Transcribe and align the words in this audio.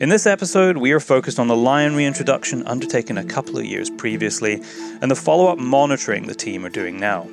In 0.00 0.10
this 0.10 0.26
episode, 0.26 0.76
we 0.76 0.92
are 0.92 1.00
focused 1.00 1.40
on 1.40 1.48
the 1.48 1.56
lion 1.56 1.96
reintroduction 1.96 2.64
undertaken 2.68 3.18
a 3.18 3.24
couple 3.24 3.58
of 3.58 3.64
years 3.64 3.90
previously 3.90 4.62
and 5.02 5.10
the 5.10 5.16
follow 5.16 5.48
up 5.48 5.58
monitoring 5.58 6.28
the 6.28 6.36
team 6.36 6.64
are 6.64 6.68
doing 6.70 7.00
now. 7.00 7.26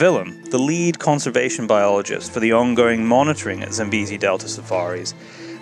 Willem, 0.00 0.42
the 0.50 0.58
lead 0.58 0.98
conservation 0.98 1.68
biologist 1.68 2.32
for 2.32 2.40
the 2.40 2.52
ongoing 2.52 3.06
monitoring 3.06 3.62
at 3.62 3.72
Zambezi 3.72 4.18
Delta 4.18 4.48
safaris, 4.48 5.14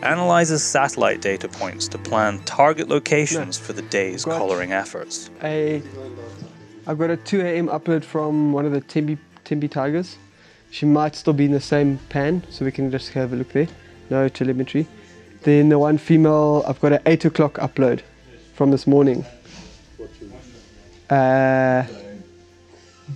analyzes 0.02 0.62
satellite 0.62 1.20
data 1.20 1.47
points 1.47 1.88
to 1.88 1.98
plan 1.98 2.38
target 2.45 2.88
locations 2.88 3.59
for 3.59 3.74
the 3.74 3.83
day's 3.83 4.24
Got- 4.24 4.38
collaring 4.38 4.73
efforts. 4.73 5.28
a 5.42 5.83
I've 6.87 6.98
got 6.98 7.10
a 7.10 7.16
2 7.19 7.41
a.m. 7.42 7.66
upload 7.69 8.02
from 8.02 8.52
one 8.55 8.65
of 8.65 8.73
the 8.73 8.80
Timby 8.80 9.19
Timby 9.45 9.69
tigers. 9.69 10.16
She 10.71 10.87
might 10.87 11.16
still 11.16 11.33
be 11.33 11.47
in 11.47 11.52
the 11.52 11.60
same 11.60 11.98
pan, 12.09 12.45
so 12.48 12.65
we 12.65 12.73
can 12.73 12.91
just 12.91 13.10
have 13.10 13.33
a 13.33 13.37
look 13.37 13.52
there. 13.52 13.69
No 14.09 14.29
telemetry. 14.29 14.87
Then 15.43 15.69
the 15.69 15.79
one 15.79 15.98
female, 15.98 16.65
I've 16.66 16.80
got 16.80 16.93
an 16.93 17.01
8 17.06 17.24
o'clock 17.24 17.55
upload 17.55 18.02
from 18.55 18.70
this 18.70 18.87
morning. 18.87 19.24
Uh, 21.09 21.84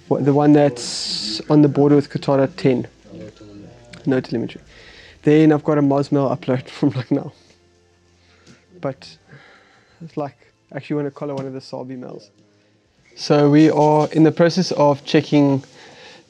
the 0.08 0.32
one 0.34 0.52
that's 0.52 1.40
on 1.48 1.62
the 1.62 1.68
border 1.68 1.94
with 1.94 2.10
Coutada 2.10 2.50
10. 2.56 2.88
No 4.06 4.20
telemetry. 4.20 4.60
Then 5.22 5.52
I've 5.52 5.64
got 5.64 5.78
a 5.78 5.82
Mosmel 5.82 6.36
upload 6.36 6.68
from 6.68 6.90
like 6.90 7.10
now. 7.10 7.32
But 8.80 9.16
it's 10.02 10.16
like, 10.16 10.36
actually 10.72 10.96
want 10.96 11.06
to 11.06 11.10
collar 11.12 11.34
one 11.34 11.46
of 11.46 11.52
the 11.52 11.60
Salby 11.60 11.96
males. 11.96 12.30
So 13.16 13.48
we 13.48 13.70
are 13.70 14.08
in 14.12 14.24
the 14.24 14.32
process 14.32 14.72
of 14.72 15.04
checking 15.04 15.62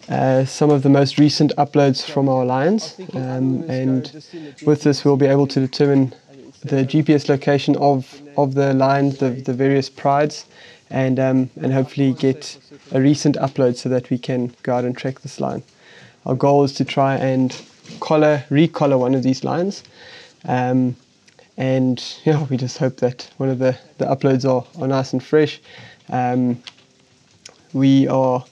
uh, 0.08 0.44
some 0.44 0.70
of 0.70 0.82
the 0.82 0.88
most 0.88 1.18
recent 1.18 1.52
uploads 1.56 2.04
from 2.04 2.28
our 2.28 2.44
lions, 2.44 2.96
um, 3.14 3.62
and 3.68 4.24
with 4.66 4.82
this 4.82 5.04
we'll 5.04 5.16
be 5.16 5.26
able 5.26 5.46
to 5.46 5.60
determine 5.60 6.14
the 6.62 6.84
GPS 6.84 7.28
location 7.28 7.76
of 7.76 8.20
of 8.36 8.54
the 8.54 8.74
lions, 8.74 9.18
the, 9.18 9.30
the 9.30 9.52
various 9.52 9.88
prides, 9.88 10.46
and 10.90 11.18
um, 11.18 11.50
and 11.60 11.72
hopefully 11.72 12.12
get 12.12 12.58
a 12.92 13.00
recent 13.00 13.36
upload 13.36 13.76
so 13.76 13.88
that 13.88 14.10
we 14.10 14.18
can 14.18 14.54
go 14.62 14.74
out 14.74 14.84
and 14.84 14.96
track 14.96 15.20
this 15.20 15.40
lion. 15.40 15.62
Our 16.26 16.34
goal 16.34 16.64
is 16.64 16.72
to 16.74 16.84
try 16.84 17.16
and 17.16 17.54
collar, 18.00 18.44
recollar 18.50 18.98
one 18.98 19.14
of 19.14 19.22
these 19.22 19.44
lions. 19.44 19.82
Um, 20.44 20.96
and 21.56 22.02
yeah, 22.24 22.44
we 22.44 22.56
just 22.56 22.78
hope 22.78 22.96
that 22.98 23.30
one 23.36 23.48
of 23.48 23.58
the, 23.58 23.78
the 23.98 24.06
uploads 24.06 24.44
are, 24.48 24.66
are 24.80 24.88
nice 24.88 25.12
and 25.12 25.22
fresh. 25.22 25.60
Um, 26.08 26.62
we 27.72 28.06
are, 28.08 28.44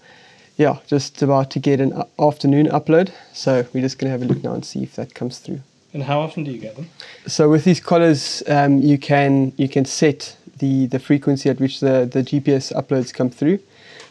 yeah, 0.56 0.78
just 0.86 1.22
about 1.22 1.50
to 1.52 1.58
get 1.58 1.80
an 1.80 2.02
afternoon 2.18 2.66
upload, 2.66 3.10
so 3.32 3.66
we're 3.72 3.80
just 3.80 3.98
gonna 3.98 4.10
have 4.10 4.22
a 4.22 4.24
look 4.24 4.42
now 4.42 4.54
and 4.54 4.64
see 4.64 4.82
if 4.82 4.96
that 4.96 5.14
comes 5.14 5.38
through. 5.38 5.60
And 5.94 6.02
how 6.02 6.20
often 6.20 6.44
do 6.44 6.50
you 6.50 6.58
get 6.58 6.76
them? 6.76 6.88
So 7.26 7.50
with 7.50 7.64
these 7.64 7.80
collars, 7.80 8.42
um, 8.46 8.80
you 8.80 8.98
can 8.98 9.52
you 9.56 9.68
can 9.68 9.84
set 9.84 10.36
the, 10.58 10.86
the 10.86 10.98
frequency 10.98 11.50
at 11.50 11.58
which 11.58 11.80
the, 11.80 12.08
the 12.10 12.22
GPS 12.22 12.72
uploads 12.72 13.12
come 13.12 13.30
through. 13.30 13.58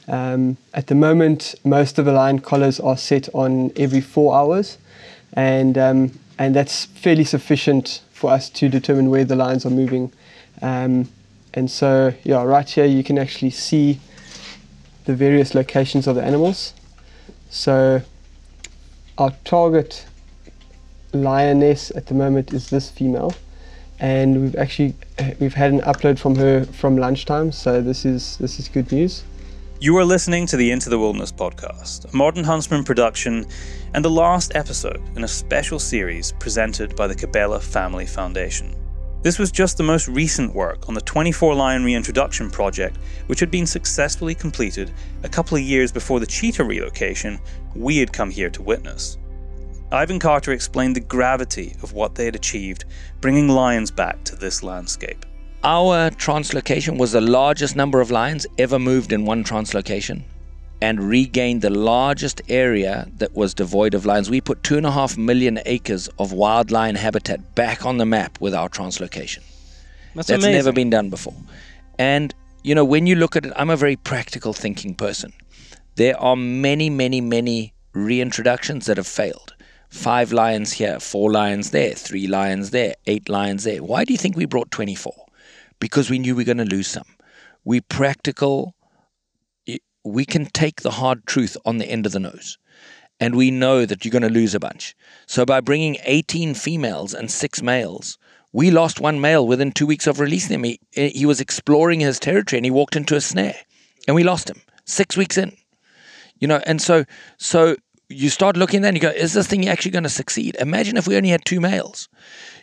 Um, 0.08 0.58
at 0.73 0.88
the 0.88 0.95
moment, 0.95 1.56
most 1.64 1.98
of 1.98 2.06
the 2.06 2.11
line 2.11 2.39
collars 2.39 2.80
are 2.80 2.98
set 2.98 3.30
on 3.33 3.72
every 3.76 4.02
four 4.02 4.36
hours, 4.36 4.78
and 5.33 5.78
um, 5.78 6.20
and 6.38 6.55
that's 6.55 6.86
fairly 6.86 7.23
sufficient 7.23 8.02
for 8.11 8.31
us 8.31 8.50
to 8.50 8.70
determine 8.70 9.09
where 9.09 9.26
the 9.26 9.36
lines 9.36 9.66
are 9.66 9.70
moving. 9.70 10.11
Um, 10.61 11.09
and 11.53 11.70
so, 11.70 12.14
yeah, 12.23 12.44
right 12.44 12.70
here 12.70 12.86
you 12.86 13.03
can 13.03 13.17
actually 13.17 13.52
see 13.52 14.00
the 15.06 15.16
various 15.16 15.56
locations 15.56 16.08
of 16.08 16.16
the 16.16 16.24
animals. 16.24 16.74
So 17.50 18.02
our 19.18 19.32
target 19.44 20.06
lioness 21.14 21.92
at 21.92 22.08
the 22.08 22.14
moment 22.14 22.54
is 22.54 22.70
this 22.70 22.90
female 22.90 23.34
and 24.00 24.42
we've 24.42 24.56
actually 24.56 24.96
uh, 25.20 25.32
we've 25.40 25.54
had 25.54 25.72
an 25.72 25.82
upload 25.82 26.17
from 26.17 26.36
her 26.36 26.64
from 26.66 26.98
lunchtime 26.98 27.52
so 27.52 27.82
this 27.82 28.06
is 28.06 28.38
this 28.38 28.60
is 28.60 28.70
good 28.70 28.92
news 28.92 29.23
You 29.82 29.98
are 29.98 30.06
listening 30.06 30.45
to 30.48 30.58
the 30.58 30.70
Into 30.70 30.92
the 30.92 31.00
Wilderness 31.00 31.32
podcast, 31.32 32.06
a 32.14 32.16
Modern 32.16 32.44
Huntsman 32.44 32.84
production, 32.84 33.48
and 33.95 34.06
the 34.06 34.11
last 34.11 34.56
episode 34.56 35.02
in 35.16 35.23
a 35.23 35.28
special 35.28 35.80
series 35.80 36.34
presented 36.34 36.95
by 36.95 37.08
the 37.08 37.16
Cabela 37.16 37.60
Family 37.60 38.06
Foundation. 38.06 38.80
This 39.23 39.37
was 39.37 39.52
just 39.52 39.77
the 39.77 39.83
most 39.83 40.08
recent 40.08 40.55
work 40.55 40.87
on 40.87 40.95
the 40.95 41.02
24 41.02 41.54
Lion 41.54 41.83
Reintroduction 41.83 42.49
Project, 42.49 42.98
which 43.27 43.39
had 43.39 43.52
been 43.52 43.67
successfully 43.67 44.33
completed 44.33 44.92
a 45.21 45.30
couple 45.30 45.58
of 45.58 45.64
years 45.64 45.92
before 45.92 46.20
the 46.20 46.26
cheetah 46.26 46.64
relocation 46.64 47.39
we 47.76 47.98
had 47.98 48.11
come 48.11 48.31
here 48.31 48.49
to 48.49 48.64
witness. 48.64 49.20
Ivan 49.92 50.17
Carter 50.17 50.54
explained 50.54 50.95
the 50.95 51.02
gravity 51.02 51.76
of 51.83 51.93
what 51.93 52.15
they 52.15 52.26
had 52.26 52.36
achieved, 52.36 52.86
bringing 53.20 53.48
lions 53.48 53.92
back 53.92 54.23
to 54.23 54.36
this 54.36 54.64
landscape. 54.64 55.23
Our 55.64 56.10
translocation 56.10 56.98
was 56.98 57.11
the 57.11 57.21
largest 57.21 57.76
number 57.76 58.02
of 58.02 58.10
lions 58.10 58.48
ever 58.58 58.80
moved 58.80 59.14
in 59.14 59.26
one 59.26 59.43
translocation 59.43 60.23
and 60.81 60.99
regained 60.99 61.61
the 61.61 61.69
largest 61.69 62.42
area 62.49 63.08
that 63.17 63.33
was 63.36 63.53
devoid 63.53 63.93
of 63.93 64.05
lions. 64.05 64.30
We 64.30 64.42
put 64.42 64.64
two 64.64 64.77
and 64.77 64.86
a 64.86 64.92
half 64.92 65.17
million 65.17 65.59
acres 65.65 66.09
of 66.17 66.33
wild 66.33 66.71
lion 66.71 66.95
habitat 66.95 67.55
back 67.55 67.86
on 67.86 67.97
the 67.97 68.05
map 68.05 68.39
with 68.42 68.53
our 68.55 68.67
translocation. 68.67 69.43
That's, 70.15 70.27
That's 70.27 70.43
amazing. 70.43 70.53
never 70.53 70.71
been 70.71 70.89
done 70.89 71.09
before. 71.09 71.36
And, 71.99 72.33
you 72.64 72.73
know, 72.73 72.83
when 72.83 73.05
you 73.05 73.15
look 73.15 73.36
at 73.36 73.45
it, 73.45 73.53
I'm 73.55 73.69
a 73.69 73.77
very 73.77 73.95
practical 73.95 74.53
thinking 74.53 74.95
person. 74.95 75.31
There 75.95 76.19
are 76.19 76.36
many, 76.36 76.89
many, 76.89 77.21
many 77.21 77.73
reintroductions 77.93 78.86
that 78.86 78.98
have 78.98 79.08
failed. 79.08 79.53
Five 79.89 80.31
lions 80.31 80.71
here, 80.71 80.99
four 80.99 81.31
lions 81.31 81.71
there, 81.71 81.93
three 81.93 82.25
lions 82.27 82.71
there, 82.71 82.95
eight 83.08 83.30
lions 83.30 83.65
there. 83.65 83.83
Why 83.83 84.05
do 84.05 84.13
you 84.13 84.17
think 84.17 84.36
we 84.36 84.45
brought 84.45 84.71
24? 84.71 85.13
Because 85.80 86.09
we 86.09 86.17
knew 86.17 86.36
we 86.36 86.42
were 86.42 86.45
going 86.45 86.58
to 86.58 86.75
lose 86.75 86.87
some. 86.87 87.03
We 87.65 87.81
practical, 87.81 88.73
we 90.04 90.26
can 90.26 90.45
take 90.45 90.82
the 90.82 90.92
hard 90.92 91.26
truth 91.26 91.58
on 91.66 91.78
the 91.78 91.89
end 91.89 92.06
of 92.06 92.12
the 92.12 92.20
nose. 92.20 92.58
And 93.20 93.36
we 93.36 93.52
know 93.52 93.86
that 93.86 94.04
you're 94.04 94.12
going 94.12 94.23
to 94.23 94.30
lose 94.30 94.56
a 94.56 94.60
bunch. 94.60 94.95
So 95.28 95.45
by 95.45 95.62
bringing 95.62 95.98
18 96.06 96.56
females 96.56 97.14
and 97.14 97.30
six 97.30 97.62
males, 97.62 98.17
we 98.52 98.72
lost 98.72 99.00
one 99.00 99.22
male 99.22 99.45
within 99.45 99.72
two 99.72 99.86
weeks 99.86 100.08
of 100.08 100.20
releasing 100.20 100.56
him. 100.56 100.64
He, 100.64 100.80
he 100.92 101.26
was 101.26 101.40
exploring 101.40 102.00
his 102.00 102.20
territory 102.20 102.58
and 102.58 102.66
he 102.66 102.72
walked 102.72 102.95
into 102.95 103.16
a 103.16 103.22
snare, 103.22 103.56
and 104.08 104.16
we 104.16 104.23
lost 104.23 104.50
him 104.50 104.61
six 104.86 105.16
weeks 105.16 105.38
in. 105.38 105.56
You 106.40 106.48
know, 106.48 106.61
and 106.66 106.82
so 106.82 107.06
so 107.38 107.76
you 108.10 108.30
start 108.30 108.58
looking 108.58 108.82
then 108.82 108.95
you 108.95 109.02
go, 109.02 109.10
is 109.10 109.34
this 109.34 109.48
thing 109.48 109.67
actually 109.67 109.92
going 109.92 110.04
to 110.04 110.10
succeed? 110.10 110.58
Imagine 110.60 110.98
if 110.98 111.08
we 111.08 111.16
only 111.16 111.30
had 111.30 111.45
two 111.45 111.61
males. 111.61 112.10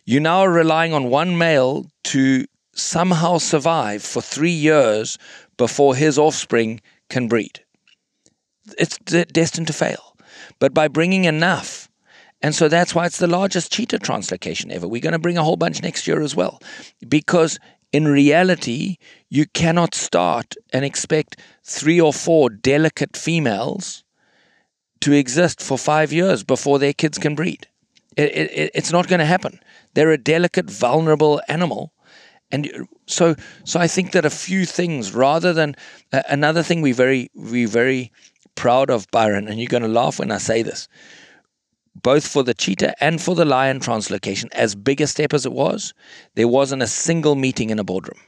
You 0.05 0.21
now 0.21 0.41
are 0.41 0.53
relying 0.53 0.93
on 0.93 1.11
one 1.11 1.39
male 1.39 1.87
to 2.05 2.47
somehow 2.75 3.39
survive 3.39 4.03
for 4.03 4.21
three 4.21 4.51
years 4.51 5.19
before 5.57 5.95
his 5.95 6.19
offspring 6.19 6.81
can 7.09 7.29
breed. 7.29 7.65
It's 8.79 8.99
destined 8.99 9.67
to 9.69 9.73
fail. 9.73 10.17
But 10.59 10.75
by 10.75 10.89
bringing 10.89 11.25
enough, 11.25 11.89
and 12.43 12.55
so 12.55 12.69
that's 12.69 12.95
why 12.95 13.07
it's 13.07 13.19
the 13.19 13.27
largest 13.27 13.73
cheetah 13.73 13.99
translocation 13.99 14.71
ever. 14.71 14.87
We're 14.87 15.01
going 15.01 15.13
to 15.13 15.19
bring 15.19 15.39
a 15.39 15.45
whole 15.45 15.57
bunch 15.57 15.83
next 15.83 16.07
year 16.07 16.21
as 16.21 16.37
well. 16.37 16.61
Because 17.09 17.59
in 17.93 18.07
reality, 18.07 18.97
you 19.29 19.47
cannot 19.47 19.95
start 19.95 20.55
and 20.73 20.85
expect 20.85 21.41
three 21.65 22.01
or 22.01 22.13
four 22.13 22.51
delicate 22.51 23.17
females 23.17 24.05
to 25.01 25.13
exist 25.13 25.63
for 25.63 25.79
five 25.79 26.13
years 26.13 26.45
before 26.45 26.79
their 26.79 26.93
kids 26.93 27.19
can 27.19 27.35
breed. 27.35 27.67
It, 28.17 28.35
it, 28.35 28.71
it's 28.75 28.93
not 28.93 29.09
going 29.09 29.21
to 29.21 29.25
happen. 29.25 29.61
They're 29.95 30.11
a 30.11 30.19
delicate, 30.19 30.69
vulnerable 30.69 31.41
animal. 31.49 31.93
And 32.51 32.89
so, 33.07 33.35
so 33.65 33.79
I 33.79 33.87
think 33.87 34.13
that 34.13 34.25
a 34.25 34.31
few 34.31 34.65
things, 34.65 35.15
rather 35.15 35.53
than 35.53 35.77
uh, 36.13 36.23
another 36.29 36.63
thing, 36.63 36.81
we 36.81 36.93
very, 36.93 37.31
we 37.35 37.67
very 37.67 38.11
proud 38.55 38.91
of 38.91 39.07
Byron, 39.11 39.49
and 39.49 39.61
you're 39.61 39.69
going 39.69 39.83
to 39.83 39.89
laugh 39.89 40.19
when 40.19 40.33
I 40.33 40.39
say 40.39 40.63
this 40.63 40.89
both 42.03 42.27
for 42.27 42.43
the 42.43 42.55
cheetah 42.55 42.95
and 43.03 43.21
for 43.21 43.35
the 43.35 43.45
lion 43.45 43.81
translocation, 43.81 44.49
as 44.53 44.75
big 44.75 45.01
a 45.01 45.07
step 45.07 45.33
as 45.33 45.45
it 45.45 45.53
was, 45.53 45.95
there 46.35 46.49
wasn't 46.49 46.83
a 46.83 46.87
single 46.87 47.35
meeting 47.35 47.71
in 47.71 47.79
a 47.79 47.85
boardroom. 47.85 48.21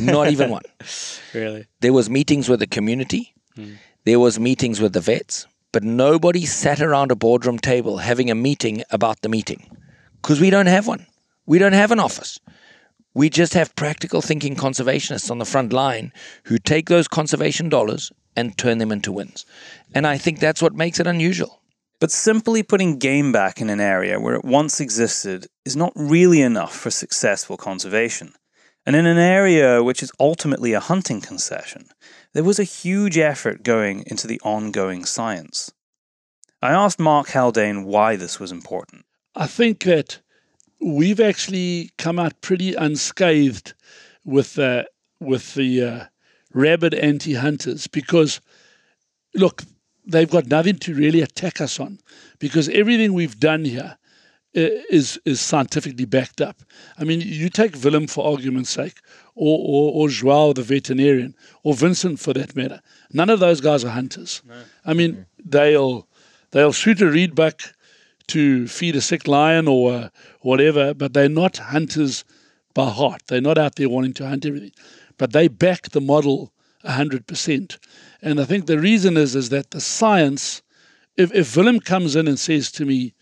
Not 0.00 0.30
even 0.30 0.50
one. 0.50 0.62
Really? 1.34 1.66
There 1.80 1.92
was 1.92 2.08
meetings 2.08 2.48
with 2.48 2.60
the 2.60 2.66
community, 2.66 3.34
there 4.04 4.18
was 4.18 4.40
meetings 4.40 4.80
with 4.80 4.92
the 4.92 5.00
vets, 5.00 5.46
but 5.72 5.82
nobody 5.82 6.46
sat 6.46 6.80
around 6.80 7.10
a 7.10 7.16
boardroom 7.16 7.58
table 7.58 7.98
having 7.98 8.30
a 8.30 8.34
meeting 8.34 8.82
about 8.90 9.20
the 9.20 9.28
meeting. 9.28 9.68
Because 10.22 10.40
we 10.40 10.50
don't 10.50 10.66
have 10.66 10.86
one. 10.86 11.06
We 11.46 11.58
don't 11.58 11.74
have 11.74 11.92
an 11.92 12.00
office. 12.00 12.40
We 13.14 13.30
just 13.30 13.54
have 13.54 13.74
practical 13.74 14.20
thinking 14.20 14.54
conservationists 14.54 15.30
on 15.30 15.38
the 15.38 15.44
front 15.44 15.72
line 15.72 16.12
who 16.44 16.58
take 16.58 16.88
those 16.88 17.08
conservation 17.08 17.68
dollars 17.68 18.12
and 18.36 18.56
turn 18.56 18.78
them 18.78 18.92
into 18.92 19.12
wins. 19.12 19.44
And 19.94 20.06
I 20.06 20.18
think 20.18 20.38
that's 20.38 20.62
what 20.62 20.74
makes 20.74 21.00
it 21.00 21.06
unusual. 21.06 21.62
But 22.00 22.12
simply 22.12 22.62
putting 22.62 22.98
game 22.98 23.32
back 23.32 23.60
in 23.60 23.70
an 23.70 23.80
area 23.80 24.20
where 24.20 24.36
it 24.36 24.44
once 24.44 24.80
existed 24.80 25.46
is 25.64 25.74
not 25.74 25.92
really 25.96 26.42
enough 26.42 26.76
for 26.76 26.90
successful 26.90 27.56
conservation. 27.56 28.34
And 28.86 28.94
in 28.94 29.04
an 29.04 29.18
area 29.18 29.82
which 29.82 30.02
is 30.02 30.12
ultimately 30.20 30.72
a 30.72 30.80
hunting 30.80 31.20
concession, 31.20 31.88
there 32.34 32.44
was 32.44 32.60
a 32.60 32.64
huge 32.64 33.18
effort 33.18 33.64
going 33.64 34.04
into 34.06 34.26
the 34.26 34.40
ongoing 34.44 35.04
science. 35.04 35.72
I 36.62 36.70
asked 36.70 37.00
Mark 37.00 37.30
Haldane 37.30 37.84
why 37.84 38.16
this 38.16 38.38
was 38.38 38.52
important. 38.52 39.04
I 39.34 39.46
think 39.46 39.82
that 39.84 40.20
we've 40.80 41.20
actually 41.20 41.90
come 41.98 42.18
out 42.18 42.40
pretty 42.40 42.74
unscathed 42.74 43.74
with 44.24 44.58
uh, 44.58 44.84
with 45.20 45.54
the 45.54 45.82
uh, 45.82 46.04
rabid 46.52 46.94
anti-hunters 46.94 47.86
because 47.86 48.40
look, 49.34 49.62
they've 50.06 50.30
got 50.30 50.46
nothing 50.46 50.78
to 50.78 50.94
really 50.94 51.20
attack 51.20 51.60
us 51.60 51.80
on 51.80 51.98
because 52.38 52.68
everything 52.68 53.12
we've 53.12 53.38
done 53.38 53.64
here 53.64 53.96
is 54.54 54.84
is 54.90 55.20
is 55.24 55.40
scientifically 55.40 56.04
backed 56.04 56.40
up. 56.40 56.62
I 56.98 57.04
mean, 57.04 57.20
you 57.20 57.48
take 57.48 57.82
Willem 57.82 58.06
for 58.06 58.26
argument's 58.26 58.70
sake, 58.70 59.00
or 59.34 59.58
or, 59.58 59.92
or 59.94 60.08
Joao 60.08 60.52
the 60.52 60.62
veterinarian, 60.62 61.34
or 61.62 61.74
Vincent 61.74 62.18
for 62.18 62.32
that 62.32 62.56
matter. 62.56 62.80
None 63.12 63.30
of 63.30 63.40
those 63.40 63.60
guys 63.60 63.84
are 63.84 63.90
hunters. 63.90 64.42
I 64.84 64.94
mean, 64.94 65.26
they'll 65.44 66.08
they'll 66.50 66.72
shoot 66.72 67.00
a 67.02 67.04
reedbuck 67.04 67.72
to 68.28 68.66
feed 68.68 68.96
a 68.96 69.00
sick 69.00 69.26
lion 69.26 69.68
or 69.68 70.10
whatever, 70.40 70.94
but 70.94 71.12
they're 71.12 71.28
not 71.28 71.58
hunters 71.58 72.24
by 72.74 72.90
heart. 72.90 73.22
They're 73.26 73.40
not 73.40 73.58
out 73.58 73.76
there 73.76 73.88
wanting 73.88 74.14
to 74.14 74.28
hunt 74.28 74.46
everything, 74.46 74.72
but 75.16 75.32
they 75.32 75.48
back 75.48 75.90
the 75.90 76.00
model 76.00 76.52
hundred 76.84 77.26
percent. 77.26 77.78
And 78.22 78.40
I 78.40 78.44
think 78.44 78.66
the 78.66 78.78
reason 78.78 79.16
is 79.16 79.34
is 79.34 79.48
that 79.50 79.70
the 79.70 79.80
science. 79.80 80.62
If 81.16 81.34
if 81.34 81.56
Willem 81.56 81.80
comes 81.80 82.14
in 82.14 82.28
and 82.28 82.38
says 82.38 82.70
to 82.72 82.84
me, 82.84 83.14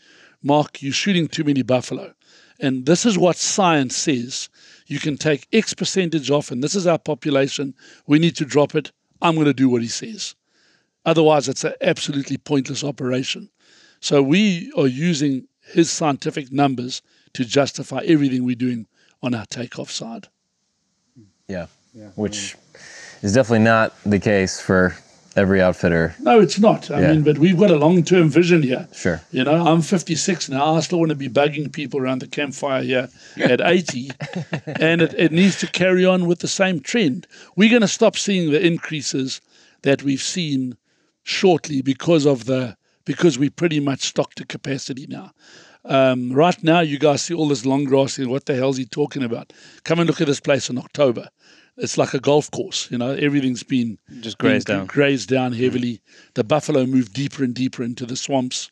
Mark, 0.43 0.82
you're 0.82 0.93
shooting 0.93 1.29
too 1.29 1.44
many 1.44 1.62
buffalo, 1.62 2.14
and 2.61 2.87
this 2.87 3.06
is 3.06 3.19
what 3.19 3.37
science 3.37 3.97
says. 3.97 4.49
You 4.87 5.00
can 5.00 5.17
take 5.17 5.49
X 5.53 5.75
percentage 5.75 6.31
off, 6.31 6.50
and 6.50 6.62
this 6.62 6.75
is 6.75 6.87
our 6.87 6.99
population. 6.99 7.75
We 8.06 8.19
need 8.19 8.37
to 8.37 8.44
drop 8.44 8.75
it. 8.75 8.93
I'm 9.23 9.35
going 9.35 9.47
to 9.47 9.55
do 9.55 9.69
what 9.69 9.82
he 9.82 9.88
says. 9.88 10.35
Otherwise, 11.05 11.49
it's 11.49 11.64
an 11.64 11.75
absolutely 11.81 12.37
pointless 12.37 12.85
operation. 12.85 13.49
So 14.00 14.22
we 14.22 14.72
are 14.76 14.87
using 14.87 15.46
his 15.72 15.90
scientific 15.90 16.52
numbers 16.52 17.02
to 17.34 17.44
justify 17.44 18.00
everything 18.06 18.44
we're 18.44 18.54
doing 18.54 18.87
on 19.22 19.34
our 19.34 19.46
takeoff 19.46 19.90
side. 19.90 20.28
Yeah. 21.48 21.66
Which 22.14 22.56
is 23.22 23.32
definitely 23.32 23.64
not 23.64 23.94
the 24.04 24.19
case 24.19 24.60
for 24.60 24.94
every 25.34 25.60
outfitter. 25.62 26.14
No, 26.20 26.40
it's 26.40 26.58
not. 26.58 26.90
I 26.90 27.00
Yeah. 27.00 27.12
mean, 27.12 27.22
but 27.22 27.38
we've 27.38 27.58
got 27.58 27.70
a 27.70 27.76
long 27.76 28.02
term 28.04 28.28
vision 28.28 28.62
here. 28.62 28.88
Sure. 28.94 29.22
You 29.32 29.44
know, 29.44 29.66
I'm 29.66 29.81
56 29.82 30.48
now. 30.50 30.75
I 30.75 30.81
still 30.81 30.98
want 30.98 31.10
to 31.10 31.14
be 31.14 31.28
bugging 31.28 31.72
people 31.72 32.00
around 32.00 32.20
the 32.20 32.26
campfire 32.26 32.82
here 32.82 33.08
at 33.38 33.60
80. 33.62 34.10
and 34.81 35.00
it, 35.02 35.14
it 35.14 35.32
needs 35.32 35.58
to 35.60 35.66
carry 35.66 36.04
on 36.04 36.26
with 36.26 36.40
the 36.40 36.48
same 36.48 36.81
trend. 36.81 37.26
We're 37.56 37.70
going 37.70 37.82
to 37.82 37.88
stop 37.88 38.16
seeing 38.16 38.50
the 38.50 38.64
increases 38.64 39.40
that 39.82 40.02
we've 40.02 40.22
seen 40.22 40.76
shortly 41.22 41.81
because 41.82 42.26
of 42.26 42.44
the 42.44 42.76
because 43.06 43.38
we 43.38 43.49
pretty 43.49 43.81
much 43.81 44.03
stocked 44.03 44.37
to 44.37 44.44
capacity 44.44 45.06
now. 45.08 45.31
Um, 45.87 46.32
right 46.32 46.62
now, 46.62 46.81
you 46.81 46.99
guys 46.99 47.23
see 47.23 47.32
all 47.32 47.49
this 47.49 47.64
long 47.64 47.85
grass. 47.85 48.19
and 48.19 48.29
What 48.29 48.44
the 48.44 48.55
hell's 48.55 48.76
he 48.76 48.85
talking 48.85 49.23
about? 49.23 49.53
Come 49.85 50.00
and 50.00 50.06
look 50.08 50.20
at 50.20 50.26
this 50.26 50.41
place 50.41 50.69
in 50.69 50.76
October. 50.76 51.29
It's 51.79 51.97
like 51.97 52.12
a 52.14 52.20
golf 52.20 52.50
course. 52.50 52.91
You 52.91 52.99
know, 52.99 53.12
everything's 53.12 53.62
been 53.62 53.99
Just 54.20 54.38
grazed 54.38 54.67
been 54.67 54.79
down. 54.79 54.87
grazed 54.87 55.29
down 55.29 55.53
heavily. 55.53 56.00
The 56.35 56.44
buffalo 56.44 56.87
move 56.87 57.12
deeper 57.12 57.44
and 57.44 57.55
deeper 57.55 57.82
into 57.82 58.05
the 58.05 58.17
swamps 58.17 58.70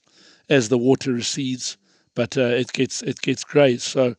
as 0.49 0.69
the 0.69 0.79
water 0.79 1.13
recedes, 1.13 1.77
but 2.15 2.37
uh, 2.37 2.43
it 2.43 2.73
gets 2.73 3.03
it 3.03 3.21
gets 3.23 3.45
grazed. 3.45 3.83
So, 3.83 4.15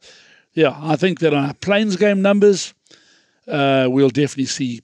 yeah, 0.54 0.78
I 0.82 0.96
think 0.96 1.20
that 1.20 1.34
on 1.34 1.46
our 1.46 1.54
plains 1.56 1.98
game 1.98 2.22
numbers, 2.22 2.74
uh, 3.48 3.88
we'll 3.90 4.10
definitely 4.10 4.46
see 4.46 4.82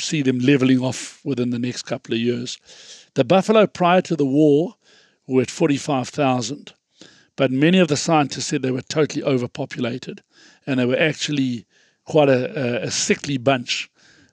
see 0.00 0.22
them 0.22 0.38
leveling 0.40 0.80
off 0.80 1.20
within 1.24 1.50
the 1.50 1.58
next 1.58 1.82
couple 1.82 2.14
of 2.14 2.20
years. 2.20 2.58
The 3.14 3.24
buffalo 3.24 3.66
prior 3.66 4.02
to 4.02 4.16
the 4.16 4.26
war 4.26 4.74
were 5.26 5.42
at 5.42 5.50
forty 5.50 5.76
five 5.76 6.08
thousand, 6.08 6.72
but 7.36 7.50
many 7.50 7.78
of 7.78 7.88
the 7.88 7.96
scientists 7.96 8.46
said 8.46 8.62
they 8.62 8.72
were 8.72 8.82
totally 8.82 9.22
overpopulated, 9.22 10.22
and 10.66 10.80
they 10.80 10.84
were 10.84 10.98
actually 10.98 11.66
quite 12.04 12.28
a, 12.28 12.82
a, 12.82 12.90
sickly 12.90 13.38
bunch 13.38 13.88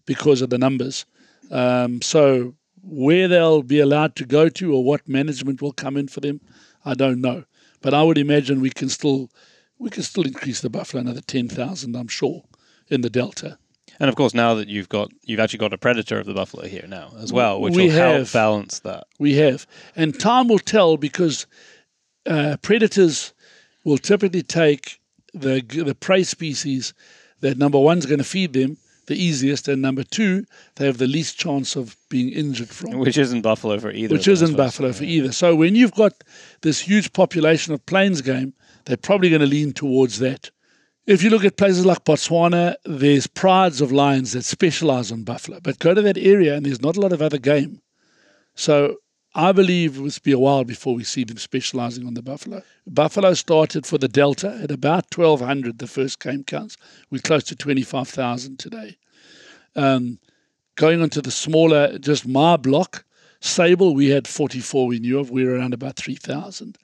because 0.06 0.42
of 0.42 0.50
the 0.50 0.58
numbers. 0.58 1.06
Um, 1.52 2.02
so 2.02 2.56
where 2.84 3.28
they'll 3.28 3.62
be 3.62 3.80
allowed 3.80 4.16
to 4.16 4.26
go 4.26 4.50
to 4.50 4.74
or 4.74 4.84
what 4.84 5.08
management 5.08 5.62
will 5.62 5.74
come 5.74 5.96
in 5.96 6.08
for 6.08 6.20
them, 6.20 6.42
I 6.84 6.96
don't 6.96 7.22
know. 7.22 7.46
But 7.82 7.94
I 7.94 8.04
would 8.04 8.18
imagine 8.18 8.62
we 8.62 8.72
can 8.72 8.90
still 8.90 9.30
we 9.78 9.90
can 9.90 10.04
still 10.04 10.26
increase 10.26 10.62
the 10.62 10.70
buffalo 10.72 11.02
another 11.02 11.22
ten 11.22 11.48
thousand, 11.48 11.96
I'm 11.96 12.08
sure, 12.08 12.46
in 12.90 13.02
the 13.02 13.10
delta. 13.12 13.60
And 14.02 14.10
of 14.10 14.16
course, 14.16 14.34
now 14.34 14.56
that 14.56 14.68
you've 14.68 14.90
got 14.90 15.12
you've 15.26 15.40
actually 15.40 15.60
got 15.60 15.74
a 15.74 15.78
predator 15.78 16.18
of 16.20 16.26
the 16.26 16.34
buffalo 16.34 16.66
here 16.66 16.86
now 16.88 17.12
as 17.20 17.32
well, 17.32 17.62
which 17.62 17.76
We 17.76 17.86
will 17.86 17.92
help 17.92 18.18
have. 18.18 18.34
balance 18.34 18.80
that. 18.80 19.06
We 19.20 19.36
have, 19.36 19.68
and 19.96 20.20
time 20.20 20.48
will 20.48 20.58
tell 20.58 20.98
because 20.98 21.46
uh, 22.26 22.58
predators 22.64 23.32
will 23.84 24.00
typically 24.00 24.42
take 24.42 25.00
the 25.36 25.62
the 25.62 25.94
prey 25.94 26.24
species 26.24 26.96
that 27.42 27.60
number 27.60 27.78
one's 27.78 28.08
going 28.08 28.18
to 28.18 28.24
feed 28.24 28.54
them 28.54 28.78
the 29.06 29.16
easiest, 29.16 29.68
and 29.68 29.84
number 29.84 30.04
two 30.04 30.46
they 30.78 30.88
have 30.88 30.98
the 30.98 31.06
least 31.06 31.38
chance 31.38 31.76
of 31.76 31.96
being 32.10 32.30
injured 32.30 32.70
from. 32.70 32.98
Which 32.98 33.20
isn't 33.20 33.42
buffalo 33.42 33.78
for 33.78 33.92
either. 33.92 34.16
which 34.16 34.28
of 34.28 34.40
them, 34.40 34.46
I 34.46 34.46
isn't 34.46 34.58
buffalo 34.58 34.94
for 34.94 35.04
either. 35.04 35.32
So 35.32 35.56
when 35.56 35.76
you've 35.76 35.94
got 35.94 36.24
this 36.62 36.80
huge 36.80 37.14
population 37.14 37.72
of 37.72 37.86
plains 37.86 38.22
game, 38.22 38.54
they're 38.86 38.98
probably 38.98 39.30
going 39.30 39.42
to 39.42 39.48
lean 39.48 39.74
towards 39.74 40.18
that. 40.20 40.50
If 41.08 41.24
you 41.24 41.32
look 41.32 41.44
at 41.44 41.58
places 41.58 41.86
like 41.86 42.06
Botswana, 42.06 42.76
there's 42.86 43.26
prides 43.26 43.82
of 43.82 43.92
lions 43.92 44.34
that 44.34 44.46
specialize 44.46 45.12
on 45.12 45.24
buffalo, 45.24 45.60
but 45.60 45.80
go 45.80 45.96
to 45.96 46.02
that 46.04 46.18
area 46.18 46.56
and 46.56 46.66
there's 46.66 46.82
not 46.82 46.96
a 46.96 47.02
lot 47.02 47.12
of 47.12 47.24
other 47.24 47.40
game. 47.40 47.82
So 48.54 48.98
I 49.34 49.52
believe 49.52 49.98
it 49.98 50.02
will 50.02 50.12
be 50.24 50.32
a 50.32 50.38
while 50.38 50.64
before 50.64 50.94
we 50.94 51.04
see 51.04 51.24
them 51.24 51.38
specializing 51.38 52.06
on 52.06 52.14
the 52.14 52.22
buffalo. 52.22 52.62
Buffalo 52.86 53.34
started 53.34 53.88
for 53.88 53.98
the 53.98 54.08
Delta 54.08 54.60
at 54.62 54.70
about 54.70 55.06
1,200, 55.16 55.80
the 55.80 55.88
first 55.88 56.20
game 56.20 56.44
counts. 56.44 56.78
We're 57.10 57.20
close 57.20 57.46
to 57.46 57.56
25,000 57.56 58.60
today. 58.60 58.98
Um, 59.76 60.20
going 60.76 61.02
on 61.02 61.10
to 61.12 61.22
the 61.22 61.32
smaller, 61.32 61.98
just 61.98 62.28
my 62.28 62.58
block, 62.58 63.06
Sable, 63.44 63.96
we 63.96 64.10
had 64.10 64.28
44 64.28 64.86
we 64.86 65.00
knew 65.00 65.20
of. 65.20 65.32
We 65.32 65.46
were 65.46 65.56
around 65.56 65.74
about 65.74 65.96
3,000. 65.96 66.78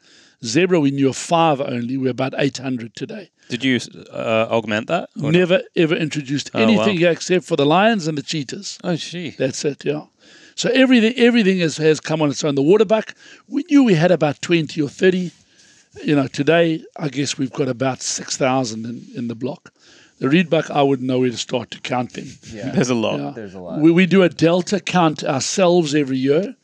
Zebra, 0.45 0.79
we 0.79 0.91
knew 0.91 1.09
of 1.09 1.17
five 1.17 1.59
only. 1.61 1.97
We're 1.97 2.11
about 2.11 2.33
800 2.37 2.95
today. 2.95 3.31
Did 3.49 3.63
you 3.63 3.79
uh, 4.11 4.47
augment 4.51 4.87
that? 4.87 5.09
or 5.17 5.23
not? 5.23 5.33
Never 5.33 5.61
ever 5.75 5.95
introduced 5.95 6.51
Oh, 6.53 6.61
anything 6.61 6.95
wow. 6.95 6.99
here 6.99 7.11
except 7.11 7.45
for 7.45 7.55
the 7.55 7.65
lions 7.65 8.07
and 8.07 8.17
the 8.17 8.21
cheetahs. 8.21 8.77
Oh, 8.83 8.95
gee. 8.95 9.31
That's 9.31 9.63
it, 9.65 9.83
yeah. 9.85 10.03
So 10.55 10.69
everything 10.69 11.13
everything 11.17 11.59
has, 11.59 11.77
has 11.77 11.99
come 11.99 12.21
on 12.21 12.29
its 12.29 12.43
own. 12.43 12.55
The 12.55 12.61
waterbuck, 12.61 13.15
we 13.47 13.63
knew 13.69 13.83
we 13.83 13.93
had 13.95 14.11
about 14.11 14.41
20 14.41 14.81
or 14.81 14.89
30. 14.89 15.31
You 16.03 16.15
know, 16.15 16.27
today, 16.27 16.83
I 16.97 17.09
guess 17.09 17.37
we've 17.39 17.51
got 17.51 17.67
about 17.67 18.01
6,000 18.03 18.85
in, 18.85 19.06
in 19.15 19.27
the 19.27 19.35
block. 19.35 19.71
The 20.19 20.27
reedbuck, 20.27 20.69
I 20.69 20.81
wouldn't 20.83 21.07
know 21.07 21.19
where 21.19 21.29
to 21.29 21.37
start 21.37 21.71
to 21.71 21.79
count 21.81 22.13
them. 22.13 22.27
Yeah. 22.51 22.71
There's 22.71 22.89
a 22.89 22.95
lot. 22.95 23.19
Yeah. 23.19 23.31
There's 23.31 23.53
a 23.56 23.59
lot. 23.59 23.79
We, 23.79 23.91
we 23.91 24.06
do 24.06 24.21
a 24.23 24.29
delta 24.29 24.79
count 24.79 25.23
ourselves 25.23 25.95
every 25.95 26.17
year, 26.17 26.56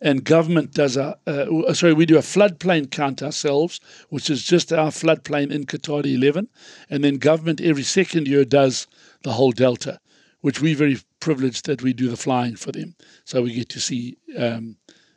and 0.00 0.24
government 0.24 0.72
does 0.72 0.96
a 0.96 1.18
uh, 1.26 1.74
sorry 1.74 1.92
we 1.92 2.06
do 2.06 2.16
a 2.16 2.22
floodplain 2.22 2.90
count 2.90 3.22
ourselves, 3.22 3.80
which 4.08 4.30
is 4.30 4.42
just 4.42 4.72
our 4.72 4.90
floodplain 4.90 5.50
in 5.50 5.66
Coutada 5.66 6.06
11, 6.06 6.48
and 6.88 7.04
then 7.04 7.18
government 7.18 7.60
every 7.60 7.82
second 7.82 8.26
year 8.26 8.44
does 8.44 8.86
the 9.22 9.32
whole 9.32 9.52
delta, 9.52 10.00
which 10.40 10.60
we're 10.60 10.76
very 10.76 10.98
privileged 11.20 11.66
that 11.66 11.82
we 11.82 11.92
do 11.92 12.08
the 12.08 12.16
flying 12.16 12.56
for 12.56 12.72
them, 12.72 12.94
so 13.24 13.42
we 13.42 13.52
get 13.54 13.68
to 13.70 13.80
see. 13.80 14.16
Um, 14.36 14.76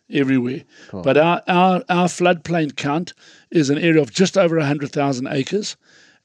everywhere, 0.09 0.63
but 1.01 1.17
our, 1.17 1.41
our 1.47 1.81
our 1.89 2.07
floodplain 2.07 2.75
count 2.75 3.13
is 3.49 3.69
an 3.69 3.79
area 3.79 4.01
of 4.01 4.11
just 4.11 4.37
over 4.37 4.59
hundred 4.59 4.91
thousand 4.91 5.27
acres, 5.27 5.77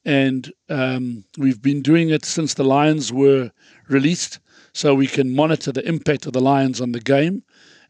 and 0.05 0.53
um, 0.69 1.25
we've 1.39 1.63
been 1.63 1.81
doing 1.81 2.11
it 2.11 2.25
since 2.25 2.55
the 2.55 2.65
lions 2.65 3.13
were 3.13 3.51
released, 3.89 4.41
so 4.73 4.95
we 4.95 5.07
can 5.07 5.35
monitor 5.35 5.73
the 5.73 5.87
impact 5.89 6.27
of 6.27 6.33
the 6.33 6.41
lions 6.41 6.81
on 6.81 6.93
the 6.93 7.01
game. 7.01 7.43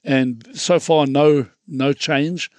And 0.04 0.46
so 0.54 0.78
far, 0.78 1.06
no 1.06 1.46
no 1.66 1.92
change, 1.92 2.50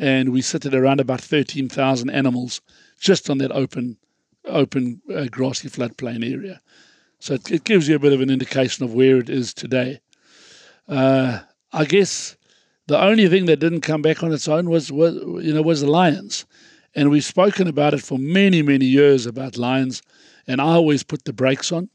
and 0.00 0.30
we 0.30 0.40
sit 0.42 0.66
at 0.66 0.74
around 0.74 1.00
about 1.00 1.20
thirteen 1.20 1.68
thousand 1.68 2.10
animals 2.10 2.60
just 3.00 3.28
on 3.30 3.38
that 3.38 3.52
open 3.52 3.96
open 4.46 5.00
uh, 5.14 5.26
grassy 5.30 5.68
floodplain 5.68 6.24
area. 6.24 6.60
So 7.18 7.34
it, 7.34 7.50
it 7.50 7.64
gives 7.64 7.88
you 7.88 7.96
a 7.96 7.98
bit 7.98 8.12
of 8.12 8.20
an 8.20 8.30
indication 8.30 8.84
of 8.84 8.94
where 8.94 9.18
it 9.18 9.28
is 9.30 9.54
today. 9.54 10.00
Uh, 10.88 11.40
I 11.72 11.84
guess 11.84 12.36
the 12.86 13.02
only 13.02 13.28
thing 13.28 13.46
that 13.46 13.60
didn't 13.60 13.80
come 13.80 14.02
back 14.02 14.22
on 14.22 14.32
its 14.32 14.46
own 14.48 14.68
was, 14.68 14.92
was 14.92 15.14
you 15.44 15.52
know 15.54 15.62
was 15.62 15.80
the 15.80 15.90
lions, 15.90 16.44
and 16.94 17.10
we've 17.10 17.24
spoken 17.24 17.66
about 17.66 17.94
it 17.94 18.02
for 18.02 18.18
many 18.18 18.62
many 18.62 18.84
years 18.86 19.26
about 19.26 19.56
lions, 19.56 20.02
and 20.46 20.60
I 20.60 20.64
always 20.64 21.02
put 21.02 21.24
the 21.24 21.32
brakes 21.32 21.72
on. 21.72 21.88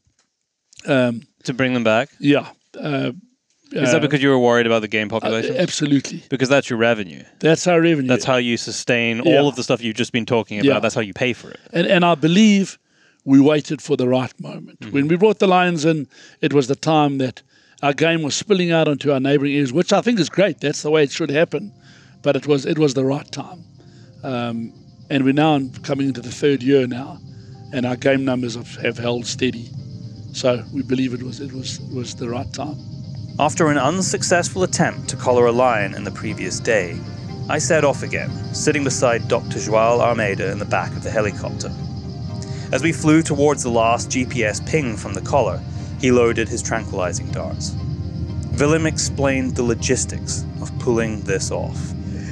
Um, 0.86 1.22
To 1.44 1.54
bring 1.54 1.74
them 1.74 1.84
back? 1.84 2.10
yeah, 2.18 2.48
uh, 2.78 3.12
Is 3.72 3.92
that 3.92 3.98
uh, 3.98 4.00
because 4.00 4.22
you 4.22 4.30
were 4.30 4.38
worried 4.38 4.66
about 4.66 4.80
the 4.82 4.88
game 4.88 5.06
uh, 5.08 5.20
population? 5.20 5.56
absolutely. 5.56 6.22
because 6.28 6.48
that's 6.48 6.68
your 6.68 6.78
revenue. 6.78 7.22
That's 7.38 7.66
our 7.66 7.80
revenue. 7.80 8.08
That's 8.08 8.24
how 8.24 8.36
you 8.36 8.56
sustain 8.56 9.22
Yeah. 9.24 9.38
all 9.38 9.48
of 9.48 9.54
the 9.56 9.62
stuff 9.62 9.82
you've 9.82 9.96
just 9.96 10.12
been 10.12 10.26
talking 10.26 10.58
about. 10.58 10.66
Yeah. 10.66 10.80
That's 10.80 10.94
how 10.94 11.00
you 11.02 11.14
pay 11.14 11.32
for 11.32 11.50
it. 11.50 11.60
and 11.72 11.86
and 11.86 12.04
I 12.04 12.14
believe 12.16 12.78
we 13.24 13.38
waited 13.40 13.80
for 13.82 13.96
the 13.96 14.08
right 14.08 14.32
moment. 14.40 14.80
Mm-hmm. 14.80 14.92
When 14.94 15.08
we 15.08 15.16
brought 15.16 15.38
the 15.38 15.46
lions 15.46 15.84
in, 15.84 16.08
it 16.40 16.52
was 16.52 16.66
the 16.68 16.74
time 16.76 17.18
that 17.18 17.42
our 17.82 17.92
game 17.92 18.22
was 18.22 18.34
spilling 18.34 18.72
out 18.72 18.88
onto 18.88 19.12
our 19.12 19.20
neighbouring 19.20 19.52
areas, 19.52 19.72
which 19.72 19.92
I 19.92 20.00
think 20.00 20.18
is 20.20 20.28
great. 20.28 20.60
That's 20.60 20.82
the 20.82 20.90
way 20.90 21.02
it 21.04 21.10
should 21.12 21.30
happen, 21.30 21.72
but 22.22 22.34
it 22.36 22.46
was 22.46 22.66
it 22.66 22.78
was 22.78 22.94
the 22.94 23.04
right 23.04 23.30
time. 23.30 23.62
Um, 24.22 24.72
and 25.10 25.24
we're 25.24 25.32
now 25.32 25.60
coming 25.82 26.08
into 26.08 26.20
the 26.20 26.30
third 26.32 26.62
year 26.62 26.86
now, 26.86 27.18
and 27.72 27.86
our 27.86 27.96
game 27.96 28.24
numbers 28.24 28.54
have, 28.54 28.74
have 28.76 28.98
held 28.98 29.26
steady. 29.26 29.68
So 30.32 30.62
we 30.72 30.82
believe 30.82 31.14
it 31.14 31.22
was 31.22 31.40
it 31.40 31.52
was 31.52 31.80
was 31.94 32.14
the 32.14 32.28
right 32.28 32.50
time. 32.52 32.76
After 33.38 33.68
an 33.68 33.78
unsuccessful 33.78 34.64
attempt 34.64 35.08
to 35.08 35.16
collar 35.16 35.46
a 35.46 35.52
lion 35.52 35.94
in 35.94 36.04
the 36.04 36.10
previous 36.10 36.60
day, 36.60 36.98
I 37.48 37.58
set 37.58 37.84
off 37.84 38.02
again, 38.02 38.30
sitting 38.54 38.84
beside 38.84 39.28
Dr. 39.28 39.58
Joao 39.58 40.00
Almeida 40.00 40.50
in 40.50 40.58
the 40.58 40.64
back 40.64 40.90
of 40.92 41.02
the 41.02 41.10
helicopter. 41.10 41.72
As 42.72 42.82
we 42.82 42.92
flew 42.92 43.22
towards 43.22 43.62
the 43.62 43.70
last 43.70 44.10
GPS 44.10 44.64
ping 44.66 44.96
from 44.96 45.14
the 45.14 45.22
collar, 45.22 45.60
he 46.00 46.12
loaded 46.12 46.48
his 46.48 46.62
tranquilizing 46.62 47.30
darts. 47.30 47.74
Willem 48.58 48.86
explained 48.86 49.56
the 49.56 49.62
logistics 49.62 50.44
of 50.60 50.76
pulling 50.78 51.22
this 51.22 51.50
off. 51.50 51.78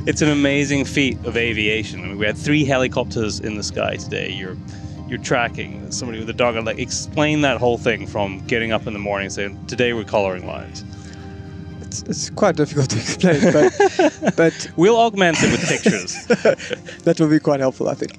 It's 0.07 0.23
an 0.23 0.29
amazing 0.29 0.85
feat 0.85 1.19
of 1.25 1.37
aviation. 1.37 2.01
I 2.01 2.09
mean, 2.09 2.19
we 2.19 2.27
had 2.27 2.37
three 2.37 2.65
helicopters 2.65 3.41
in 3.41 3.57
the 3.57 3.63
sky 3.63 3.97
today. 3.97 4.31
You're 4.31 4.57
you're 5.09 5.19
tracking 5.19 5.91
somebody 5.91 6.19
with 6.19 6.29
a 6.29 6.35
dog. 6.35 6.57
Like, 6.65 6.79
explain 6.79 7.41
that 7.43 7.59
whole 7.59 7.79
thing 7.79 8.07
from 8.07 8.45
getting 8.47 8.73
up 8.73 8.87
in 8.87 8.93
the 8.93 8.99
morning 8.99 9.31
saying, 9.31 9.59
"Today 9.67 9.93
we're 9.93 10.05
coloring 10.05 10.47
lines." 10.47 10.85
It's, 11.83 12.03
it's 12.03 12.31
quite 12.31 12.57
difficult 12.57 12.91
to 12.91 12.99
explain, 12.99 13.53
but 13.53 14.33
but 14.37 14.71
We'll 14.77 14.97
augment 14.99 15.39
it 15.41 15.51
with 15.51 15.67
pictures. 15.67 16.27
that 17.05 17.17
will 17.19 17.29
be 17.29 17.41
quite 17.41 17.61
helpful, 17.61 17.89
I 17.89 17.95
think. 17.95 18.19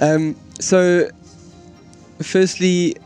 Um, 0.00 0.36
so, 0.60 1.10
firstly, 2.22 2.96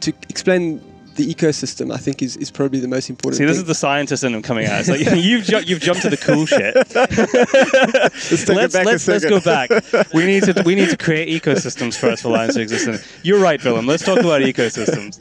to 0.00 0.12
explain 0.28 0.80
the 1.18 1.34
ecosystem, 1.34 1.92
I 1.92 1.98
think 1.98 2.22
is, 2.22 2.36
is 2.36 2.50
probably 2.50 2.78
the 2.78 2.88
most 2.88 3.10
important. 3.10 3.38
See, 3.38 3.44
this 3.44 3.56
thing. 3.56 3.62
is 3.62 3.68
the 3.68 3.74
scientist 3.74 4.24
in 4.24 4.34
him 4.34 4.40
coming 4.40 4.66
out. 4.66 4.80
It's 4.80 4.88
like 4.88 5.00
you've 5.16 5.44
ju- 5.44 5.62
you've 5.66 5.80
jumped 5.80 6.02
to 6.02 6.10
the 6.10 6.16
cool 6.16 6.46
shit. 6.46 6.74
let's 6.94 8.44
take 8.46 8.56
let's 8.56 8.74
back 8.74 8.86
let's, 8.86 9.08
let's 9.08 9.24
go 9.24 9.40
back. 9.40 9.68
We 10.14 10.24
need 10.24 10.44
to 10.44 10.62
we 10.64 10.74
need 10.76 10.88
to 10.90 10.96
create 10.96 11.28
ecosystems 11.28 11.98
first 11.98 12.22
for 12.22 12.30
lions 12.30 12.54
to 12.54 12.62
exist. 12.62 12.86
in. 12.88 12.98
You're 13.24 13.40
right, 13.40 13.62
Willem. 13.62 13.86
Let's 13.86 14.04
talk 14.04 14.20
about 14.20 14.40
ecosystems. 14.40 15.20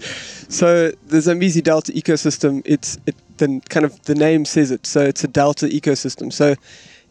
So 0.50 0.92
the 1.08 1.20
Zambezi 1.20 1.62
Delta 1.62 1.92
ecosystem, 1.92 2.62
it's 2.64 2.98
it, 3.08 3.16
the 3.38 3.60
kind 3.70 3.86
of 3.86 4.02
the 4.04 4.16
name 4.16 4.46
says 4.46 4.72
it. 4.72 4.86
So 4.86 5.02
it's 5.02 5.24
a 5.24 5.28
delta 5.28 5.66
ecosystem. 5.66 6.32
So 6.32 6.56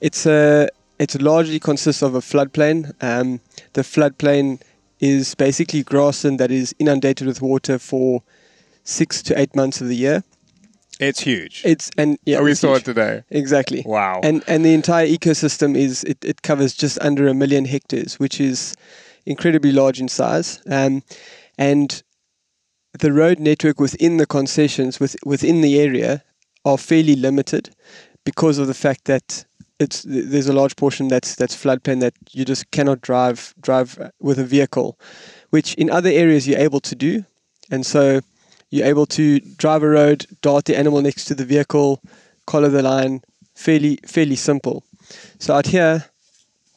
it's 0.01 0.27
a 0.27 0.69
it 1.01 1.21
largely 1.21 1.59
consists 1.59 2.03
of 2.03 2.15
a 2.15 2.21
floodplain. 2.21 2.95
Um, 3.03 3.41
the 3.73 3.83
floodplain 3.83 4.61
is 5.01 5.35
basically 5.35 5.83
grassland 5.83 6.41
that 6.41 6.51
is 6.51 6.75
inundated 6.79 7.27
with 7.27 7.43
water 7.43 7.79
for 7.79 8.23
six 8.87 9.23
to 9.25 9.39
eight 9.39 9.55
months 9.55 9.81
of 9.81 9.89
the 9.89 9.97
year. 9.97 10.25
It's 10.99 11.21
huge. 11.21 11.63
It's 11.65 11.91
and 11.99 12.19
yeah, 12.25 12.41
we 12.41 12.55
saw 12.55 12.69
huge. 12.69 12.81
it 12.81 12.85
today. 12.87 13.23
exactly. 13.29 13.83
Wow. 13.85 14.21
And 14.23 14.43
and 14.47 14.65
the 14.65 14.73
entire 14.73 15.07
ecosystem 15.07 15.77
is 15.77 16.05
it, 16.05 16.25
it 16.25 16.41
covers 16.41 16.75
just 16.75 16.99
under 17.01 17.29
a 17.29 17.35
million 17.35 17.67
hectares, 17.67 18.19
which 18.19 18.41
is 18.41 18.75
incredibly 19.27 19.73
large 19.73 20.01
in 20.01 20.09
size. 20.09 20.63
Um, 20.71 21.03
and 21.59 22.03
the 22.99 23.13
road 23.13 23.39
network 23.39 23.79
within 23.79 24.17
the 24.17 24.27
concessions 24.27 24.99
with, 24.99 25.17
within 25.25 25.61
the 25.61 25.79
area 25.79 26.23
are 26.65 26.79
fairly 26.79 27.15
limited 27.15 27.75
because 28.25 28.59
of 28.59 28.67
the 28.67 28.75
fact 28.75 29.05
that 29.05 29.45
it's 29.79 30.03
there's 30.09 30.49
a 30.49 30.55
large 30.55 30.77
portion 30.77 31.09
that's 31.09 31.35
that's 31.35 31.55
floodplain 31.55 32.01
that 32.01 32.15
you 32.33 32.47
just 32.47 32.71
cannot 32.71 33.03
drive 33.03 33.55
drive 33.61 34.11
with 34.21 34.39
a 34.39 34.45
vehicle, 34.45 34.99
which 35.51 35.75
in 35.75 35.91
other 35.91 36.09
areas 36.09 36.49
you're 36.49 36.59
able 36.59 36.81
to 36.81 36.95
do, 36.95 37.25
and 37.71 37.85
so 37.85 38.21
you're 38.71 38.87
able 38.87 39.07
to 39.07 39.41
drive 39.41 39.83
a 39.83 39.89
road, 39.89 40.27
dart 40.43 40.65
the 40.65 40.77
animal 40.77 41.03
next 41.03 41.27
to 41.27 41.35
the 41.35 41.45
vehicle, 41.45 42.01
collar 42.47 42.69
the 42.69 42.83
line, 42.83 43.23
fairly 43.55 43.99
fairly 44.07 44.37
simple. 44.37 44.85
So 45.39 45.55
out 45.55 45.67
here, 45.67 46.05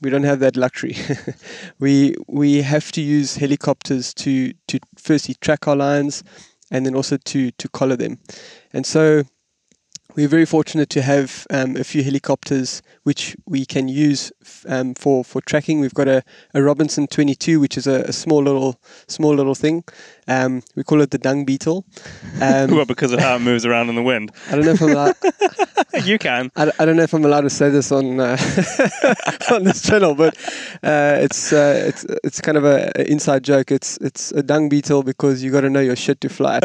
we 0.02 0.10
don't 0.10 0.24
have 0.24 0.40
that 0.40 0.56
luxury. 0.56 0.96
we 1.80 2.16
we 2.28 2.62
have 2.62 2.92
to 2.94 3.02
use 3.02 3.36
helicopters 3.36 4.14
to 4.16 4.54
to 4.68 4.80
firstly 4.98 5.36
track 5.42 5.68
our 5.68 5.76
lines, 5.76 6.24
and 6.72 6.86
then 6.86 6.96
also 6.96 7.18
to 7.18 7.52
to 7.52 7.70
collar 7.70 7.96
them, 7.96 8.20
and 8.74 8.86
so 8.86 9.24
we're 10.16 10.28
very 10.28 10.46
fortunate 10.46 10.90
to 10.90 11.02
have 11.02 11.46
um, 11.50 11.76
a 11.76 11.84
few 11.84 12.04
helicopters 12.04 12.82
which 13.10 13.36
we 13.48 13.66
can 13.66 13.88
use 13.88 14.32
um, 14.68 14.94
for 14.94 15.24
for 15.24 15.42
tracking. 15.42 15.80
We've 15.80 15.96
got 15.96 16.08
a, 16.08 16.22
a 16.54 16.62
Robinson 16.62 17.08
22, 17.08 17.60
which 17.60 17.76
is 17.76 17.88
a, 17.88 18.02
a 18.02 18.14
small 18.14 18.44
little 18.44 18.80
small 19.08 19.34
little 19.34 19.56
thing. 19.56 19.84
Um, 20.28 20.62
we 20.76 20.84
call 20.84 21.02
it 21.02 21.10
the 21.10 21.18
dung 21.18 21.44
beetle. 21.44 21.86
Um, 22.40 22.70
well, 22.76 22.86
because 22.86 23.12
of 23.12 23.20
how 23.20 23.36
it 23.38 23.40
moves 23.40 23.66
around 23.66 23.90
in 23.90 23.96
the 23.96 24.04
wind. 24.04 24.32
I 24.50 24.56
don't 24.56 24.66
know 24.66 24.74
if 24.74 24.82
I'm 24.82 24.92
allowed, 24.92 25.16
You 26.06 26.20
can. 26.20 26.52
I, 26.56 26.72
I 26.80 26.86
don't 26.86 26.98
know 26.98 27.04
if 27.04 27.14
I'm 27.14 27.26
allowed 27.26 27.42
to 27.42 27.50
say 27.50 27.70
this 27.70 27.92
on 27.92 28.20
uh, 28.20 28.38
on 29.52 29.64
this 29.64 29.82
channel, 29.82 30.14
but 30.14 30.38
uh, 30.84 31.18
it's 31.20 31.52
uh, 31.52 31.84
it's 31.88 32.06
it's 32.24 32.42
kind 32.42 32.58
of 32.58 32.64
a, 32.64 32.92
a 32.96 33.10
inside 33.10 33.44
joke. 33.44 33.72
It's 33.72 33.98
it's 33.98 34.32
a 34.32 34.44
dung 34.44 34.70
beetle 34.70 35.02
because 35.04 35.44
you 35.44 35.52
got 35.52 35.62
to 35.62 35.70
know 35.70 35.80
your 35.80 35.96
shit 35.96 36.22
to 36.22 36.30
fly. 36.30 36.60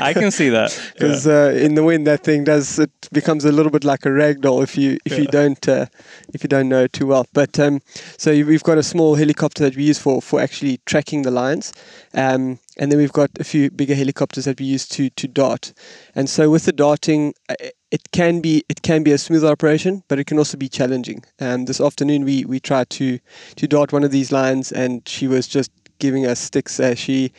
I 0.00 0.12
can 0.14 0.30
see 0.30 0.48
that. 0.50 0.70
because 0.94 1.26
uh, 1.26 1.52
in 1.56 1.74
the 1.74 1.82
wind 1.82 2.06
that 2.06 2.22
thing 2.22 2.44
does 2.44 2.78
it 2.78 2.90
becomes 3.12 3.44
a 3.44 3.50
little 3.52 3.72
bit 3.72 3.84
like 3.84 4.06
a 4.06 4.12
rag 4.12 4.42
doll 4.42 4.62
if 4.62 4.78
you 4.78 4.98
if 5.12 5.18
you 5.18 5.26
don't 5.26 5.68
uh, 5.68 5.86
if 6.34 6.42
you 6.42 6.48
don't 6.48 6.68
know 6.68 6.86
too 6.86 7.06
well. 7.06 7.26
But 7.32 7.58
um, 7.58 7.80
so 8.16 8.30
we've 8.30 8.62
got 8.62 8.78
a 8.78 8.82
small 8.82 9.16
helicopter 9.16 9.64
that 9.64 9.76
we 9.76 9.84
use 9.84 9.98
for 9.98 10.22
for 10.22 10.40
actually 10.40 10.80
tracking 10.84 11.22
the 11.22 11.30
lines, 11.30 11.72
um, 12.14 12.58
and 12.78 12.90
then 12.90 12.98
we've 12.98 13.12
got 13.12 13.30
a 13.40 13.44
few 13.44 13.70
bigger 13.70 13.94
helicopters 13.94 14.44
that 14.44 14.60
we 14.60 14.66
use 14.66 14.86
to 14.88 15.10
to 15.10 15.28
dart. 15.28 15.72
And 16.14 16.28
so 16.28 16.50
with 16.50 16.64
the 16.64 16.72
darting. 16.72 17.34
uh, 17.48 17.54
It 17.90 18.10
can 18.12 18.42
be 18.42 18.62
it 18.68 18.80
can 18.82 19.02
be 19.02 19.12
a 19.14 19.18
smooth 19.18 19.44
operation, 19.44 20.02
but 20.08 20.18
it 20.18 20.26
can 20.28 20.38
also 20.38 20.58
be 20.58 20.68
challenging. 20.68 21.24
Um, 21.40 21.64
this 21.64 21.80
afternoon 21.80 22.24
we, 22.24 22.44
we 22.44 22.60
tried 22.60 22.88
to 22.98 23.18
to 23.56 23.66
dart 23.66 23.92
one 23.92 24.06
of 24.06 24.10
these 24.10 24.30
lines, 24.30 24.72
and 24.72 25.08
she 25.08 25.28
was 25.28 25.48
just 25.54 25.70
giving 25.98 26.26
us 26.26 26.38
sticks. 26.38 26.80
Uh, 26.80 26.94
she 26.94 27.32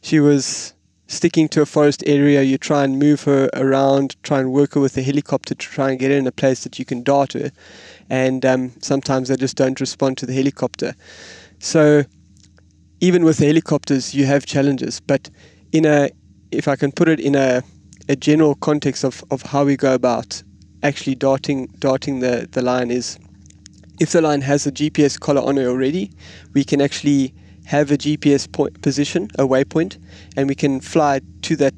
she 0.00 0.20
was 0.20 0.74
sticking 1.10 1.48
to 1.48 1.60
a 1.60 1.66
forest 1.66 2.04
area, 2.06 2.40
you 2.40 2.56
try 2.56 2.84
and 2.84 2.96
move 2.96 3.24
her 3.24 3.50
around, 3.54 4.14
try 4.22 4.38
and 4.38 4.52
work 4.52 4.74
her 4.74 4.80
with 4.80 4.94
the 4.94 5.02
helicopter 5.02 5.56
to 5.56 5.66
try 5.66 5.90
and 5.90 5.98
get 5.98 6.12
her 6.12 6.16
in 6.16 6.26
a 6.26 6.32
place 6.32 6.62
that 6.62 6.78
you 6.78 6.84
can 6.84 7.02
dart 7.02 7.32
her. 7.32 7.50
And 8.08 8.46
um, 8.46 8.72
sometimes 8.80 9.28
they 9.28 9.36
just 9.36 9.56
don't 9.56 9.80
respond 9.80 10.18
to 10.18 10.26
the 10.26 10.32
helicopter. 10.32 10.94
So 11.58 12.04
even 13.00 13.24
with 13.24 13.38
the 13.38 13.46
helicopters, 13.46 14.14
you 14.14 14.24
have 14.26 14.46
challenges. 14.46 15.00
But 15.00 15.28
in 15.72 15.84
a, 15.84 16.10
if 16.52 16.68
I 16.68 16.76
can 16.76 16.92
put 16.92 17.08
it 17.08 17.18
in 17.18 17.34
a, 17.34 17.64
a 18.08 18.14
general 18.14 18.54
context 18.54 19.04
of, 19.04 19.24
of 19.32 19.42
how 19.42 19.64
we 19.64 19.76
go 19.76 19.94
about 19.94 20.44
actually 20.84 21.16
darting 21.16 21.66
darting 21.78 22.20
the, 22.20 22.48
the 22.52 22.62
line 22.62 22.90
is 22.90 23.18
if 24.00 24.12
the 24.12 24.22
line 24.22 24.40
has 24.42 24.66
a 24.66 24.72
GPS 24.72 25.18
collar 25.20 25.42
on 25.42 25.58
it 25.58 25.66
already, 25.66 26.10
we 26.54 26.64
can 26.64 26.80
actually 26.80 27.34
have 27.66 27.90
a 27.90 27.96
GPS 27.96 28.50
point 28.50 28.80
position, 28.82 29.28
a 29.38 29.46
waypoint, 29.46 29.98
and 30.36 30.48
we 30.48 30.54
can 30.54 30.80
fly 30.80 31.20
to 31.42 31.56
that 31.56 31.74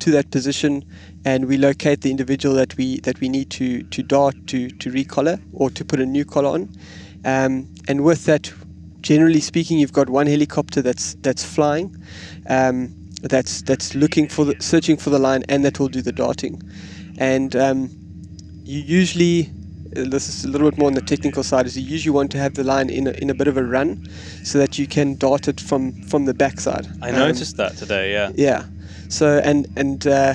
to 0.00 0.10
that 0.10 0.30
position, 0.30 0.84
and 1.24 1.46
we 1.46 1.56
locate 1.56 2.02
the 2.02 2.10
individual 2.10 2.54
that 2.56 2.76
we 2.76 3.00
that 3.00 3.20
we 3.20 3.28
need 3.28 3.50
to 3.50 3.82
to 3.84 4.02
dart 4.02 4.34
to 4.48 4.68
to 4.70 4.90
recollar 4.90 5.40
or 5.52 5.70
to 5.70 5.84
put 5.84 6.00
a 6.00 6.06
new 6.06 6.24
collar 6.24 6.50
on, 6.50 6.68
um, 7.24 7.68
and 7.88 8.04
with 8.04 8.24
that, 8.26 8.52
generally 9.00 9.40
speaking, 9.40 9.78
you've 9.78 9.92
got 9.92 10.08
one 10.10 10.26
helicopter 10.26 10.82
that's 10.82 11.14
that's 11.22 11.44
flying. 11.44 11.94
Um, 12.48 12.94
that's 13.22 13.62
that's 13.62 13.94
looking 13.94 14.28
for 14.28 14.44
the 14.44 14.56
searching 14.60 14.96
for 14.96 15.10
the 15.10 15.18
line 15.18 15.42
and 15.48 15.64
that 15.64 15.80
will 15.80 15.88
do 15.88 16.02
the 16.02 16.12
darting 16.12 16.60
and 17.18 17.56
um, 17.56 17.90
you 18.64 18.80
usually 18.80 19.50
this 20.04 20.28
is 20.28 20.44
a 20.44 20.48
little 20.48 20.70
bit 20.70 20.78
more 20.78 20.88
on 20.88 20.94
the 20.94 21.00
technical 21.00 21.42
side 21.42 21.66
is 21.66 21.76
you 21.76 21.84
usually 21.84 22.14
want 22.14 22.30
to 22.32 22.38
have 22.38 22.54
the 22.54 22.64
line 22.64 22.90
in 22.90 23.06
a, 23.06 23.10
in 23.22 23.30
a 23.30 23.34
bit 23.34 23.48
of 23.48 23.56
a 23.56 23.64
run 23.64 24.06
so 24.44 24.58
that 24.58 24.78
you 24.78 24.86
can 24.86 25.16
dart 25.16 25.48
it 25.48 25.60
from 25.60 25.92
from 26.10 26.24
the 26.26 26.34
backside 26.34 26.86
I 27.02 27.10
Um, 27.10 27.16
noticed 27.16 27.56
that 27.56 27.76
today. 27.76 28.12
Yeah. 28.12 28.30
yeah 28.34 28.64
so 29.08 29.40
and 29.44 29.66
and 29.76 30.06
uh, 30.06 30.34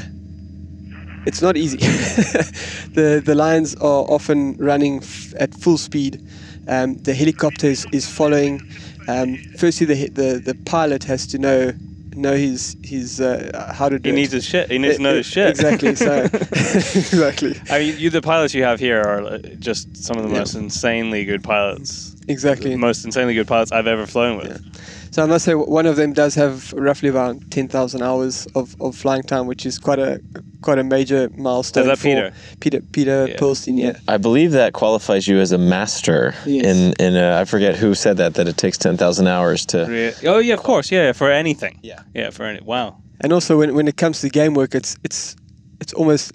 it's 1.25 1.41
not 1.41 1.55
easy 1.57 1.77
the 2.93 3.21
the 3.23 3.35
lines 3.35 3.75
are 3.75 4.05
often 4.09 4.55
running 4.57 4.97
f- 4.97 5.33
at 5.39 5.53
full 5.53 5.77
speed 5.77 6.21
um, 6.67 6.95
the 7.03 7.13
helicopter 7.13 7.67
is, 7.67 7.85
is 7.91 8.07
following 8.09 8.61
um, 9.07 9.37
firstly 9.57 9.85
the, 9.85 10.09
the 10.09 10.39
the 10.43 10.55
pilot 10.65 11.03
has 11.03 11.27
to 11.27 11.37
know 11.37 11.73
know 12.15 12.35
his 12.35 12.75
his 12.83 13.19
uh, 13.21 13.71
how 13.75 13.89
to 13.89 13.97
do 13.99 14.09
He 14.09 14.13
it. 14.13 14.15
needs 14.15 14.31
his 14.31 14.45
shit. 14.45 14.69
He 14.71 14.77
needs 14.77 14.97
to 14.97 15.01
know 15.01 15.15
his 15.15 15.25
shit. 15.25 15.49
exactly 15.49 15.95
so 15.95 16.23
exactly 16.53 17.55
I 17.69 17.79
mean, 17.79 17.97
you, 17.97 18.09
the 18.09 18.21
pilots 18.21 18.53
you 18.53 18.63
have 18.63 18.79
here 18.79 19.01
are 19.01 19.21
uh, 19.25 19.37
just 19.59 19.95
some 19.95 20.17
of 20.17 20.23
the 20.23 20.29
Yeah. 20.29 20.39
most 20.39 20.55
insanely 20.55 21.25
good 21.25 21.43
pilots. 21.43 22.15
exactly 22.27 22.75
most 22.75 23.05
insanely 23.05 23.33
good 23.33 23.47
pilots 23.47 23.71
I've 23.71 23.87
ever 23.87 24.05
flown 24.05 24.37
with. 24.37 24.61
So 25.11 25.21
I 25.21 25.25
must 25.25 25.43
say, 25.43 25.53
one 25.55 25.85
of 25.85 25.97
them 25.97 26.13
does 26.13 26.35
have 26.35 26.71
roughly 26.73 27.09
about 27.09 27.35
ten 27.51 27.67
thousand 27.67 28.01
hours 28.01 28.47
of, 28.55 28.75
of 28.79 28.95
flying 28.95 29.23
time, 29.23 29.45
which 29.45 29.65
is 29.65 29.77
quite 29.77 29.99
a 29.99 30.21
quite 30.61 30.79
a 30.79 30.83
major 30.83 31.29
milestone. 31.35 31.83
Is 31.83 31.87
that 31.89 31.97
for 31.97 32.03
Peter? 32.03 32.33
Peter 32.61 32.81
Peter 32.93 33.27
Yeah. 33.27 33.35
Pilstein, 33.35 33.77
yeah. 33.77 33.99
I 34.07 34.17
believe 34.17 34.51
that 34.53 34.71
qualifies 34.73 35.27
you 35.27 35.39
as 35.41 35.51
a 35.51 35.57
master 35.57 36.33
Yes. 36.45 36.65
in 36.65 36.93
in 37.05 37.15
uh, 37.17 37.41
I 37.41 37.45
forget 37.45 37.75
who 37.75 37.93
said 37.93 38.15
that 38.17 38.33
that 38.35 38.47
it 38.47 38.55
takes 38.57 38.77
ten 38.77 38.95
thousand 38.97 39.27
hours 39.27 39.65
to. 39.67 39.85
Re- 39.85 40.13
Oh 40.29 40.39
yeah, 40.39 40.53
of 40.53 40.63
course. 40.63 40.91
Yeah, 40.95 41.11
for 41.13 41.29
anything. 41.29 41.79
Yeah. 41.83 42.03
Yeah, 42.15 42.29
for 42.31 42.45
any. 42.45 42.61
Wow. 42.61 42.95
And 43.23 43.33
also, 43.33 43.57
when, 43.59 43.75
when 43.75 43.87
it 43.87 43.97
comes 43.97 44.21
to 44.21 44.29
game 44.29 44.53
work, 44.53 44.73
it's 44.75 44.95
it's 45.03 45.35
it's 45.81 45.93
almost 45.93 46.31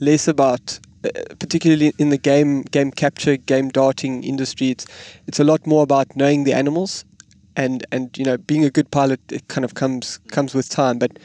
less 0.00 0.28
about 0.28 0.78
uh, 1.04 1.08
particularly 1.38 1.92
in 1.98 2.10
the 2.10 2.18
game 2.18 2.62
game 2.72 2.90
capture, 2.90 3.36
game 3.46 3.68
darting 3.70 4.22
industry, 4.24 4.68
it's 4.70 4.86
it's 5.26 5.40
a 5.40 5.44
lot 5.44 5.66
more 5.66 5.82
about 5.82 6.06
knowing 6.14 6.44
the 6.44 6.52
animals, 6.52 7.04
and 7.58 7.84
and 7.92 8.16
you 8.16 8.24
know 8.24 8.38
being 8.38 8.64
a 8.64 8.70
good 8.70 8.90
pilot. 8.90 9.20
It 9.30 9.46
kind 9.48 9.64
of 9.66 9.74
comes 9.74 10.18
comes 10.28 10.54
with 10.54 10.70
time, 10.70 10.98
but 10.98 11.18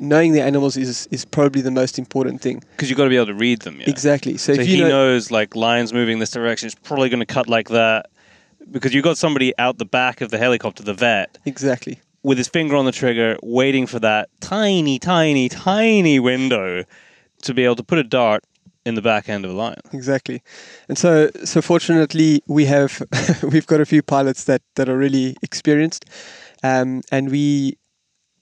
knowing 0.00 0.32
the 0.32 0.42
animals 0.42 0.76
is 0.76 1.06
is 1.12 1.24
probably 1.24 1.60
the 1.60 1.70
most 1.70 1.98
important 1.98 2.40
thing. 2.40 2.64
Because 2.72 2.90
you've 2.90 2.96
got 2.96 3.04
to 3.04 3.10
be 3.10 3.16
able 3.16 3.26
to 3.26 3.34
read 3.34 3.62
them. 3.62 3.78
Yeah? 3.80 3.90
Exactly. 3.90 4.36
So, 4.38 4.54
So, 4.54 4.60
if 4.62 4.66
he 4.66 4.78
you 4.78 4.82
know, 4.82 4.88
knows 4.88 5.30
like 5.30 5.54
lions 5.54 5.92
moving 5.92 6.18
this 6.18 6.30
direction, 6.30 6.66
it's 6.66 6.74
probably 6.74 7.08
going 7.08 7.20
to 7.20 7.26
cut 7.26 7.48
like 7.48 7.68
that. 7.68 8.06
Because 8.68 8.92
you've 8.92 9.04
got 9.04 9.16
somebody 9.16 9.56
out 9.58 9.78
the 9.78 9.84
back 9.84 10.20
of 10.20 10.30
the 10.32 10.38
helicopter, 10.38 10.82
the 10.82 10.94
vet, 10.94 11.38
exactly. 11.44 12.00
with 12.24 12.36
his 12.36 12.48
finger 12.48 12.74
on 12.74 12.84
the 12.84 12.90
trigger, 12.90 13.38
waiting 13.40 13.86
for 13.86 14.00
that 14.00 14.28
tiny, 14.40 14.98
tiny, 14.98 15.48
tiny 15.48 16.18
window 16.18 16.82
to 17.42 17.54
be 17.54 17.64
able 17.64 17.76
to 17.76 17.84
put 17.84 17.98
a 17.98 18.02
dart 18.02 18.42
in 18.86 18.94
the 18.94 19.02
back 19.02 19.28
end 19.28 19.44
of 19.44 19.50
a 19.50 19.54
lion. 19.54 19.80
Exactly, 19.92 20.42
and 20.88 20.96
so 20.96 21.30
so 21.44 21.60
fortunately 21.60 22.42
we 22.46 22.64
have 22.66 23.02
we've 23.42 23.66
got 23.66 23.80
a 23.80 23.86
few 23.86 24.02
pilots 24.02 24.44
that 24.44 24.62
that 24.76 24.88
are 24.88 24.96
really 24.96 25.36
experienced, 25.42 26.06
um, 26.62 27.02
and 27.10 27.30
we 27.30 27.76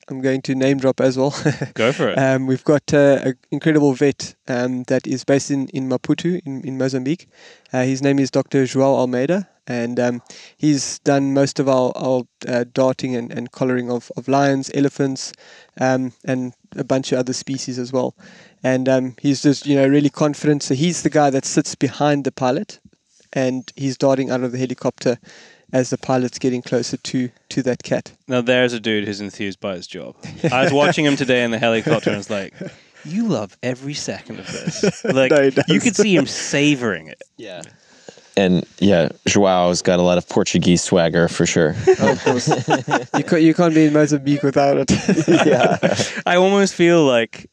I'm 0.09 0.21
going 0.21 0.43
to 0.43 0.55
name 0.55 0.79
drop 0.79 1.01
as 1.01 1.17
well. 1.17 1.35
Go 1.75 1.93
for 1.93 2.11
it. 2.11 2.19
um, 2.19 2.47
we've 2.47 2.65
got 2.65 2.93
uh, 2.93 3.21
an 3.25 3.35
incredible 3.51 3.95
vet 3.95 4.35
um, 4.49 4.83
that 4.85 5.07
is 5.07 5.25
based 5.25 5.51
in 5.51 5.69
in 5.69 5.89
Maputo 5.89 6.41
in, 6.45 6.63
in 6.63 6.79
Mozambique. 6.79 7.27
Uh, 7.73 7.85
his 7.85 8.03
name 8.03 8.19
is 8.19 8.31
Dr. 8.31 8.65
João 8.65 8.95
Almeida, 8.99 9.49
and 9.67 9.99
um, 9.99 10.23
he's 10.57 10.99
done 11.01 11.33
most 11.33 11.59
of 11.59 11.69
our, 11.69 11.93
our 11.97 12.23
uh, 12.47 12.65
darting 12.73 13.17
and, 13.17 13.33
and 13.33 13.51
collaring 13.51 13.91
of, 13.91 14.13
of 14.17 14.29
lions, 14.29 14.71
elephants, 14.75 15.33
um, 15.81 16.13
and 16.25 16.53
a 16.77 16.85
bunch 16.85 17.13
of 17.13 17.19
other 17.19 17.33
species 17.33 17.79
as 17.79 17.93
well. 17.93 18.15
And 18.63 18.89
um, 18.89 19.17
he's 19.21 19.43
just 19.43 19.67
you 19.67 19.77
know 19.77 19.87
really 19.87 20.11
confident. 20.11 20.63
So 20.63 20.75
he's 20.75 21.03
the 21.03 21.11
guy 21.11 21.31
that 21.31 21.45
sits 21.45 21.75
behind 21.75 22.25
the 22.25 22.33
pilot, 22.33 22.81
and 23.33 23.71
he's 23.77 23.97
darting 23.99 24.31
out 24.31 24.43
of 24.43 24.53
the 24.53 24.59
helicopter 24.59 25.19
as 25.73 25.91
the 25.91 25.99
pilot's 25.99 26.39
getting 26.39 26.63
closer 26.63 26.97
to 26.97 27.31
to 27.51 27.63
that 27.63 27.83
cat. 27.83 28.13
Now 28.29 28.41
there's 28.41 28.73
a 28.73 28.81
dude 28.81 29.07
who's 29.07 29.21
enthused 29.21 29.61
by 29.61 29.75
his 29.75 29.87
job. 29.87 30.15
I 30.51 30.63
was 30.63 30.73
watching 30.73 31.05
him 31.05 31.17
today 31.17 31.43
in 31.45 31.51
the 31.51 31.59
helicopter 31.59 32.11
and 32.11 32.19
it's 32.19 32.31
like, 32.31 32.55
you 33.05 33.27
love 33.27 33.57
every 33.63 33.95
second 33.95 34.39
of 34.39 34.47
this. 34.47 35.05
Like 35.05 35.31
No, 35.31 35.51
you 35.69 35.81
could 35.81 35.97
see 35.97 36.15
him 36.15 36.27
savoring 36.27 37.09
it. 37.09 37.21
Yeah. 37.37 37.63
And 38.37 38.67
yeah, 38.79 39.11
Joao's 39.27 39.83
got 39.83 40.01
a 40.01 40.03
lot 40.03 40.19
of 40.19 40.29
Portuguese 40.29 40.83
swagger 40.83 41.29
for 41.29 41.47
sure. 41.47 41.77
Of 42.01 42.23
course, 42.25 42.49
you 43.17 43.25
can't 43.25 43.43
you 43.43 43.55
can't 43.55 43.75
be 43.75 43.87
in 43.87 43.93
Mozambique 43.93 44.43
without 44.43 44.77
it. 44.79 44.91
yeah. 45.47 45.79
I 46.27 46.37
almost 46.37 46.75
feel 46.75 47.05
like 47.05 47.49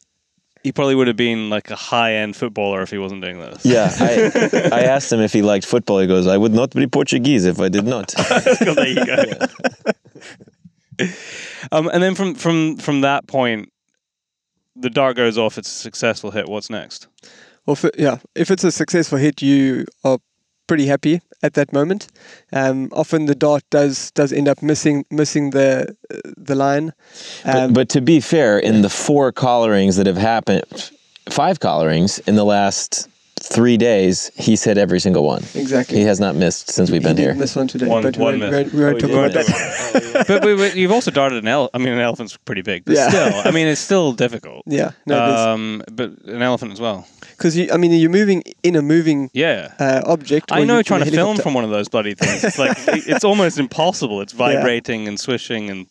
he 0.64 0.72
probably 0.72 0.96
would 0.96 1.06
have 1.06 1.16
been 1.16 1.50
like 1.50 1.70
a 1.70 1.76
high 1.76 2.14
end 2.14 2.34
footballer 2.34 2.82
if 2.82 2.90
he 2.90 2.98
wasn't 2.98 3.22
doing 3.22 3.38
this. 3.38 3.64
Yeah. 3.64 3.90
I, 4.00 4.70
I 4.72 4.80
asked 4.82 5.12
him 5.12 5.20
if 5.20 5.32
he 5.32 5.42
liked 5.42 5.66
football. 5.66 6.00
He 6.00 6.06
goes, 6.06 6.26
I 6.26 6.36
would 6.36 6.52
not 6.52 6.70
be 6.70 6.86
Portuguese 6.86 7.44
if 7.44 7.60
I 7.60 7.68
did 7.68 7.84
not. 7.84 8.12
Well, 8.60 8.74
there 8.74 8.88
you 8.88 9.06
go. 9.06 9.22
um, 11.70 11.88
and 11.92 12.02
then 12.02 12.16
from 12.16 12.34
from 12.34 12.76
from 12.78 13.02
that 13.02 13.28
point, 13.28 13.72
the 14.74 14.90
dart 14.90 15.16
goes 15.16 15.38
off. 15.38 15.58
It's 15.58 15.68
a 15.68 15.78
successful 15.78 16.32
hit. 16.32 16.48
What's 16.48 16.70
next? 16.70 17.06
Well, 17.66 17.76
for, 17.76 17.92
yeah, 17.96 18.18
if 18.34 18.50
it's 18.50 18.64
a 18.64 18.72
successful 18.72 19.18
hit, 19.18 19.40
you 19.40 19.86
are 20.02 20.18
pretty 20.72 20.86
happy 20.86 21.20
at 21.42 21.52
that 21.52 21.70
moment. 21.70 22.08
Um, 22.52 22.88
often 22.92 23.26
the 23.26 23.34
dart 23.34 23.62
does 23.70 24.10
does 24.12 24.32
end 24.32 24.48
up 24.48 24.62
missing 24.62 25.04
missing 25.10 25.50
the 25.50 25.94
the 26.48 26.54
line. 26.54 26.92
But, 27.44 27.56
Um, 27.56 27.72
but 27.72 27.88
to 27.90 28.00
be 28.00 28.20
fair, 28.20 28.58
in 28.58 28.82
the 28.82 28.88
four 28.88 29.32
collarings 29.32 29.96
that 29.96 30.06
have 30.06 30.22
happened, 30.34 30.90
five 31.28 31.58
collarings 31.58 32.20
in 32.26 32.36
the 32.36 32.44
last 32.44 33.08
three 33.42 33.76
days, 33.76 34.30
he's 34.36 34.62
hit 34.64 34.78
every 34.78 35.00
single 35.00 35.24
one. 35.24 35.42
exactly. 35.54 35.98
He 35.98 36.04
has 36.04 36.20
not 36.20 36.34
missed 36.36 36.70
since 36.70 36.90
we've 36.90 37.02
He 37.02 37.08
been 37.08 37.16
did 37.16 37.22
here. 37.22 37.34
miss 37.34 37.56
one 37.56 37.66
today, 37.68 37.86
One- 37.86 38.02
but 38.02 38.16
we 38.16 38.22
one 38.22 38.38
won't, 38.40 38.52
we 38.52 38.58
miss. 38.62 38.72
won't, 38.72 38.74
we 38.74 38.84
won't 38.84 38.96
Oh, 38.96 38.98
talk 39.00 39.10
you 39.10 39.18
about 39.18 39.32
did. 39.32 39.46
that. 39.46 40.24
but, 40.28 40.42
but, 40.42 40.56
but 40.56 40.76
you've 40.76 40.92
also 40.92 41.10
darted 41.10 41.38
an 41.42 41.48
elephant. 41.48 41.70
I 41.74 41.78
mean, 41.84 41.92
an 41.94 42.00
elephant's 42.00 42.36
pretty 42.36 42.62
big, 42.62 42.84
but 42.84 42.94
Yeah. 42.94 43.08
still, 43.08 43.42
I 43.44 43.50
mean, 43.50 43.66
it's 43.66 43.80
still 43.80 44.12
difficult. 44.12 44.62
Yeah, 44.66 44.92
no, 45.06 45.18
um, 45.22 45.82
but 45.92 46.10
an 46.26 46.42
elephant 46.42 46.72
as 46.72 46.80
well. 46.80 47.06
because 47.36 47.58
I 47.70 47.76
mean 47.76 47.92
you're 47.92 48.10
moving 48.10 48.42
in 48.62 48.76
a 48.76 48.82
moving 48.82 49.28
Yeah. 49.32 49.72
uh, 49.80 50.02
object. 50.06 50.52
I 50.52 50.64
know 50.64 50.82
trying 50.82 51.02
a 51.02 51.06
to 51.06 51.10
film 51.10 51.36
from 51.38 51.54
one 51.54 51.64
of 51.64 51.70
those 51.70 51.88
bloody 51.88 52.14
things. 52.22 52.44
It's 52.44 52.58
like 52.58 52.76
it's 52.86 53.24
almost 53.24 53.58
impossible. 53.58 54.20
It's 54.20 54.32
vibrating 54.32 55.08
and 55.08 55.18
swishing 55.18 55.68
and 55.70 55.86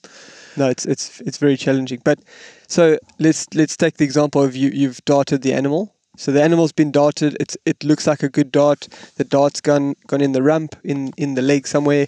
No, 0.56 0.70
it's 0.70 0.86
it's 0.86 1.20
it's 1.22 1.38
very 1.38 1.58
challenging. 1.58 2.00
But 2.04 2.20
so 2.68 2.98
let's 3.20 3.48
let's 3.54 3.76
take 3.76 3.98
the 3.98 4.06
example 4.06 4.42
of 4.42 4.56
you 4.56 4.70
you've 4.70 5.04
darted 5.06 5.42
the 5.42 5.54
animal. 5.54 5.94
So 6.18 6.32
the 6.32 6.44
animal's 6.44 6.74
been 6.74 6.92
darted. 6.92 7.38
It's 7.40 7.58
it 7.66 7.84
looks 7.84 8.06
like 8.06 8.22
a 8.22 8.30
good 8.30 8.52
dart. 8.52 8.88
The 9.16 9.24
dart's 9.24 9.62
gone 9.62 9.96
gone 10.08 10.22
in 10.22 10.34
the 10.34 10.44
rump, 10.44 10.76
in 10.84 11.14
in 11.18 11.36
the 11.36 11.42
leg 11.42 11.68
somewhere, 11.68 12.08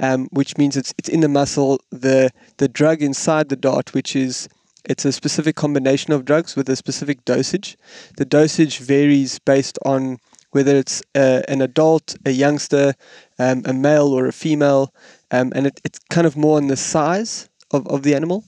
um, 0.00 0.28
which 0.32 0.56
means 0.56 0.76
it's 0.76 0.94
it's 0.98 1.08
in 1.08 1.20
the 1.20 1.28
muscle. 1.28 1.80
The 1.90 2.30
the 2.56 2.68
drug 2.68 3.02
inside 3.02 3.48
the 3.48 3.56
dart, 3.56 3.92
which 3.94 4.16
is 4.16 4.48
it's 4.84 5.04
a 5.04 5.12
specific 5.12 5.54
combination 5.54 6.12
of 6.12 6.24
drugs 6.24 6.56
with 6.56 6.68
a 6.68 6.76
specific 6.76 7.24
dosage. 7.24 7.76
The 8.16 8.24
dosage 8.24 8.78
varies 8.78 9.38
based 9.38 9.78
on 9.84 10.18
whether 10.50 10.76
it's 10.76 11.02
uh, 11.14 11.42
an 11.48 11.62
adult, 11.62 12.16
a 12.26 12.30
youngster, 12.30 12.94
um, 13.38 13.62
a 13.64 13.72
male 13.72 14.08
or 14.08 14.26
a 14.26 14.32
female, 14.32 14.92
um, 15.30 15.52
and 15.54 15.66
it, 15.66 15.80
it's 15.84 15.98
kind 16.10 16.26
of 16.26 16.36
more 16.36 16.58
on 16.58 16.66
the 16.66 16.76
size 16.76 17.48
of, 17.70 17.86
of 17.88 18.02
the 18.02 18.14
animal. 18.14 18.44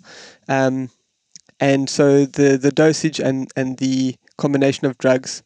Um, 0.48 0.90
and 1.60 1.88
so 1.88 2.26
the, 2.26 2.58
the 2.58 2.70
dosage 2.70 3.20
and, 3.20 3.50
and 3.56 3.78
the 3.78 4.16
combination 4.36 4.86
of 4.86 4.98
drugs 4.98 5.42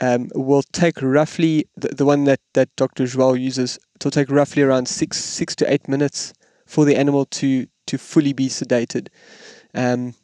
um, 0.00 0.30
will 0.34 0.62
take 0.72 1.00
roughly 1.02 1.66
the, 1.76 1.88
the 1.88 2.04
one 2.04 2.24
that, 2.24 2.40
that 2.54 2.74
Dr. 2.76 3.06
Joao 3.06 3.34
uses. 3.34 3.78
It 3.96 4.04
will 4.04 4.10
take 4.10 4.30
roughly 4.30 4.62
around 4.62 4.88
six 4.88 5.18
six 5.18 5.54
to 5.56 5.72
eight 5.72 5.88
minutes 5.88 6.32
for 6.66 6.84
the 6.84 6.96
animal 6.96 7.26
to 7.26 7.66
to 7.86 7.98
fully 7.98 8.32
be 8.32 8.48
sedated. 8.48 9.08
Um, 9.74 10.14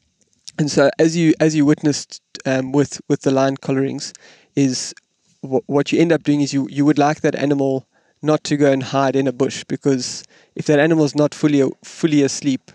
and 0.59 0.71
so 0.71 0.91
as 0.99 1.17
you 1.17 1.35
as 1.41 1.55
you 1.55 1.67
witnessed 1.67 2.21
um, 2.47 2.73
with 2.73 3.01
with 3.09 3.23
the 3.23 3.31
lion 3.31 3.57
collarings, 3.59 4.13
is 4.55 4.95
wh- 5.43 5.69
what 5.69 5.93
you 5.93 6.01
end 6.01 6.13
up 6.13 6.23
doing 6.23 6.41
is 6.41 6.55
you 6.55 6.67
you 6.71 6.85
would 6.85 6.99
like 6.99 7.21
that 7.21 7.35
animal 7.35 7.87
not 8.23 8.43
to 8.45 8.57
go 8.57 8.73
and 8.73 8.83
hide 8.83 9.15
in 9.15 9.27
a 9.27 9.33
bush 9.33 9.65
because 9.65 10.25
if 10.55 10.67
that 10.67 10.79
animal's 10.79 11.15
not 11.15 11.35
fully 11.35 11.71
fully 11.85 12.23
asleep, 12.23 12.73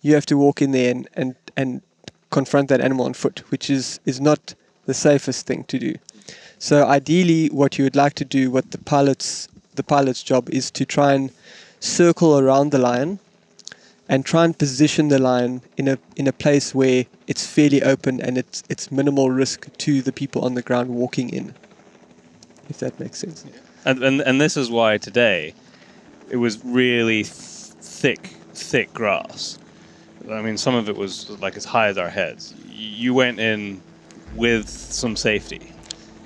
you 0.00 0.14
have 0.14 0.26
to 0.26 0.36
walk 0.36 0.62
in 0.62 0.70
there 0.70 0.90
and, 0.90 1.08
and, 1.14 1.34
and 1.56 1.82
confront 2.30 2.68
that 2.68 2.80
animal 2.80 3.06
on 3.06 3.14
foot, 3.14 3.42
which 3.50 3.70
is, 3.70 4.00
is 4.04 4.20
not 4.20 4.54
the 4.86 4.94
safest 4.94 5.46
thing 5.46 5.64
to 5.64 5.78
do. 5.78 5.94
So 6.58 6.86
ideally, 6.86 7.48
what 7.48 7.78
you 7.78 7.84
would 7.84 7.96
like 7.96 8.14
to 8.14 8.24
do, 8.24 8.50
what 8.50 8.70
the 8.72 8.78
pilot's 8.78 9.48
the 9.76 9.82
pilot's 9.84 10.24
job 10.24 10.50
is 10.50 10.72
to 10.72 10.84
try 10.84 11.12
and 11.12 11.30
circle 11.78 12.36
around 12.38 12.72
the 12.72 12.78
lion 12.78 13.20
and 14.08 14.26
try 14.26 14.44
and 14.44 14.58
position 14.58 15.06
the 15.08 15.18
lion 15.20 15.62
in 15.76 15.86
a 15.86 15.98
in 16.16 16.26
a 16.26 16.32
place 16.32 16.74
where 16.74 17.06
it's 17.28 17.46
fairly 17.46 17.82
open 17.82 18.20
and 18.20 18.36
it's 18.36 18.64
it's 18.68 18.90
minimal 18.90 19.30
risk 19.30 19.68
to 19.78 20.02
the 20.02 20.12
people 20.12 20.44
on 20.44 20.54
the 20.54 20.62
ground 20.62 20.90
walking 20.90 21.30
in. 21.30 21.54
If 22.68 22.78
that 22.78 22.98
makes 22.98 23.18
sense. 23.18 23.44
and 23.84 24.02
and, 24.02 24.20
and 24.20 24.40
this 24.40 24.56
is 24.56 24.68
why 24.70 24.98
today 24.98 25.54
it 26.30 26.36
was 26.36 26.64
really 26.64 27.22
th- 27.22 27.34
thick 27.80 28.34
thick 28.52 28.92
grass. 28.92 29.58
I 30.30 30.42
mean, 30.42 30.58
some 30.58 30.74
of 30.74 30.88
it 30.88 30.96
was 30.96 31.30
like 31.40 31.56
as 31.56 31.64
high 31.64 31.88
as 31.88 31.98
our 31.98 32.10
heads. 32.10 32.54
You 32.70 33.14
went 33.14 33.40
in 33.40 33.80
with 34.34 34.68
some 34.68 35.16
safety. 35.16 35.72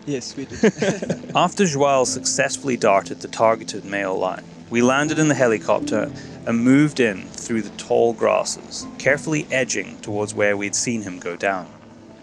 Yes, 0.06 0.36
we 0.36 0.46
did. 0.46 1.32
After 1.36 1.64
Joao 1.64 2.04
successfully 2.04 2.76
darted 2.76 3.20
the 3.20 3.28
targeted 3.28 3.84
male 3.84 4.18
lion, 4.18 4.44
we 4.70 4.82
landed 4.82 5.18
in 5.18 5.28
the 5.28 5.34
helicopter 5.34 6.10
and 6.46 6.64
moved 6.64 6.98
in 6.98 7.22
through 7.28 7.62
the 7.62 7.70
tall 7.76 8.12
grasses, 8.12 8.86
carefully 8.98 9.46
edging 9.50 9.98
towards 10.00 10.34
where 10.34 10.56
we'd 10.56 10.74
seen 10.74 11.02
him 11.02 11.18
go 11.18 11.36
down. 11.36 11.68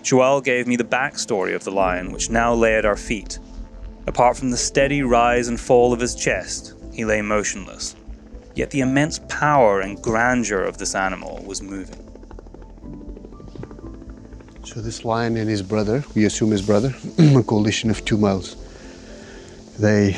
Joao 0.03 0.41
gave 0.41 0.67
me 0.67 0.75
the 0.75 0.83
backstory 0.83 1.55
of 1.55 1.63
the 1.63 1.71
lion, 1.71 2.11
which 2.11 2.29
now 2.29 2.53
lay 2.53 2.75
at 2.75 2.85
our 2.85 2.97
feet. 2.97 3.39
Apart 4.07 4.37
from 4.37 4.49
the 4.49 4.57
steady 4.57 5.03
rise 5.03 5.47
and 5.47 5.59
fall 5.59 5.93
of 5.93 5.99
his 5.99 6.15
chest, 6.15 6.73
he 6.91 7.05
lay 7.05 7.21
motionless. 7.21 7.95
Yet 8.59 8.71
the 8.71 8.81
immense 8.81 9.19
power 9.29 9.79
and 9.79 10.01
grandeur 10.01 10.65
of 10.65 10.77
this 10.79 10.93
animal 10.93 11.41
was 11.45 11.61
moving. 11.61 12.03
So 14.65 14.81
this 14.81 15.05
lion 15.05 15.37
and 15.37 15.49
his 15.49 15.61
brother, 15.61 16.03
we 16.13 16.25
assume 16.25 16.51
his 16.51 16.61
brother, 16.61 16.93
a 17.17 17.41
coalition 17.41 17.89
of 17.89 18.03
two 18.03 18.17
males. 18.17 18.57
They, 19.79 20.17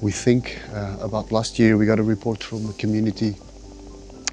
we 0.00 0.12
think, 0.12 0.60
uh, 0.72 0.98
about 1.00 1.32
last 1.32 1.58
year 1.58 1.76
we 1.76 1.84
got 1.84 1.98
a 1.98 2.04
report 2.04 2.44
from 2.44 2.70
a 2.70 2.72
community 2.74 3.34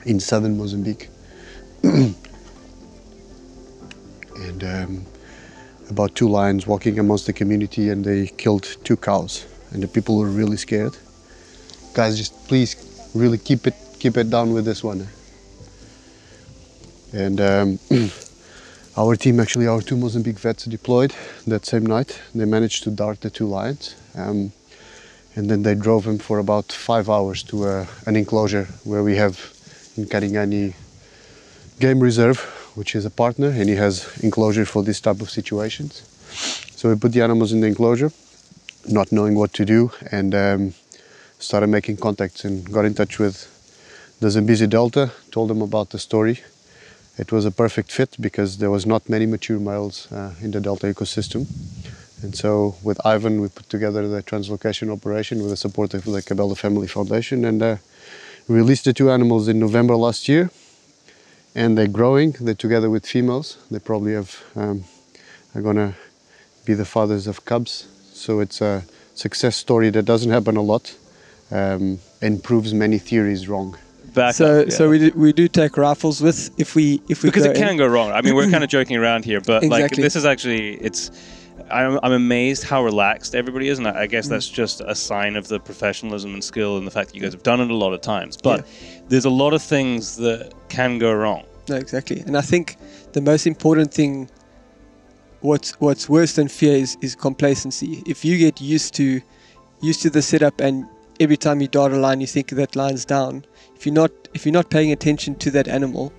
in 0.06 0.20
southern 0.20 0.56
Mozambique, 0.56 1.10
and 1.84 2.14
um, 4.64 5.04
about 5.90 6.14
two 6.14 6.30
lions 6.30 6.68
walking 6.68 7.00
amongst 7.00 7.26
the 7.26 7.34
community, 7.34 7.90
and 7.90 8.06
they 8.06 8.28
killed 8.28 8.78
two 8.84 8.98
cows, 8.98 9.48
and 9.72 9.82
the 9.82 9.88
people 9.88 10.16
were 10.20 10.30
really 10.30 10.58
scared. 10.58 10.96
Guys, 11.96 12.20
just 12.20 12.48
please, 12.48 12.87
really 13.14 13.38
keep 13.38 13.68
it, 13.68 13.76
keep 14.00 14.18
it 14.18 14.30
down 14.30 14.54
with 14.54 14.66
this 14.66 14.84
one. 14.84 15.08
And 17.14 17.40
um, 17.42 17.80
Our 18.98 19.16
team, 19.16 19.40
actually, 19.40 19.68
our 19.68 19.80
two 19.80 19.96
Mozambique 19.96 20.40
vets 20.40 20.66
deployed 20.66 21.14
that 21.46 21.68
same 21.68 21.86
night. 21.86 22.20
They 22.34 22.46
managed 22.46 22.84
to 22.86 22.90
dart 22.90 23.22
the 23.22 23.30
two 23.30 23.46
lions. 23.46 23.96
Um, 24.16 24.54
and 25.36 25.52
then 25.52 25.62
they 25.62 25.76
drove 25.76 26.08
him 26.08 26.18
for 26.18 26.40
about 26.40 26.72
five 26.72 27.08
hours 27.08 27.44
to 27.44 27.66
uh, 27.66 27.86
an 28.08 28.16
enclosure 28.16 28.66
where 28.86 29.04
we 29.04 29.16
have 29.18 29.54
in 29.98 30.08
Karingani 30.08 30.74
Game 31.80 32.00
Reserve, 32.00 32.40
which 32.74 32.96
is 32.96 33.06
a 33.06 33.12
partner, 33.12 33.50
and 33.50 33.70
he 33.70 33.76
has 33.76 34.18
enclosure 34.24 34.66
for 34.66 34.82
this 34.82 35.00
type 35.00 35.22
of 35.22 35.30
situations. 35.30 36.02
So 36.76 36.90
we 36.90 36.96
put 36.96 37.12
the 37.12 37.22
animals 37.22 37.54
in 37.54 37.62
the 37.62 37.68
enclosure, 37.68 38.12
not 38.88 39.12
knowing 39.12 39.36
what 39.36 39.54
to 39.54 39.64
do, 39.64 39.92
and 40.12 40.34
um, 40.34 40.74
started 41.40 41.68
making 41.68 41.98
contacts 41.98 42.44
and 42.46 42.72
got 42.72 42.86
in 42.86 42.94
touch 42.94 43.20
with 43.20 43.54
the 44.20 44.32
Zambezi 44.32 44.68
Delta, 44.68 45.12
told 45.32 45.50
them 45.50 45.62
about 45.62 45.92
the 45.92 46.00
story. 46.00 46.42
It 47.18 47.32
was 47.32 47.46
a 47.46 47.52
perfect 47.52 47.92
fit 47.92 48.16
because 48.20 48.58
there 48.58 48.72
was 48.72 48.86
not 48.86 49.10
many 49.10 49.26
mature 49.26 49.60
males 49.60 50.12
uh, 50.12 50.34
in 50.42 50.52
the 50.52 50.60
Delta 50.60 50.88
ecosystem. 50.88 51.48
And 52.24 52.36
so 52.36 52.76
with 52.84 53.04
Ivan, 53.06 53.42
we 53.42 53.50
put 53.50 53.70
together 53.70 54.08
the 54.08 54.24
translocation 54.24 54.92
operation 54.92 55.40
with 55.40 55.50
the 55.50 55.58
support 55.58 55.94
of 55.94 56.04
the 56.06 56.22
Cabela 56.22 56.58
Family 56.58 56.88
Foundation 56.88 57.46
and 57.46 57.62
uh, 57.62 57.78
released 58.48 58.86
the 58.86 58.94
two 58.94 59.12
animals 59.12 59.48
in 59.48 59.60
November 59.60 59.96
last 59.96 60.28
year. 60.28 60.50
And 61.54 61.78
they're 61.78 61.88
growing. 61.88 62.36
They're 62.40 62.56
together 62.56 62.90
with 62.90 63.06
females. 63.06 63.58
They 63.70 63.80
probably 63.80 64.14
have 64.14 64.44
um, 64.56 64.86
are 65.56 65.62
gonna 65.62 65.96
be 66.66 66.74
the 66.74 66.86
fathers 66.86 67.28
of 67.28 67.46
cubs. 67.46 67.88
So 68.14 68.40
it's 68.40 68.62
a 68.62 68.84
success 69.14 69.56
story 69.56 69.90
that 69.92 70.06
doesn't 70.06 70.32
happen 70.32 70.56
a 70.56 70.62
lot 70.62 70.96
um, 71.52 72.00
and 72.22 72.44
proves 72.44 72.74
many 72.74 72.98
theories 72.98 73.48
wrong. 73.48 73.78
Back 74.14 74.34
so 74.36 74.62
up, 74.62 74.68
yeah. 74.68 74.74
so 74.74 74.90
we 74.90 74.98
do, 75.00 75.12
we 75.16 75.32
do 75.34 75.48
take 75.48 75.78
rifles 75.78 76.22
with 76.22 76.50
if 76.60 76.74
we 76.76 77.02
if 77.08 77.22
we 77.24 77.30
because 77.30 77.44
go 77.46 77.52
it 77.52 77.58
in. 77.58 77.64
can 77.64 77.78
go 77.78 77.86
wrong. 77.86 78.12
I 78.12 78.22
mean, 78.22 78.36
we're 78.36 78.50
kind 78.50 78.64
of 78.64 78.70
joking 78.78 78.96
around 78.98 79.26
here, 79.26 79.42
but 79.42 79.64
like 79.66 79.92
this 79.92 80.16
is 80.16 80.26
actually 80.26 80.76
it's. 80.76 81.12
I'm, 81.72 82.00
I'm 82.04 82.12
amazed 82.14 82.64
how 82.64 82.84
relaxed 82.84 83.34
everybody 83.36 83.68
is, 83.68 83.78
and 83.80 83.88
I 83.88 84.04
I 84.04 84.08
Mm. 84.08 84.12
guess 84.12 84.28
that's 84.28 84.48
just 84.48 84.80
a 84.82 84.94
sign 84.96 85.36
of 85.36 85.48
the 85.48 85.60
professionalism 85.60 86.34
and 86.34 86.44
skill 86.44 86.78
and 86.78 86.86
the 86.88 86.92
fact 86.92 87.10
that 87.10 87.16
you 87.16 87.22
guys 87.22 87.34
have 87.34 87.44
done 87.44 87.60
it 87.60 87.70
a 87.70 87.76
lot 87.76 87.94
of 87.94 88.02
times. 88.02 88.38
But 88.38 88.66
there's 89.10 89.26
a 89.26 89.30
lot 89.30 89.54
of 89.54 89.62
things 89.62 90.16
that 90.18 90.54
can 90.70 90.98
go 91.00 91.12
wrong. 91.14 91.44
No, 91.68 91.76
exactly. 91.76 92.22
And 92.22 92.38
I 92.38 92.42
think 92.42 92.78
the 93.14 93.22
most 93.22 93.46
important 93.48 93.94
thing, 93.94 94.30
what's 95.42 95.72
what's 95.82 96.08
worse 96.08 96.34
than 96.34 96.48
fear 96.48 96.78
is, 96.78 96.98
is 97.02 97.16
complacency. 97.16 98.04
If 98.06 98.24
you 98.24 98.38
get 98.38 98.62
used 98.62 98.94
to 98.96 99.22
used 99.82 100.02
to 100.04 100.10
the 100.10 100.22
setup 100.22 100.60
and 100.62 100.86
every 101.20 101.38
time 101.38 101.62
you 101.62 101.68
dart 101.68 101.92
a 101.92 101.98
line 101.98 102.22
you 102.22 102.28
think 102.28 102.50
that 102.50 102.76
line's 102.76 103.06
down, 103.06 103.46
if 103.76 103.86
you're 103.86 103.96
not 103.96 104.12
if 104.34 104.46
you're 104.46 104.54
not 104.54 104.70
paying 104.70 104.92
attention 104.92 105.36
to 105.36 105.52
that 105.52 105.68
animal, 105.68 106.14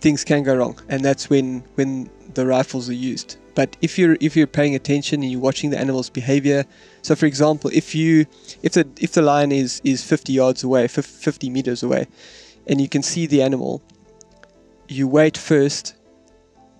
things 0.00 0.24
can 0.24 0.42
go 0.42 0.56
wrong. 0.56 0.78
And 0.88 1.04
that's 1.04 1.30
when 1.30 1.64
when 1.74 2.10
the 2.34 2.46
rifles 2.46 2.88
are 2.88 2.94
used. 2.94 3.36
But 3.54 3.76
if 3.82 3.98
you're 3.98 4.16
if 4.20 4.36
you're 4.36 4.46
paying 4.46 4.74
attention 4.74 5.22
and 5.22 5.30
you're 5.30 5.40
watching 5.40 5.70
the 5.70 5.78
animal's 5.78 6.10
behavior, 6.10 6.64
so 7.02 7.14
for 7.14 7.26
example, 7.26 7.70
if 7.72 7.94
you 7.94 8.26
if 8.62 8.72
the 8.72 8.86
if 8.98 9.12
the 9.12 9.22
lion 9.22 9.52
is 9.52 9.80
is 9.84 10.02
50 10.02 10.32
yards 10.32 10.64
away, 10.64 10.88
50 10.88 11.50
meters 11.50 11.82
away, 11.82 12.06
and 12.66 12.80
you 12.80 12.88
can 12.88 13.02
see 13.02 13.26
the 13.26 13.42
animal, 13.42 13.82
you 14.88 15.06
wait 15.06 15.36
first, 15.36 15.94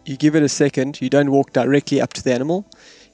you 0.06 0.16
give 0.16 0.34
it 0.34 0.42
a 0.42 0.48
second, 0.48 1.00
you 1.00 1.10
don't 1.10 1.30
walk 1.30 1.52
directly 1.52 2.00
up 2.00 2.12
to 2.14 2.24
the 2.24 2.32
animal. 2.32 2.66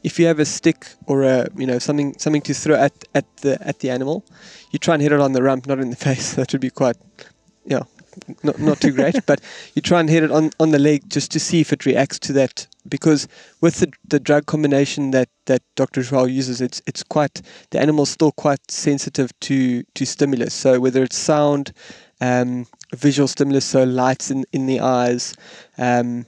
If 0.09 0.19
you 0.19 0.27
have 0.27 0.41
a 0.41 0.49
stick 0.59 0.81
or 1.11 1.17
a 1.35 1.35
you 1.61 1.67
know 1.71 1.79
something 1.79 2.09
something 2.19 2.45
to 2.49 2.55
throw 2.63 2.77
at, 2.87 2.95
at 3.15 3.27
the 3.43 3.53
at 3.71 3.77
the 3.81 3.91
animal, 3.97 4.25
you 4.73 4.79
try 4.79 4.95
and 4.95 5.03
hit 5.03 5.13
it 5.13 5.21
on 5.21 5.33
the 5.33 5.43
rump, 5.43 5.67
not 5.67 5.79
in 5.85 5.91
the 5.91 6.01
face. 6.09 6.27
That 6.35 6.53
would 6.53 6.65
be 6.69 6.71
quite 6.71 6.99
yeah, 7.73 7.85
not 8.43 8.59
not 8.59 8.81
too 8.81 8.93
great. 8.93 9.15
but 9.31 9.41
you 9.75 9.83
try 9.83 10.01
and 10.01 10.09
hit 10.09 10.23
it 10.23 10.31
on, 10.31 10.51
on 10.59 10.71
the 10.71 10.79
leg 10.79 11.09
just 11.09 11.31
to 11.33 11.41
see 11.41 11.61
if 11.61 11.73
it 11.73 11.87
reacts 11.87 12.19
to 12.21 12.33
that. 12.35 12.67
Because 12.89 13.29
with 13.61 13.81
the, 13.81 13.93
the 14.07 14.19
drug 14.19 14.47
combination 14.47 15.11
that, 15.11 15.29
that 15.45 15.63
Dr. 15.77 16.03
Joao 16.03 16.25
uses, 16.25 16.61
it's 16.61 16.81
it's 16.87 17.03
quite 17.03 17.43
the 17.71 17.81
animal's 17.81 18.11
still 18.11 18.33
quite 18.33 18.71
sensitive 18.71 19.31
to, 19.41 19.83
to 19.95 20.07
stimulus. 20.07 20.55
So 20.55 20.81
whether 20.81 21.03
it's 21.03 21.19
sound, 21.19 21.73
um, 22.21 22.67
visual 22.95 23.29
stimulus, 23.29 23.67
so 23.67 23.85
lights 23.85 24.31
in, 24.31 24.45
in 24.53 24.67
the 24.67 24.81
eyes, 24.81 25.35
um, 25.77 26.25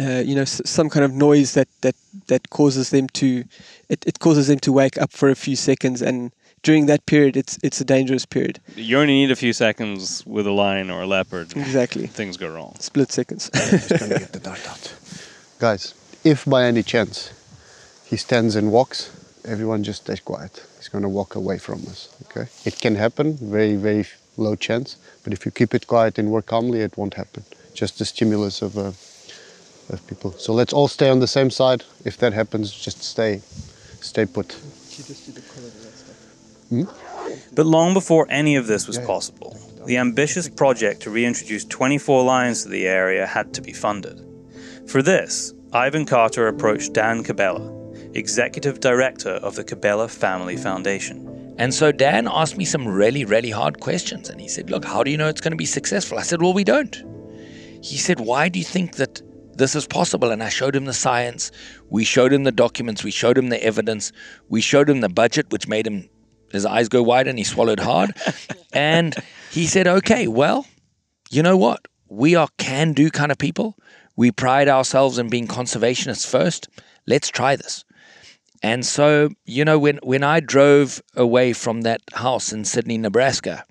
uh, 0.00 0.22
you 0.24 0.34
know, 0.34 0.42
s- 0.42 0.62
some 0.64 0.88
kind 0.88 1.04
of 1.04 1.12
noise 1.12 1.52
that, 1.54 1.68
that, 1.82 1.94
that 2.28 2.48
causes 2.50 2.90
them 2.90 3.06
to, 3.08 3.44
it, 3.88 4.04
it 4.06 4.18
causes 4.18 4.46
them 4.48 4.58
to 4.60 4.72
wake 4.72 4.96
up 5.02 5.12
for 5.12 5.28
a 5.30 5.34
few 5.34 5.56
seconds, 5.56 6.02
and 6.02 6.32
during 6.62 6.86
that 6.86 7.06
period, 7.06 7.36
it's 7.36 7.58
it's 7.62 7.80
a 7.80 7.84
dangerous 7.84 8.26
period. 8.26 8.60
You 8.76 8.98
only 9.00 9.14
need 9.14 9.30
a 9.30 9.36
few 9.36 9.52
seconds 9.54 10.22
with 10.26 10.46
a 10.46 10.50
lion 10.52 10.90
or 10.90 11.00
a 11.02 11.06
leopard. 11.06 11.56
Exactly, 11.56 12.06
Things 12.06 12.36
go 12.36 12.48
wrong. 12.48 12.74
split 12.78 13.10
seconds. 13.12 13.50
Just 13.54 13.88
gonna 13.98 14.18
get 14.18 14.32
the 14.32 14.40
dart 14.40 14.68
out. 14.68 14.94
Guys, 15.58 15.94
if 16.22 16.44
by 16.44 16.64
any 16.66 16.82
chance 16.82 17.30
he 18.04 18.16
stands 18.18 18.56
and 18.56 18.70
walks, 18.70 19.10
everyone 19.44 19.82
just 19.84 20.02
stays 20.04 20.20
quiet. 20.20 20.62
He's 20.76 20.88
gonna 20.88 21.08
walk 21.08 21.34
away 21.34 21.58
from 21.58 21.80
us. 21.86 22.08
Okay? 22.26 22.46
It 22.66 22.78
can 22.78 22.94
happen, 22.96 23.38
very, 23.40 23.76
very 23.76 24.04
low 24.36 24.54
chance. 24.54 24.96
But 25.24 25.32
if 25.32 25.46
you 25.46 25.52
keep 25.52 25.74
it 25.74 25.86
quiet 25.86 26.18
and 26.18 26.30
work 26.30 26.44
calmly, 26.46 26.80
it 26.80 26.96
won't 26.98 27.14
happen. 27.14 27.42
Just 27.72 27.98
the 27.98 28.04
stimulus 28.04 28.60
of 28.62 28.76
uh, 28.76 28.92
of 29.92 30.06
people. 30.06 30.32
So 30.32 30.52
let's 30.52 30.72
all 30.72 30.88
stay 30.88 31.08
on 31.08 31.20
the 31.20 31.26
same 31.26 31.50
side. 31.50 31.84
If 32.04 32.16
that 32.18 32.32
happens, 32.32 32.72
just 32.72 33.02
stay, 33.02 33.42
stay 34.00 34.26
put. 34.26 34.52
Hmm? 36.68 36.84
But 37.52 37.66
long 37.66 37.94
before 37.94 38.26
any 38.30 38.56
of 38.56 38.66
this 38.66 38.86
was 38.86 38.98
possible, 38.98 39.56
the 39.86 39.96
ambitious 39.96 40.48
project 40.48 41.02
to 41.02 41.10
reintroduce 41.10 41.64
24 41.64 42.24
lions 42.24 42.62
to 42.62 42.68
the 42.68 42.86
area 42.86 43.26
had 43.26 43.52
to 43.54 43.62
be 43.62 43.72
funded. 43.72 44.24
For 44.86 45.02
this, 45.02 45.52
Ivan 45.72 46.04
Carter 46.04 46.48
approached 46.48 46.92
Dan 46.92 47.24
Cabela, 47.24 48.16
executive 48.16 48.80
director 48.80 49.30
of 49.30 49.56
the 49.56 49.64
Cabela 49.64 50.10
Family 50.10 50.56
Foundation. 50.56 51.26
And 51.58 51.74
so 51.74 51.92
Dan 51.92 52.26
asked 52.26 52.56
me 52.56 52.64
some 52.64 52.88
really, 52.88 53.24
really 53.24 53.50
hard 53.50 53.80
questions. 53.80 54.30
And 54.30 54.40
he 54.40 54.48
said, 54.48 54.70
Look, 54.70 54.84
how 54.84 55.02
do 55.02 55.10
you 55.10 55.16
know 55.16 55.28
it's 55.28 55.40
going 55.40 55.52
to 55.52 55.56
be 55.56 55.66
successful? 55.66 56.18
I 56.18 56.22
said, 56.22 56.40
Well, 56.40 56.54
we 56.54 56.64
don't. 56.64 56.96
He 57.82 57.98
said, 57.98 58.20
Why 58.20 58.48
do 58.48 58.58
you 58.58 58.64
think 58.64 58.96
that 58.96 59.20
this 59.60 59.76
is 59.76 59.86
possible? 59.86 60.32
And 60.32 60.42
I 60.42 60.48
showed 60.48 60.74
him 60.74 60.86
the 60.86 60.92
science. 60.92 61.52
We 61.88 62.02
showed 62.02 62.32
him 62.32 62.42
the 62.42 62.50
documents. 62.50 63.04
We 63.04 63.12
showed 63.12 63.38
him 63.38 63.50
the 63.50 63.62
evidence. 63.62 64.10
We 64.48 64.60
showed 64.60 64.90
him 64.90 65.00
the 65.00 65.08
budget, 65.08 65.52
which 65.52 65.68
made 65.68 65.86
him 65.86 66.08
his 66.50 66.66
eyes 66.66 66.88
go 66.88 67.02
wide 67.02 67.28
and 67.28 67.38
he 67.38 67.44
swallowed 67.44 67.78
hard. 67.78 68.12
and 68.72 69.14
he 69.52 69.66
said, 69.66 69.86
Okay, 69.86 70.26
well, 70.26 70.66
you 71.30 71.44
know 71.44 71.56
what? 71.56 71.86
We 72.08 72.34
are 72.34 72.48
can 72.58 72.92
do 72.92 73.08
kind 73.10 73.30
of 73.30 73.38
people. 73.38 73.76
We 74.16 74.32
pride 74.32 74.68
ourselves 74.68 75.18
in 75.18 75.28
being 75.28 75.46
conservationists 75.46 76.28
first. 76.28 76.68
Let's 77.06 77.28
try 77.28 77.54
this. 77.54 77.84
And 78.62 78.84
so, 78.84 79.30
you 79.44 79.64
know, 79.64 79.78
when, 79.78 80.00
when 80.02 80.24
I 80.24 80.40
drove 80.40 81.00
away 81.14 81.52
from 81.52 81.82
that 81.82 82.02
house 82.12 82.52
in 82.52 82.64
Sidney, 82.64 82.98
Nebraska, 82.98 83.64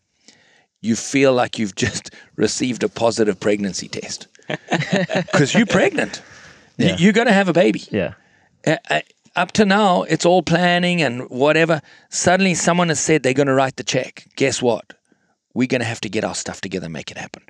you 0.82 0.96
feel 0.96 1.34
like 1.34 1.60
you've 1.60 1.76
just 1.86 2.12
received 2.38 2.84
a 2.84 2.90
positive 2.90 3.40
pregnancy 3.40 3.90
test 3.90 4.29
because 5.32 5.54
you're 5.54 5.66
pregnant. 5.66 6.22
You- 6.78 6.88
Yeah. 6.88 6.96
You're 6.98 7.14
going 7.14 7.28
to 7.28 7.34
have 7.34 7.50
a 7.50 7.54
baby. 7.54 7.84
Yeah. 7.92 8.14
Uh, 8.66 9.02
up 9.36 9.52
to 9.54 9.66
now, 9.66 10.04
it's 10.04 10.26
all 10.26 10.42
planning 10.42 11.02
and 11.02 11.30
whatever. 11.30 11.82
Suddenly, 12.10 12.56
someone 12.56 12.88
has 12.90 13.00
said 13.00 13.22
they're 13.24 13.34
going 13.34 13.48
to 13.48 13.54
write 13.54 13.76
the 13.76 13.84
check. 13.84 14.28
Guess 14.38 14.62
what? 14.62 14.94
We're 15.54 15.68
going 15.68 15.82
to 15.82 15.88
have 15.88 16.00
to 16.02 16.10
get 16.10 16.24
our 16.24 16.36
stuff 16.36 16.62
together 16.62 16.86
and 16.86 16.94
make 16.94 17.12
it 17.12 17.18
happen. 17.18 17.44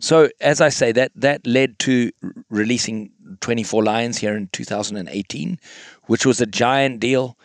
So, 0.00 0.28
as 0.40 0.60
I 0.60 0.68
say, 0.68 0.92
that 0.92 1.10
that 1.16 1.46
led 1.46 1.78
to 1.80 2.10
r- 2.22 2.32
releasing 2.50 3.10
24 3.40 3.82
Lions 3.82 4.18
here 4.18 4.36
in 4.36 4.48
2018, 4.52 5.58
which 6.06 6.24
was 6.26 6.40
a 6.40 6.46
giant 6.46 7.00
deal. 7.00 7.36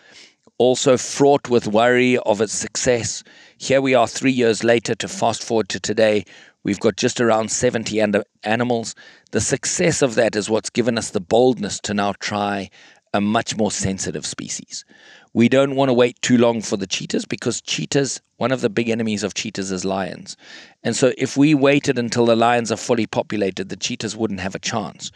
Also 0.57 0.95
fraught 0.97 1.49
with 1.49 1.65
worry 1.65 2.17
of 2.19 2.39
its 2.39 2.53
success. 2.53 3.23
Here 3.57 3.81
we 3.81 3.95
are, 3.95 4.07
three 4.07 4.31
years 4.31 4.63
later. 4.63 4.93
To 4.95 5.07
fast 5.07 5.43
forward 5.43 5.69
to 5.69 5.79
today, 5.79 6.25
we've 6.63 6.79
got 6.79 6.95
just 6.97 7.21
around 7.21 7.51
70 7.51 8.01
animals. 8.43 8.95
The 9.31 9.41
success 9.41 10.01
of 10.01 10.15
that 10.15 10.35
is 10.35 10.49
what's 10.49 10.69
given 10.69 10.97
us 10.97 11.11
the 11.11 11.21
boldness 11.21 11.79
to 11.81 11.93
now 11.93 12.13
try 12.19 12.69
a 13.13 13.21
much 13.21 13.57
more 13.57 13.71
sensitive 13.71 14.25
species. 14.25 14.85
We 15.33 15.49
don't 15.49 15.75
want 15.75 15.89
to 15.89 15.93
wait 15.93 16.21
too 16.21 16.37
long 16.37 16.61
for 16.61 16.77
the 16.77 16.87
cheetahs 16.87 17.25
because 17.25 17.61
cheetahs, 17.61 18.21
one 18.37 18.51
of 18.51 18.61
the 18.61 18.69
big 18.69 18.89
enemies 18.89 19.23
of 19.23 19.33
cheetahs 19.33 19.71
is 19.71 19.85
lions. 19.85 20.35
And 20.83 20.95
so 20.95 21.13
if 21.17 21.37
we 21.37 21.53
waited 21.53 21.97
until 21.97 22.25
the 22.25 22.35
lions 22.35 22.71
are 22.71 22.77
fully 22.77 23.07
populated, 23.07 23.69
the 23.69 23.77
cheetahs 23.77 24.15
wouldn't 24.15 24.41
have 24.41 24.55
a 24.55 24.59
chance. 24.59 25.11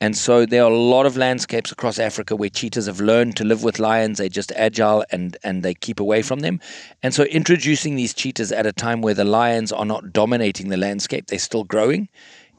And 0.00 0.16
so 0.16 0.46
there 0.46 0.64
are 0.64 0.70
a 0.70 0.76
lot 0.76 1.04
of 1.04 1.16
landscapes 1.16 1.70
across 1.70 1.98
Africa 1.98 2.34
where 2.34 2.48
cheetahs 2.48 2.86
have 2.86 3.00
learned 3.00 3.36
to 3.36 3.44
live 3.44 3.62
with 3.62 3.78
lions. 3.78 4.18
They're 4.18 4.28
just 4.28 4.52
agile 4.52 5.04
and, 5.10 5.36
and 5.44 5.62
they 5.62 5.74
keep 5.74 6.00
away 6.00 6.22
from 6.22 6.40
them. 6.40 6.60
And 7.02 7.12
so 7.12 7.24
introducing 7.24 7.96
these 7.96 8.14
cheetahs 8.14 8.50
at 8.50 8.66
a 8.66 8.72
time 8.72 9.02
where 9.02 9.14
the 9.14 9.24
lions 9.24 9.72
are 9.72 9.84
not 9.84 10.12
dominating 10.12 10.68
the 10.68 10.78
landscape, 10.78 11.26
they're 11.26 11.38
still 11.38 11.64
growing, 11.64 12.08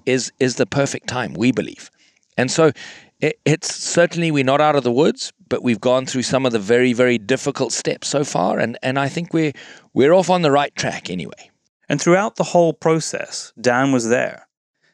is, 0.06 0.32
is 0.40 0.56
the 0.56 0.68
perfect 0.68 1.08
time, 1.08 1.34
we 1.34 1.52
believe. 1.52 1.90
And 2.38 2.52
so 2.52 2.72
it, 3.22 3.40
it's 3.46 3.74
certainly 3.74 4.32
we're 4.32 4.44
not 4.44 4.62
out 4.62 4.76
of 4.76 4.84
the 4.84 4.92
woods, 4.92 5.32
but 5.48 5.64
we've 5.64 5.82
gone 5.82 6.06
through 6.06 6.24
some 6.24 6.46
of 6.46 6.52
the 6.52 6.60
very, 6.60 6.94
very 6.94 7.18
difficult 7.18 7.72
steps 7.72 8.08
so 8.08 8.24
far, 8.24 8.58
and, 8.60 8.78
and 8.82 8.98
I 8.98 9.10
think 9.10 9.34
we're 9.34 9.54
we're 9.94 10.14
off 10.14 10.30
on 10.30 10.42
the 10.42 10.52
right 10.52 10.74
track 10.76 11.10
anyway. 11.10 11.52
And 11.90 12.02
throughout 12.02 12.38
the 12.38 12.46
whole 12.46 12.74
process, 12.74 13.52
Dan 13.60 13.92
was 13.92 14.08
there, 14.08 14.48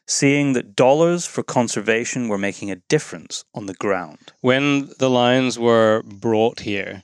seeing 0.08 0.54
that 0.54 0.74
dollars 0.74 1.26
for 1.26 1.42
conservation 1.44 2.28
were 2.28 2.38
making 2.38 2.70
a 2.70 2.76
difference 2.88 3.44
on 3.54 3.66
the 3.66 3.74
ground. 3.74 4.32
When 4.40 4.88
the 4.98 5.10
lions 5.10 5.58
were 5.58 6.02
brought 6.04 6.60
here, 6.60 7.02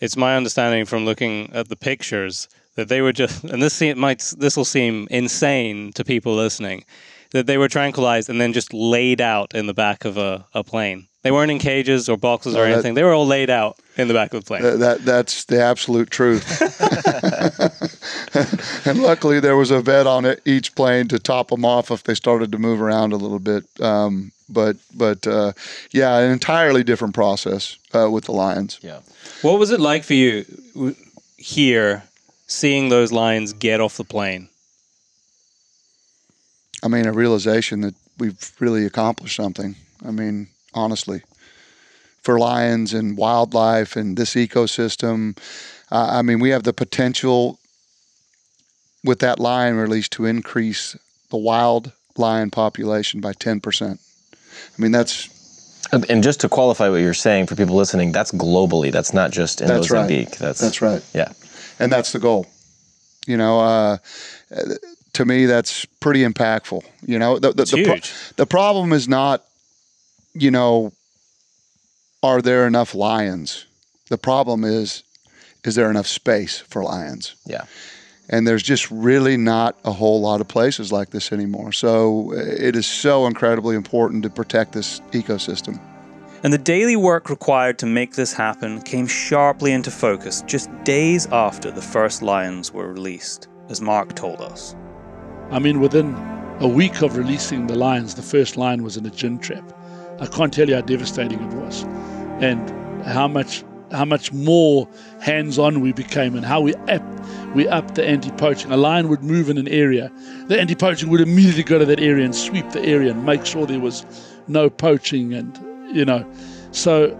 it's 0.00 0.16
my 0.16 0.36
understanding 0.36 0.84
from 0.86 1.04
looking 1.04 1.52
at 1.52 1.68
the 1.68 1.76
pictures 1.76 2.48
that 2.76 2.88
they 2.88 3.00
were 3.00 3.12
just, 3.12 3.42
and 3.44 3.60
this 3.62 3.74
se- 3.74 3.94
might 3.94 4.32
this 4.38 4.56
will 4.56 4.64
seem 4.64 5.06
insane 5.10 5.92
to 5.94 6.04
people 6.04 6.34
listening, 6.34 6.84
that 7.32 7.46
they 7.46 7.58
were 7.58 7.68
tranquilized 7.68 8.30
and 8.30 8.40
then 8.40 8.52
just 8.52 8.72
laid 8.72 9.20
out 9.20 9.52
in 9.54 9.66
the 9.66 9.74
back 9.74 10.04
of 10.04 10.16
a, 10.16 10.46
a 10.54 10.62
plane. 10.62 11.08
They 11.22 11.30
weren't 11.32 11.50
in 11.50 11.58
cages 11.58 12.08
or 12.08 12.16
boxes 12.16 12.54
or 12.54 12.58
No, 12.58 12.64
that- 12.66 12.72
anything. 12.74 12.94
They 12.94 13.02
were 13.02 13.14
all 13.14 13.26
laid 13.26 13.50
out 13.50 13.78
in 13.96 14.06
the 14.08 14.14
back 14.14 14.32
of 14.34 14.44
the 14.44 14.46
plane. 14.46 14.62
Th- 14.62 14.78
that 14.78 15.04
that's 15.04 15.44
the 15.46 15.60
absolute 15.60 16.10
truth. 16.10 16.44
and 18.84 19.02
luckily, 19.02 19.40
there 19.40 19.56
was 19.56 19.70
a 19.70 19.80
vet 19.80 20.06
on 20.06 20.36
each 20.44 20.74
plane 20.74 21.08
to 21.08 21.18
top 21.18 21.48
them 21.48 21.64
off 21.64 21.90
if 21.90 22.04
they 22.04 22.14
started 22.14 22.52
to 22.52 22.58
move 22.58 22.80
around 22.80 23.12
a 23.12 23.16
little 23.16 23.38
bit. 23.38 23.64
Um, 23.80 24.32
but 24.48 24.76
but 24.94 25.26
uh, 25.26 25.52
yeah, 25.92 26.18
an 26.18 26.30
entirely 26.30 26.82
different 26.82 27.14
process 27.14 27.78
uh, 27.94 28.10
with 28.10 28.24
the 28.24 28.32
lions. 28.32 28.78
Yeah. 28.82 29.00
What 29.42 29.58
was 29.58 29.70
it 29.70 29.80
like 29.80 30.04
for 30.04 30.14
you 30.14 30.44
here, 31.36 32.04
seeing 32.46 32.88
those 32.88 33.12
lions 33.12 33.52
get 33.52 33.80
off 33.80 33.96
the 33.96 34.04
plane? 34.04 34.48
I 36.82 36.88
mean, 36.88 37.06
a 37.06 37.12
realization 37.12 37.80
that 37.80 37.94
we've 38.18 38.52
really 38.60 38.84
accomplished 38.84 39.36
something. 39.36 39.76
I 40.04 40.10
mean, 40.10 40.48
honestly, 40.74 41.22
for 42.22 42.38
lions 42.38 42.92
and 42.92 43.16
wildlife 43.16 43.96
and 43.96 44.16
this 44.16 44.34
ecosystem, 44.34 45.38
uh, 45.90 46.08
I 46.10 46.22
mean, 46.22 46.40
we 46.40 46.50
have 46.50 46.64
the 46.64 46.72
potential 46.72 47.58
with 49.04 49.18
that 49.20 49.38
lion 49.38 49.76
release 49.76 50.08
to 50.10 50.24
increase 50.24 50.96
the 51.30 51.36
wild 51.36 51.92
lion 52.16 52.50
population 52.50 53.20
by 53.20 53.32
10%. 53.32 53.98
I 54.42 54.82
mean, 54.82 54.92
that's 54.92 55.28
And 55.92 56.08
and 56.10 56.22
just 56.22 56.40
to 56.40 56.48
qualify 56.48 56.88
what 56.88 57.00
you're 57.02 57.14
saying 57.14 57.46
for 57.46 57.54
people 57.56 57.76
listening, 57.76 58.12
that's 58.12 58.32
globally. 58.32 58.90
That's 58.90 59.12
not 59.12 59.30
just 59.30 59.60
in 59.60 59.68
That's 59.68 59.90
right. 59.90 60.02
Mozambique. 60.02 60.36
That's 60.38 60.60
that's 60.60 60.80
right. 60.80 61.02
Yeah. 61.14 61.32
and 61.78 61.92
that's 61.92 62.12
the 62.12 62.18
goal. 62.18 62.46
You 63.26 63.36
know, 63.36 63.60
uh, 63.60 63.96
to 65.14 65.24
me, 65.24 65.46
that's 65.46 65.84
pretty 66.00 66.22
impactful. 66.24 66.82
You 67.06 67.18
know, 67.18 67.38
the 67.38 67.52
the, 67.52 67.62
It's 67.62 67.72
the, 67.72 67.84
pro- 67.84 67.94
huge. 67.94 68.12
the 68.36 68.46
problem 68.46 68.92
is 68.92 69.08
not, 69.08 69.42
you 70.34 70.50
know, 70.50 70.92
are 72.22 72.40
there 72.42 72.66
enough 72.66 72.94
lions? 72.94 73.66
The 74.08 74.18
problem 74.18 74.64
is, 74.64 75.02
is 75.64 75.74
there 75.74 75.90
enough 75.90 76.06
space 76.06 76.58
for 76.68 76.82
lions? 76.82 77.34
Yeah. 77.46 77.64
And 78.28 78.46
there's 78.46 78.62
just 78.62 78.90
really 78.90 79.36
not 79.36 79.76
a 79.84 79.92
whole 79.92 80.20
lot 80.20 80.40
of 80.40 80.48
places 80.48 80.90
like 80.90 81.10
this 81.10 81.30
anymore. 81.30 81.72
So 81.72 82.32
uh, 82.32 82.36
it 82.36 82.74
is 82.74 82.86
so 82.86 83.26
incredibly 83.26 83.76
important 83.76 84.22
to 84.22 84.30
protect 84.30 84.72
this 84.72 85.00
ecosystem. 85.12 85.78
And 86.42 86.52
the 86.52 86.58
daily 86.58 86.96
work 86.96 87.30
required 87.30 87.78
to 87.78 87.86
make 87.86 88.14
this 88.14 88.32
happen 88.32 88.82
came 88.82 89.06
sharply 89.06 89.72
into 89.72 89.90
focus 89.90 90.42
just 90.46 90.68
days 90.84 91.26
after 91.32 91.70
the 91.70 91.82
first 91.82 92.22
lions 92.22 92.72
were 92.72 92.92
released, 92.92 93.48
as 93.68 93.80
Mark 93.80 94.14
told 94.14 94.40
us. 94.40 94.74
I 95.50 95.58
mean, 95.58 95.80
within 95.80 96.14
a 96.60 96.68
week 96.68 97.02
of 97.02 97.16
releasing 97.16 97.66
the 97.66 97.76
lions, 97.76 98.14
the 98.14 98.22
first 98.22 98.56
lion 98.56 98.82
was 98.82 98.96
in 98.96 99.06
a 99.06 99.10
gin 99.10 99.38
trap. 99.38 99.72
I 100.20 100.26
can't 100.26 100.52
tell 100.52 100.68
you 100.68 100.76
how 100.76 100.82
devastating 100.82 101.40
it 101.40 101.54
was, 101.54 101.82
and 102.40 102.70
how 103.06 103.28
much 103.28 103.64
how 103.90 104.04
much 104.04 104.32
more 104.32 104.88
hands-on 105.20 105.80
we 105.80 105.92
became, 105.92 106.34
and 106.36 106.44
how 106.44 106.60
we 106.60 106.74
up 106.74 107.03
we 107.54 107.68
upped 107.68 107.94
the 107.94 108.04
anti-poaching. 108.06 108.72
A 108.72 108.76
lion 108.76 109.08
would 109.08 109.22
move 109.22 109.48
in 109.50 109.58
an 109.58 109.68
area, 109.68 110.10
the 110.48 110.60
anti-poaching 110.60 111.08
would 111.10 111.20
immediately 111.20 111.62
go 111.62 111.78
to 111.78 111.84
that 111.86 112.00
area 112.00 112.24
and 112.24 112.34
sweep 112.34 112.68
the 112.70 112.82
area 112.84 113.10
and 113.10 113.24
make 113.24 113.46
sure 113.46 113.66
there 113.66 113.80
was 113.80 114.04
no 114.48 114.68
poaching, 114.68 115.32
and 115.34 115.58
you 115.94 116.04
know, 116.04 116.24
so 116.72 117.16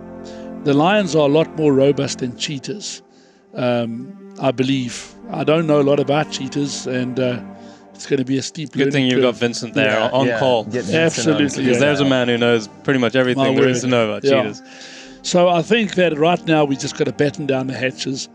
the 0.65 0.75
lions 0.75 1.15
are 1.15 1.29
a 1.29 1.33
lot 1.33 1.57
more 1.57 1.73
robust 1.73 2.19
than 2.19 2.37
cheetahs. 2.37 3.03
Um, 3.55 4.35
I 4.41 4.51
believe. 4.51 5.15
I 5.31 5.45
don't 5.45 5.67
know 5.67 5.81
a 5.81 5.83
lot 5.85 6.01
about 6.01 6.31
cheetahs, 6.31 6.87
and 6.87 7.19
uh, 7.21 7.41
it's 7.95 8.07
going 8.07 8.19
to 8.19 8.25
be 8.25 8.37
a 8.37 8.43
steep. 8.43 8.73
Good 8.73 8.93
thing 8.93 9.07
you've 9.07 9.23
got. 9.23 9.37
Vincent 9.37 9.75
there 9.75 9.99
Yeah, 9.99 10.11
on 10.13 10.27
Yeah. 10.27 10.39
call. 10.39 10.65
Get 10.65 10.85
Vincent 10.85 10.95
on 10.97 11.03
Absolutely. 11.05 11.65
Because 11.65 11.81
yeah. 11.81 11.87
there's 11.87 12.01
a 12.01 12.05
man 12.05 12.29
who 12.29 12.37
knows 12.37 12.69
pretty 12.83 12.99
much 12.99 13.15
everything 13.15 13.55
My 13.55 13.61
there 13.61 13.69
is 13.69 13.83
to 13.83 13.87
know 13.87 14.11
about 14.11 14.25
Yeah. 14.25 14.43
cheetahs. 14.43 14.63
So 15.23 15.49
I 15.49 15.63
think 15.63 15.95
that 15.95 16.19
right 16.19 16.45
now 16.47 16.65
we 16.65 16.77
just 16.77 16.99
got 16.99 17.05
to 17.05 17.13
batten 17.13 17.47
down 17.47 17.69
the 17.69 17.75
hatches 17.75 18.29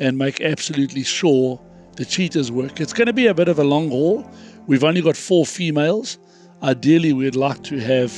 and 0.00 0.18
make 0.18 0.40
absolutely 0.40 1.02
sure 1.02 1.60
the 1.96 2.04
cheetahs 2.04 2.50
work. 2.50 2.80
It's 2.80 2.92
going 2.92 3.06
to 3.06 3.12
be 3.12 3.26
a 3.26 3.34
bit 3.34 3.48
of 3.48 3.58
a 3.58 3.64
long 3.64 3.90
haul. 3.90 4.28
We've 4.66 4.84
only 4.84 5.02
got 5.02 5.16
four 5.16 5.46
females. 5.46 6.18
Ideally, 6.62 7.12
we'd 7.12 7.36
like 7.36 7.62
to 7.64 7.78
have 7.78 8.12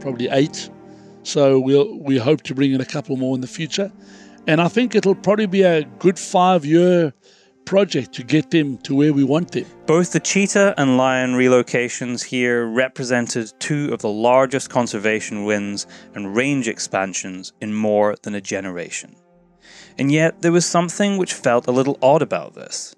probably 0.00 0.28
eight. 0.30 0.70
So 1.22 1.60
we'll 1.60 1.98
we 1.98 2.16
hope 2.16 2.42
to 2.44 2.54
bring 2.54 2.72
in 2.72 2.80
a 2.80 2.86
couple 2.86 3.16
more 3.16 3.34
in 3.34 3.40
the 3.40 3.46
future. 3.46 3.92
And 4.46 4.60
I 4.60 4.68
think 4.68 4.94
it'll 4.94 5.14
probably 5.14 5.46
be 5.46 5.62
a 5.62 5.84
good 5.98 6.18
five 6.18 6.64
year 6.64 7.12
project 7.66 8.12
to 8.14 8.24
get 8.24 8.50
them 8.50 8.78
to 8.78 8.94
where 8.94 9.12
we 9.12 9.22
want 9.22 9.52
them. 9.52 9.66
Both 9.86 10.12
the 10.12 10.20
cheetah 10.20 10.74
and 10.76 10.96
lion 10.96 11.34
relocations 11.34 12.24
here 12.24 12.66
represented 12.66 13.52
two 13.60 13.92
of 13.92 14.00
the 14.00 14.08
largest 14.08 14.70
conservation 14.70 15.44
wins 15.44 15.86
and 16.14 16.34
range 16.34 16.68
expansions 16.68 17.52
in 17.60 17.72
more 17.72 18.16
than 18.22 18.34
a 18.34 18.40
generation. 18.40 19.14
And 20.00 20.10
yet, 20.10 20.40
there 20.40 20.50
was 20.50 20.64
something 20.64 21.18
which 21.18 21.34
felt 21.34 21.66
a 21.66 21.72
little 21.72 21.98
odd 22.00 22.22
about 22.22 22.54
this. 22.54 22.96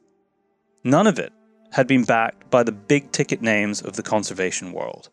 None 0.85 1.09
of 1.09 1.19
it 1.19 1.33
had 1.73 1.89
been 1.89 2.05
backed 2.05 2.49
by 2.49 2.63
the 2.63 2.71
big 2.71 3.11
ticket 3.11 3.43
names 3.43 3.83
of 3.83 3.97
the 3.97 4.05
conservation 4.05 4.73
world. 4.73 5.09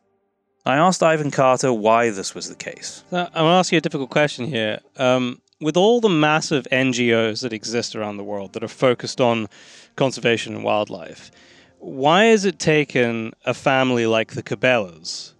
I 0.68 0.78
asked 0.78 1.02
Ivan 1.02 1.32
Carter 1.32 1.74
why 1.74 2.12
this 2.12 2.36
was 2.36 2.48
the 2.48 2.54
case. 2.54 3.04
I'm 3.12 3.18
going 3.18 3.34
to 3.34 3.42
ask 3.42 3.72
you 3.72 3.80
a 3.80 3.82
difficult 3.82 4.12
question 4.12 4.46
here. 4.46 4.82
Um, 4.98 5.42
with 5.60 5.76
all 5.76 6.00
the 6.00 6.10
massive 6.10 6.68
NGOs 6.72 7.42
that 7.42 7.54
exist 7.54 7.96
around 7.96 8.18
the 8.18 8.24
world 8.24 8.54
that 8.54 8.64
are 8.64 8.68
focused 8.68 9.20
on 9.20 9.48
conservation 9.96 10.54
and 10.54 10.64
wildlife, 10.64 11.32
why 11.80 12.26
has 12.26 12.46
it 12.46 12.60
taken 12.60 13.34
a 13.48 13.56
family 13.56 14.06
like 14.06 14.34
the 14.34 14.44
Cabela's 14.44 15.34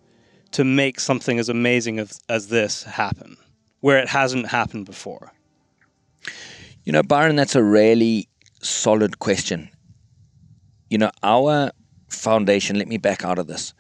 to 0.54 0.64
make 0.64 1.00
something 1.00 1.38
as 1.38 1.48
amazing 1.48 2.00
as, 2.00 2.20
as 2.28 2.48
this 2.48 2.86
happen, 2.86 3.38
where 3.82 4.00
it 4.00 4.10
hasn't 4.10 4.48
happened 4.48 4.88
before? 4.88 5.32
You 6.86 6.92
know, 6.94 7.04
Byron, 7.04 7.36
that's 7.36 7.56
a 7.56 7.64
really 7.64 8.28
solid 8.62 9.20
question. 9.20 9.70
You 10.90 10.98
know, 10.98 11.12
our 11.24 11.72
foundation, 12.10 12.78
let 12.78 12.88
me 12.88 12.98
back 12.98 13.24
out 13.24 13.38
of 13.40 13.48
this. 13.48 13.74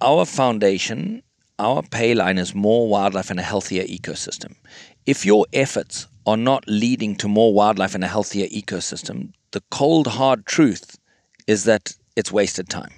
Our 0.00 0.24
foundation, 0.24 1.22
our 1.58 1.82
pay 1.82 2.14
line 2.14 2.38
is 2.38 2.54
more 2.54 2.88
wildlife 2.88 3.30
and 3.30 3.38
a 3.38 3.42
healthier 3.44 3.84
ecosystem. 3.84 4.56
If 5.06 5.24
your 5.24 5.46
efforts 5.52 6.08
are 6.26 6.36
not 6.36 6.64
leading 6.66 7.16
to 7.16 7.28
more 7.28 7.52
wildlife 7.54 7.94
and 7.94 8.04
a 8.04 8.08
healthier 8.08 8.48
ecosystem, 8.48 9.32
the 9.52 9.62
cold, 9.70 10.06
hard 10.06 10.46
truth 10.46 10.98
is 11.46 11.64
that 11.64 11.94
it's 12.16 12.32
wasted 12.32 12.68
time. 12.68 12.92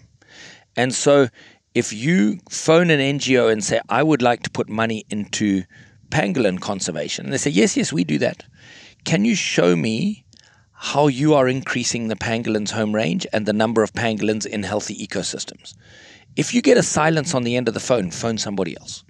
And 0.77 0.95
so, 0.95 1.29
if 1.75 1.93
you 1.93 2.39
phone 2.51 2.91
an 2.91 3.01
NGO 3.01 3.51
and 3.51 3.63
say, 3.63 3.81
I 3.89 4.03
would 4.03 4.23
like 4.23 4.43
to 4.45 4.51
put 4.51 4.69
money 4.69 5.05
into 5.11 5.65
pangolin 6.11 6.61
conservation, 6.61 7.27
and 7.27 7.33
they 7.33 7.39
say, 7.39 7.51
Yes, 7.51 7.77
yes, 7.77 7.93
we 7.93 8.05
do 8.05 8.19
that. 8.19 8.45
Can 9.05 9.25
you 9.25 9.35
show 9.35 9.77
me 9.77 10.25
how 10.73 11.07
you 11.09 11.35
are 11.35 11.49
increasing 11.49 12.09
the 12.09 12.17
pangolin's 12.17 12.71
home 12.73 12.95
range 12.95 13.27
and 13.33 13.47
the 13.47 13.53
number 13.53 13.83
of 13.83 13.93
pangolins 13.93 14.47
in 14.47 14.63
healthy 14.63 14.95
ecosystems? 15.07 15.75
If 16.37 16.53
you 16.55 16.63
get 16.63 16.77
a 16.79 16.83
silence 16.83 17.35
on 17.35 17.45
the 17.45 17.57
end 17.57 17.69
of 17.69 17.75
the 17.75 17.81
phone, 17.81 18.11
phone 18.11 18.39
somebody 18.39 18.77
else 18.77 19.05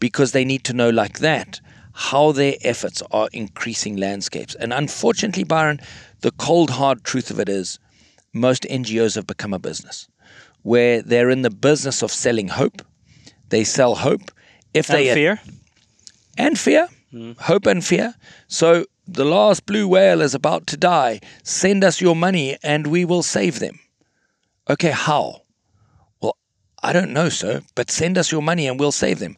because 0.00 0.32
they 0.32 0.44
need 0.44 0.64
to 0.64 0.72
know, 0.72 0.90
like 0.90 1.18
that, 1.20 1.60
how 1.92 2.30
their 2.32 2.54
efforts 2.62 3.02
are 3.10 3.28
increasing 3.32 3.96
landscapes. 3.96 4.54
And 4.54 4.72
unfortunately, 4.72 5.44
Byron, 5.44 5.80
the 6.20 6.30
cold, 6.32 6.70
hard 6.70 7.02
truth 7.04 7.30
of 7.30 7.40
it 7.40 7.48
is 7.48 7.78
most 8.32 8.62
NGOs 8.64 9.16
have 9.16 9.26
become 9.26 9.52
a 9.54 9.58
business 9.58 10.08
where 10.62 11.02
they're 11.02 11.30
in 11.30 11.42
the 11.42 11.50
business 11.50 12.02
of 12.02 12.12
selling 12.12 12.48
hope. 12.48 12.82
They 13.48 13.64
sell 13.64 13.94
hope. 13.96 14.30
If 14.74 14.90
And 14.90 14.98
they 14.98 15.14
fear? 15.14 15.40
and 16.36 16.58
fear, 16.58 16.88
hmm. 17.10 17.32
hope 17.38 17.66
and 17.66 17.84
fear. 17.84 18.14
So 18.46 18.84
the 19.10 19.24
last 19.24 19.66
blue 19.66 19.88
whale 19.88 20.20
is 20.20 20.34
about 20.34 20.66
to 20.68 20.76
die. 20.76 21.20
Send 21.42 21.82
us 21.82 22.00
your 22.00 22.14
money 22.14 22.56
and 22.62 22.86
we 22.86 23.04
will 23.04 23.22
save 23.22 23.58
them. 23.58 23.78
Okay, 24.68 24.90
how? 24.90 25.42
Well, 26.20 26.36
I 26.82 26.92
don't 26.92 27.12
know, 27.12 27.28
sir, 27.30 27.62
but 27.74 27.90
send 27.90 28.18
us 28.18 28.30
your 28.30 28.42
money 28.42 28.66
and 28.66 28.78
we'll 28.78 28.92
save 28.92 29.18
them. 29.18 29.36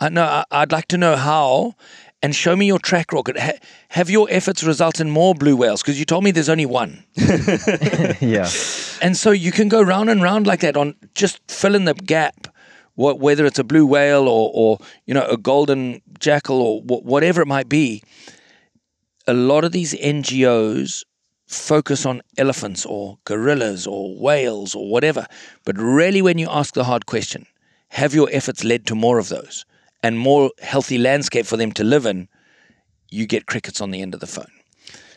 Uh, 0.00 0.06
I 0.06 0.08
know. 0.08 0.24
I- 0.24 0.44
I'd 0.50 0.72
like 0.72 0.88
to 0.88 0.98
know 0.98 1.14
how, 1.14 1.74
and 2.22 2.34
show 2.34 2.56
me 2.56 2.66
your 2.66 2.80
track 2.80 3.12
record. 3.12 3.38
Ha- 3.38 3.58
have 3.90 4.10
your 4.10 4.26
efforts 4.30 4.64
result 4.64 4.98
in 5.00 5.08
more 5.10 5.34
blue 5.36 5.54
whales? 5.56 5.82
Because 5.82 5.98
you 6.00 6.04
told 6.04 6.24
me 6.24 6.32
there's 6.32 6.48
only 6.48 6.66
one. 6.66 7.04
Yeah. 8.20 8.48
And 9.02 9.16
so 9.16 9.30
you 9.30 9.52
can 9.52 9.68
go 9.68 9.80
round 9.82 10.10
and 10.10 10.22
round 10.22 10.46
like 10.46 10.60
that 10.60 10.76
on 10.76 10.94
just 11.14 11.40
fill 11.48 11.74
in 11.76 11.84
the 11.84 11.94
gap, 11.94 12.48
wh- 12.96 13.18
whether 13.20 13.44
it's 13.46 13.58
a 13.58 13.64
blue 13.64 13.86
whale 13.86 14.26
or, 14.28 14.50
or 14.54 14.78
you 15.06 15.14
know 15.14 15.26
a 15.26 15.36
golden 15.36 16.00
jackal 16.18 16.60
or 16.62 16.80
wh- 16.82 17.04
whatever 17.04 17.42
it 17.42 17.46
might 17.46 17.68
be. 17.68 18.02
A 19.26 19.34
lot 19.34 19.64
of 19.64 19.72
these 19.72 19.94
NGOs 19.94 21.02
focus 21.46 22.04
on 22.06 22.22
elephants 22.38 22.84
or 22.86 23.18
gorillas 23.24 23.86
or 23.86 24.14
whales 24.18 24.74
or 24.74 24.90
whatever. 24.90 25.26
But 25.64 25.76
really, 25.78 26.22
when 26.22 26.38
you 26.38 26.48
ask 26.50 26.74
the 26.74 26.84
hard 26.84 27.06
question, 27.06 27.46
have 27.88 28.14
your 28.14 28.28
efforts 28.32 28.64
led 28.64 28.86
to 28.86 28.94
more 28.94 29.18
of 29.18 29.28
those 29.28 29.64
and 30.02 30.18
more 30.18 30.50
healthy 30.60 30.98
landscape 30.98 31.46
for 31.46 31.56
them 31.56 31.72
to 31.72 31.84
live 31.84 32.06
in? 32.06 32.28
You 33.10 33.26
get 33.26 33.46
crickets 33.46 33.80
on 33.80 33.90
the 33.92 34.02
end 34.02 34.14
of 34.14 34.20
the 34.20 34.26
phone. 34.26 34.50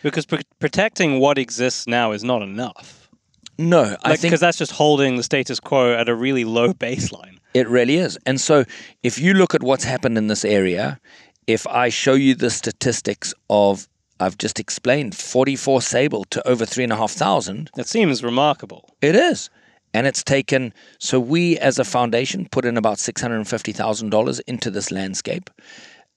Because 0.03 0.25
pr- 0.25 0.41
protecting 0.59 1.19
what 1.19 1.37
exists 1.37 1.87
now 1.87 2.11
is 2.11 2.23
not 2.23 2.41
enough. 2.41 3.09
No, 3.57 3.95
I 4.03 4.11
Like, 4.11 4.19
think 4.19 4.31
because 4.31 4.39
that's 4.41 4.57
just 4.57 4.71
holding 4.71 5.15
the 5.17 5.23
status 5.23 5.59
quo 5.59 5.93
at 5.93 6.07
a 6.07 6.15
really 6.15 6.45
low 6.45 6.73
baseline. 6.73 7.37
It 7.55 7.67
really 7.67 7.97
is. 7.97 8.17
And 8.25 8.39
so 8.39 8.65
if 9.01 9.17
you 9.17 9.33
look 9.33 9.55
at 9.55 9.63
what's 9.63 9.83
happened 9.83 10.17
in 10.17 10.27
this 10.27 10.45
area, 10.45 10.99
if 11.47 11.65
I 11.65 11.89
show 11.89 12.13
you 12.13 12.35
the 12.35 12.51
statistics 12.51 13.33
of, 13.49 13.87
I've 14.19 14.37
just 14.37 14.59
explained, 14.59 15.15
44 15.15 15.81
sable 15.81 16.25
to 16.25 16.47
over 16.47 16.65
3,500, 16.65 17.69
That 17.75 17.87
seems 17.87 18.23
remarkable. 18.23 18.89
it 19.01 19.15
is. 19.15 19.49
And 19.93 20.05
it's 20.05 20.23
taken, 20.23 20.73
so 20.99 21.19
we 21.19 21.57
as 21.59 21.79
a 21.79 21.83
foundation 21.85 22.47
put 22.51 22.65
in 22.65 22.77
about 22.77 22.97
$650,000 22.97 24.41
into 24.45 24.69
this 24.69 24.91
landscape. 24.91 25.49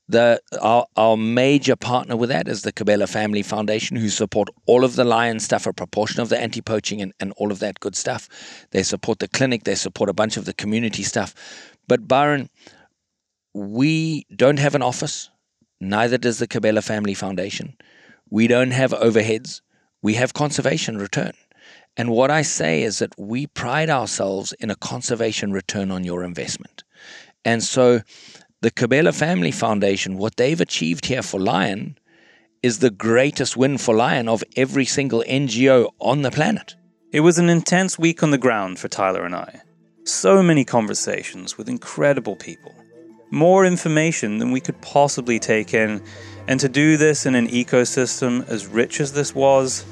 The, 0.09 0.41
our, 0.61 0.87
our 0.97 1.17
major 1.17 1.77
partner 1.77 2.17
with 2.17 2.31
that 2.31 2.49
is 2.49 2.63
the 2.63 2.73
Cabela 2.73 3.09
Family 3.09 3.43
Foundation, 3.43 3.97
who 3.97 4.09
support 4.09 4.49
all 4.67 4.83
of 4.85 4.97
the 4.97 5.05
lion 5.05 5.39
stuff, 5.39 5.67
a 5.67 5.73
proportion 5.73 6.21
of 6.21 6.31
the 6.31 6.39
anti 6.39 6.61
poaching 6.61 7.01
and, 7.01 7.13
and 7.21 7.33
all 7.37 7.53
of 7.53 7.61
that 7.61 7.79
good 7.79 7.95
stuff. 7.95 8.29
They 8.73 8.83
support 8.83 9.21
the 9.21 9.29
clinic, 9.29 9.63
they 9.63 9.77
support 9.77 10.11
a 10.11 10.13
bunch 10.13 10.37
of 10.37 10.47
the 10.47 10.53
community 10.53 11.05
stuff. 11.05 11.33
But 11.87 12.09
Byron, 12.09 12.51
we 13.55 14.27
don't 14.35 14.59
have 14.59 14.75
an 14.75 14.83
office, 14.83 15.31
neither 15.81 16.19
does 16.19 16.39
the 16.39 16.49
Cabela 16.49 16.85
Family 16.85 17.15
Foundation. 17.15 17.77
We 18.29 18.47
don't 18.47 18.71
have 18.71 18.93
overheads, 18.93 19.61
we 20.03 20.15
have 20.15 20.35
conservation 20.35 20.99
return. 20.99 21.33
And 21.97 22.11
what 22.11 22.31
I 22.31 22.43
say 22.43 22.83
is 22.83 23.01
that 23.01 23.19
we 23.19 23.47
pride 23.47 23.91
ourselves 23.91 24.53
in 24.55 24.71
a 24.71 24.77
conservation 24.77 25.53
return 25.53 25.91
on 25.91 26.05
your 26.05 26.23
investment. 26.23 26.85
And 27.45 27.63
so 27.63 28.01
the 28.61 28.71
Cabela 28.71 29.15
Family 29.15 29.51
Foundation, 29.51 30.17
what 30.17 30.37
they've 30.37 30.61
achieved 30.61 31.07
here 31.07 31.23
for 31.23 31.41
Lion 31.41 31.99
is 32.63 32.79
the 32.79 32.91
greatest 32.91 33.57
win 33.57 33.79
for 33.79 33.95
Lion 33.95 34.29
of 34.29 34.45
every 34.57 34.85
single 34.85 35.25
NGO 35.27 35.91
on 35.99 36.23
the 36.23 36.31
planet. 36.31 36.77
It 37.13 37.21
was 37.21 37.39
an 37.39 37.49
intense 37.49 37.99
week 37.99 38.23
on 38.23 38.31
the 38.31 38.39
ground 38.39 38.79
for 38.79 38.89
Tyler 38.89 39.25
and 39.25 39.35
I. 39.35 39.63
So 40.05 40.43
many 40.43 40.65
conversations 40.65 41.57
with 41.57 41.69
incredible 41.69 42.37
people. 42.37 42.75
More 43.31 43.65
information 43.65 44.39
than 44.39 44.51
we 44.51 44.61
could 44.61 44.81
possibly 44.81 45.39
take 45.39 45.73
in, 45.73 46.03
and 46.49 46.59
to 46.59 46.69
do 46.69 46.97
this 46.97 47.27
in 47.27 47.37
an 47.37 47.47
ecosystem 47.47 48.49
as 48.49 48.67
rich 48.67 49.01
as 49.01 49.13
this 49.13 49.35
was 49.35 49.85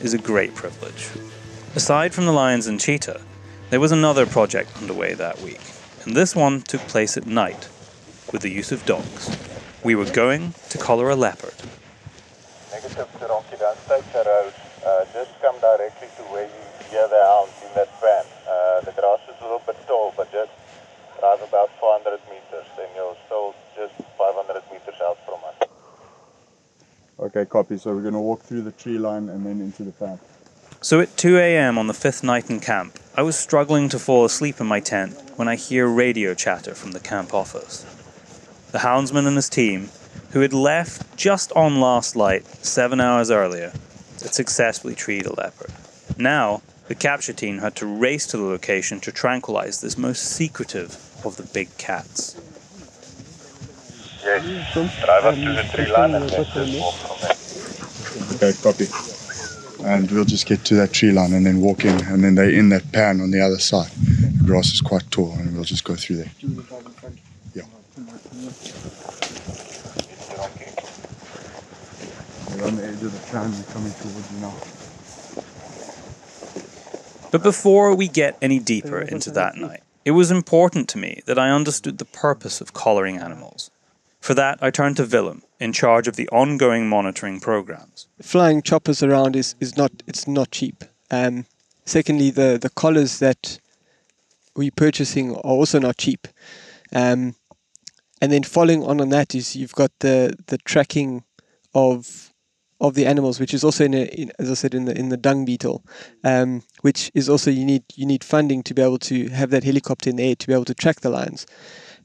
is 0.00 0.12
a 0.12 0.18
great 0.18 0.54
privilege. 0.54 1.08
Aside 1.74 2.12
from 2.12 2.26
the 2.26 2.32
lions 2.32 2.66
and 2.66 2.78
cheetah, 2.78 3.20
there 3.70 3.80
was 3.80 3.92
another 3.92 4.26
project 4.26 4.76
underway 4.76 5.14
that 5.14 5.40
week, 5.40 5.60
and 6.04 6.14
this 6.14 6.36
one 6.36 6.60
took 6.60 6.82
place 6.82 7.16
at 7.16 7.26
night 7.26 7.68
with 8.32 8.42
the 8.42 8.50
use 8.50 8.72
of 8.72 8.84
dogs. 8.84 9.34
We 9.82 9.94
were 9.94 10.10
going 10.10 10.52
to 10.68 10.76
collar 10.76 11.08
a 11.08 11.16
leopard. 11.16 11.54
Negative 12.72 13.08
don't 13.60 13.76
take 13.88 14.12
the 14.12 14.24
road. 14.26 14.52
Uh, 14.84 15.04
just 15.12 15.30
come 15.40 15.58
directly 15.60 16.08
to 16.16 16.22
where 16.32 16.44
you 16.44 16.64
hear 16.90 17.06
the 17.08 17.20
hounds 17.24 17.52
in 17.60 17.72
that 17.74 17.88
van. 18.00 18.24
Uh, 18.48 18.80
the 18.80 18.92
grass 18.92 19.20
is 19.28 19.36
a 19.40 19.44
little 19.44 19.62
bit 19.66 19.76
tall, 19.86 20.12
but 20.16 20.30
just 20.32 20.50
drive 21.20 21.42
about 21.42 21.70
400 21.78 22.18
meters, 22.32 22.66
and 22.80 22.88
you're 22.96 23.16
still 23.26 23.54
just 23.76 23.92
500 24.16 24.62
meters 24.72 24.94
out 25.04 25.18
from 25.26 25.40
us. 25.44 25.68
Okay, 27.20 27.44
copy. 27.44 27.76
So 27.76 27.94
we're 27.94 28.00
going 28.00 28.14
to 28.14 28.20
walk 28.20 28.40
through 28.42 28.62
the 28.62 28.72
tree 28.72 28.98
line 28.98 29.28
and 29.28 29.44
then 29.44 29.60
into 29.60 29.82
the 29.82 29.92
fan. 29.92 30.18
So 30.80 31.00
at 31.00 31.14
2 31.18 31.36
a.m. 31.36 31.76
on 31.76 31.86
the 31.86 31.94
fifth 31.94 32.24
night 32.24 32.48
in 32.48 32.60
camp, 32.60 32.98
I 33.14 33.22
was 33.22 33.38
struggling 33.38 33.90
to 33.90 33.98
fall 33.98 34.24
asleep 34.24 34.60
in 34.60 34.66
my 34.66 34.80
tent 34.80 35.14
when 35.36 35.46
I 35.46 35.56
hear 35.56 35.86
radio 35.86 36.32
chatter 36.32 36.74
from 36.74 36.92
the 36.92 37.00
camp 37.00 37.34
office. 37.34 37.84
The 38.72 38.78
houndsman 38.78 39.26
and 39.26 39.36
his 39.36 39.50
team, 39.50 39.90
who 40.30 40.40
had 40.40 40.54
left 40.54 41.18
just 41.18 41.52
on 41.52 41.80
last 41.80 42.16
light 42.16 42.46
seven 42.64 43.00
hours 43.00 43.30
earlier, 43.30 43.72
had 44.22 44.32
successfully 44.32 44.94
treed 44.94 45.26
a 45.26 45.34
leopard. 45.34 45.72
Now, 46.16 46.62
the 46.88 46.94
capture 46.94 47.34
team 47.34 47.58
had 47.58 47.76
to 47.76 47.86
race 47.86 48.26
to 48.28 48.38
the 48.38 48.44
location 48.44 49.00
to 49.00 49.12
tranquilize 49.12 49.82
this 49.82 49.98
most 49.98 50.22
secretive 50.22 50.96
of 51.24 51.36
the 51.36 51.42
big 51.42 51.76
cats. 51.76 52.40
Yes, 54.22 54.74
drive 55.04 55.24
up 55.24 55.34
to 55.34 55.40
the 55.40 55.62
tree 55.74 55.90
line 55.92 56.14
and 56.14 56.28
then 56.28 56.44
just 56.44 56.54
walk 56.78 56.94
from 56.94 57.16
there. 57.20 58.50
Okay, 58.50 58.52
copy. 58.62 58.86
And 59.84 60.10
we'll 60.10 60.26
just 60.26 60.46
get 60.46 60.64
to 60.66 60.74
that 60.74 60.92
tree 60.92 61.10
line 61.10 61.32
and 61.32 61.46
then 61.46 61.60
walk 61.60 61.84
in, 61.86 62.04
and 62.04 62.22
then 62.22 62.34
they're 62.34 62.50
in 62.50 62.68
that 62.68 62.92
pan 62.92 63.20
on 63.20 63.30
the 63.30 63.40
other 63.40 63.58
side. 63.58 63.90
The 63.90 64.44
grass 64.44 64.72
is 64.74 64.82
quite 64.82 65.10
tall, 65.10 65.32
and 65.32 65.54
we'll 65.54 65.64
just 65.64 65.84
go 65.84 65.94
through 65.96 66.16
there. 66.16 66.30
Yeah. 67.54 67.64
We're 72.56 72.66
on 72.66 72.76
the 72.76 72.84
edge 72.86 73.02
of 73.02 73.12
the 73.12 73.20
pan, 73.30 73.50
we're 73.50 73.72
coming 73.72 73.92
towards 73.94 74.32
you 74.32 74.38
now. 74.40 74.54
But 77.30 77.42
before 77.42 77.94
we 77.94 78.08
get 78.08 78.36
any 78.42 78.58
deeper 78.58 79.00
into 79.00 79.30
that 79.30 79.56
night, 79.56 79.82
it 80.04 80.10
was 80.10 80.30
important 80.30 80.88
to 80.90 80.98
me 80.98 81.22
that 81.26 81.38
I 81.38 81.50
understood 81.50 81.96
the 81.98 82.04
purpose 82.04 82.60
of 82.60 82.74
collaring 82.74 83.16
animals. 83.16 83.70
For 84.20 84.34
that, 84.34 84.58
I 84.60 84.70
turned 84.70 84.96
to 84.98 85.06
Willem, 85.06 85.42
in 85.58 85.72
charge 85.72 86.06
of 86.06 86.16
the 86.16 86.28
ongoing 86.28 86.88
monitoring 86.88 87.40
programs. 87.40 88.06
flying 88.20 88.62
choppers 88.62 89.02
around 89.02 89.34
is, 89.34 89.54
is 89.60 89.76
not 89.76 89.90
it's 90.06 90.28
not 90.28 90.50
cheap. 90.50 90.84
Um, 91.10 91.46
secondly, 91.86 92.30
the 92.30 92.58
the 92.60 92.70
collars 92.70 93.18
that 93.18 93.58
we're 94.54 94.70
purchasing 94.76 95.32
are 95.32 95.40
also 95.40 95.78
not 95.78 95.96
cheap. 95.96 96.28
Um, 96.92 97.34
and 98.20 98.30
then 98.30 98.42
following 98.42 98.84
on 98.84 99.00
on 99.00 99.08
that 99.08 99.34
is 99.34 99.56
you've 99.56 99.74
got 99.74 99.90
the 100.00 100.36
the 100.46 100.58
tracking 100.58 101.24
of 101.74 102.30
of 102.80 102.94
the 102.94 103.06
animals, 103.06 103.38
which 103.40 103.54
is 103.54 103.62
also 103.62 103.84
in, 103.84 103.94
a, 103.94 104.04
in 104.06 104.32
as 104.38 104.50
I 104.50 104.54
said 104.54 104.74
in 104.74 104.84
the 104.84 104.98
in 104.98 105.08
the 105.08 105.16
dung 105.16 105.46
beetle, 105.46 105.82
um, 106.24 106.62
which 106.82 107.10
is 107.14 107.28
also 107.28 107.50
you 107.50 107.64
need 107.64 107.84
you 107.94 108.04
need 108.04 108.22
funding 108.22 108.62
to 108.64 108.74
be 108.74 108.82
able 108.82 108.98
to 108.98 109.28
have 109.30 109.50
that 109.50 109.64
helicopter 109.64 110.10
in 110.10 110.16
the 110.16 110.28
air 110.28 110.34
to 110.36 110.46
be 110.46 110.52
able 110.52 110.66
to 110.66 110.74
track 110.74 111.00
the 111.00 111.10
lions. 111.10 111.46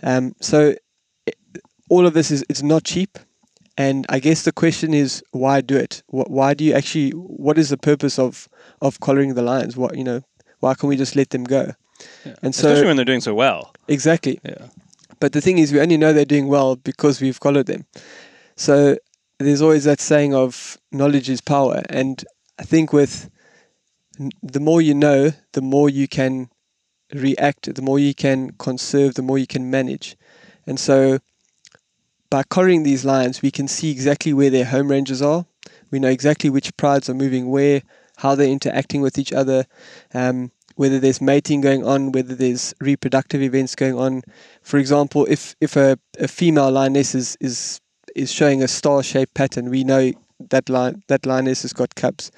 Um, 0.03 0.33
so 0.41 0.75
all 1.89 2.05
of 2.05 2.13
this 2.13 2.31
is 2.31 2.43
it's 2.49 2.63
not 2.63 2.83
cheap, 2.83 3.17
and 3.77 4.05
I 4.09 4.19
guess 4.19 4.43
the 4.43 4.51
question 4.51 4.93
is 4.93 5.23
why 5.31 5.61
do 5.61 5.77
it? 5.77 6.03
Why 6.07 6.53
do 6.53 6.63
you 6.63 6.73
actually? 6.73 7.11
What 7.11 7.57
is 7.57 7.69
the 7.69 7.77
purpose 7.77 8.17
of 8.19 8.47
of 8.81 8.99
collaring 8.99 9.33
the 9.35 9.41
lions? 9.41 9.77
What 9.77 9.97
you 9.97 10.03
know? 10.03 10.21
Why 10.59 10.73
can't 10.73 10.89
we 10.89 10.97
just 10.97 11.15
let 11.15 11.29
them 11.29 11.43
go? 11.43 11.73
And 12.41 12.53
so 12.55 12.69
Especially 12.69 12.87
when 12.87 12.95
they're 12.95 13.05
doing 13.05 13.21
so 13.21 13.33
well. 13.33 13.73
exactly. 13.87 14.39
Yeah. 14.43 14.67
But 15.19 15.31
the 15.31 15.41
thing 15.41 15.59
is, 15.59 15.71
we 15.71 15.79
only 15.79 15.97
know 15.97 16.11
they're 16.11 16.25
doing 16.25 16.47
well 16.47 16.75
because 16.75 17.21
we've 17.21 17.39
collared 17.39 17.67
them. 17.67 17.85
So 18.57 18.97
there's 19.39 19.61
always 19.61 19.85
that 19.85 20.01
saying 20.01 20.33
of 20.33 20.77
knowledge 20.91 21.29
is 21.29 21.41
power, 21.41 21.83
and 21.89 22.23
I 22.59 22.63
think 22.63 22.91
with 22.91 23.29
the 24.41 24.59
more 24.59 24.81
you 24.81 24.93
know, 24.93 25.31
the 25.53 25.61
more 25.61 25.89
you 25.89 26.07
can 26.07 26.49
react, 27.13 27.73
the 27.73 27.81
more 27.81 27.99
you 27.99 28.13
can 28.13 28.51
conserve, 28.51 29.15
the 29.15 29.21
more 29.21 29.37
you 29.37 29.47
can 29.47 29.69
manage. 29.69 30.15
And 30.65 30.79
so 30.79 31.19
by 32.29 32.43
collaring 32.49 32.83
these 32.83 33.05
lines, 33.05 33.41
we 33.41 33.51
can 33.51 33.67
see 33.67 33.91
exactly 33.91 34.33
where 34.33 34.49
their 34.49 34.65
home 34.65 34.89
ranges 34.89 35.21
are. 35.21 35.45
We 35.91 35.99
know 35.99 36.09
exactly 36.09 36.49
which 36.49 36.75
prides 36.77 37.09
are 37.09 37.13
moving 37.13 37.49
where, 37.49 37.81
how 38.17 38.35
they're 38.35 38.47
interacting 38.47 39.01
with 39.01 39.17
each 39.17 39.33
other, 39.33 39.65
um, 40.13 40.51
whether 40.75 40.99
there's 40.99 41.21
mating 41.21 41.61
going 41.61 41.85
on, 41.85 42.11
whether 42.11 42.35
there's 42.35 42.73
reproductive 42.81 43.41
events 43.41 43.75
going 43.75 43.97
on. 43.97 44.23
For 44.61 44.77
example, 44.77 45.25
if 45.29 45.55
if 45.61 45.75
a, 45.75 45.97
a 46.19 46.27
female 46.27 46.71
lioness 46.71 47.15
is, 47.15 47.37
is 47.39 47.79
is 48.15 48.31
showing 48.31 48.63
a 48.63 48.67
star-shaped 48.67 49.33
pattern, 49.33 49.69
we 49.69 49.83
know 49.83 50.11
that 50.49 50.69
lion 50.69 51.03
that 51.07 51.25
lioness 51.25 51.61
has 51.61 51.73
got 51.73 51.95
cubs. 51.95 52.31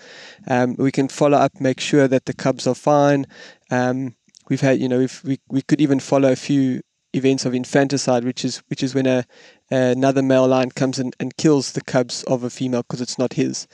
Um, 0.47 0.75
we 0.77 0.91
can 0.91 1.07
follow 1.07 1.37
up, 1.37 1.59
make 1.59 1.79
sure 1.79 2.07
that 2.07 2.25
the 2.25 2.33
cubs 2.33 2.67
are 2.67 2.75
fine. 2.75 3.25
Um, 3.71 4.15
we've 4.49 4.61
had, 4.61 4.79
you 4.79 4.89
know, 4.89 5.07
we 5.23 5.39
we 5.49 5.61
could 5.61 5.81
even 5.81 5.99
follow 5.99 6.31
a 6.31 6.35
few 6.35 6.81
events 7.13 7.45
of 7.45 7.53
infanticide, 7.53 8.23
which 8.23 8.43
is 8.45 8.57
which 8.67 8.83
is 8.83 8.93
when 8.95 9.05
a 9.07 9.25
another 9.71 10.21
male 10.21 10.47
lion 10.47 10.71
comes 10.71 10.99
in 10.99 11.11
and 11.19 11.35
kills 11.37 11.71
the 11.73 11.81
cubs 11.81 12.23
of 12.23 12.43
a 12.43 12.49
female 12.49 12.81
because 12.83 13.01
it's 13.01 13.17
not 13.17 13.33
his. 13.33 13.67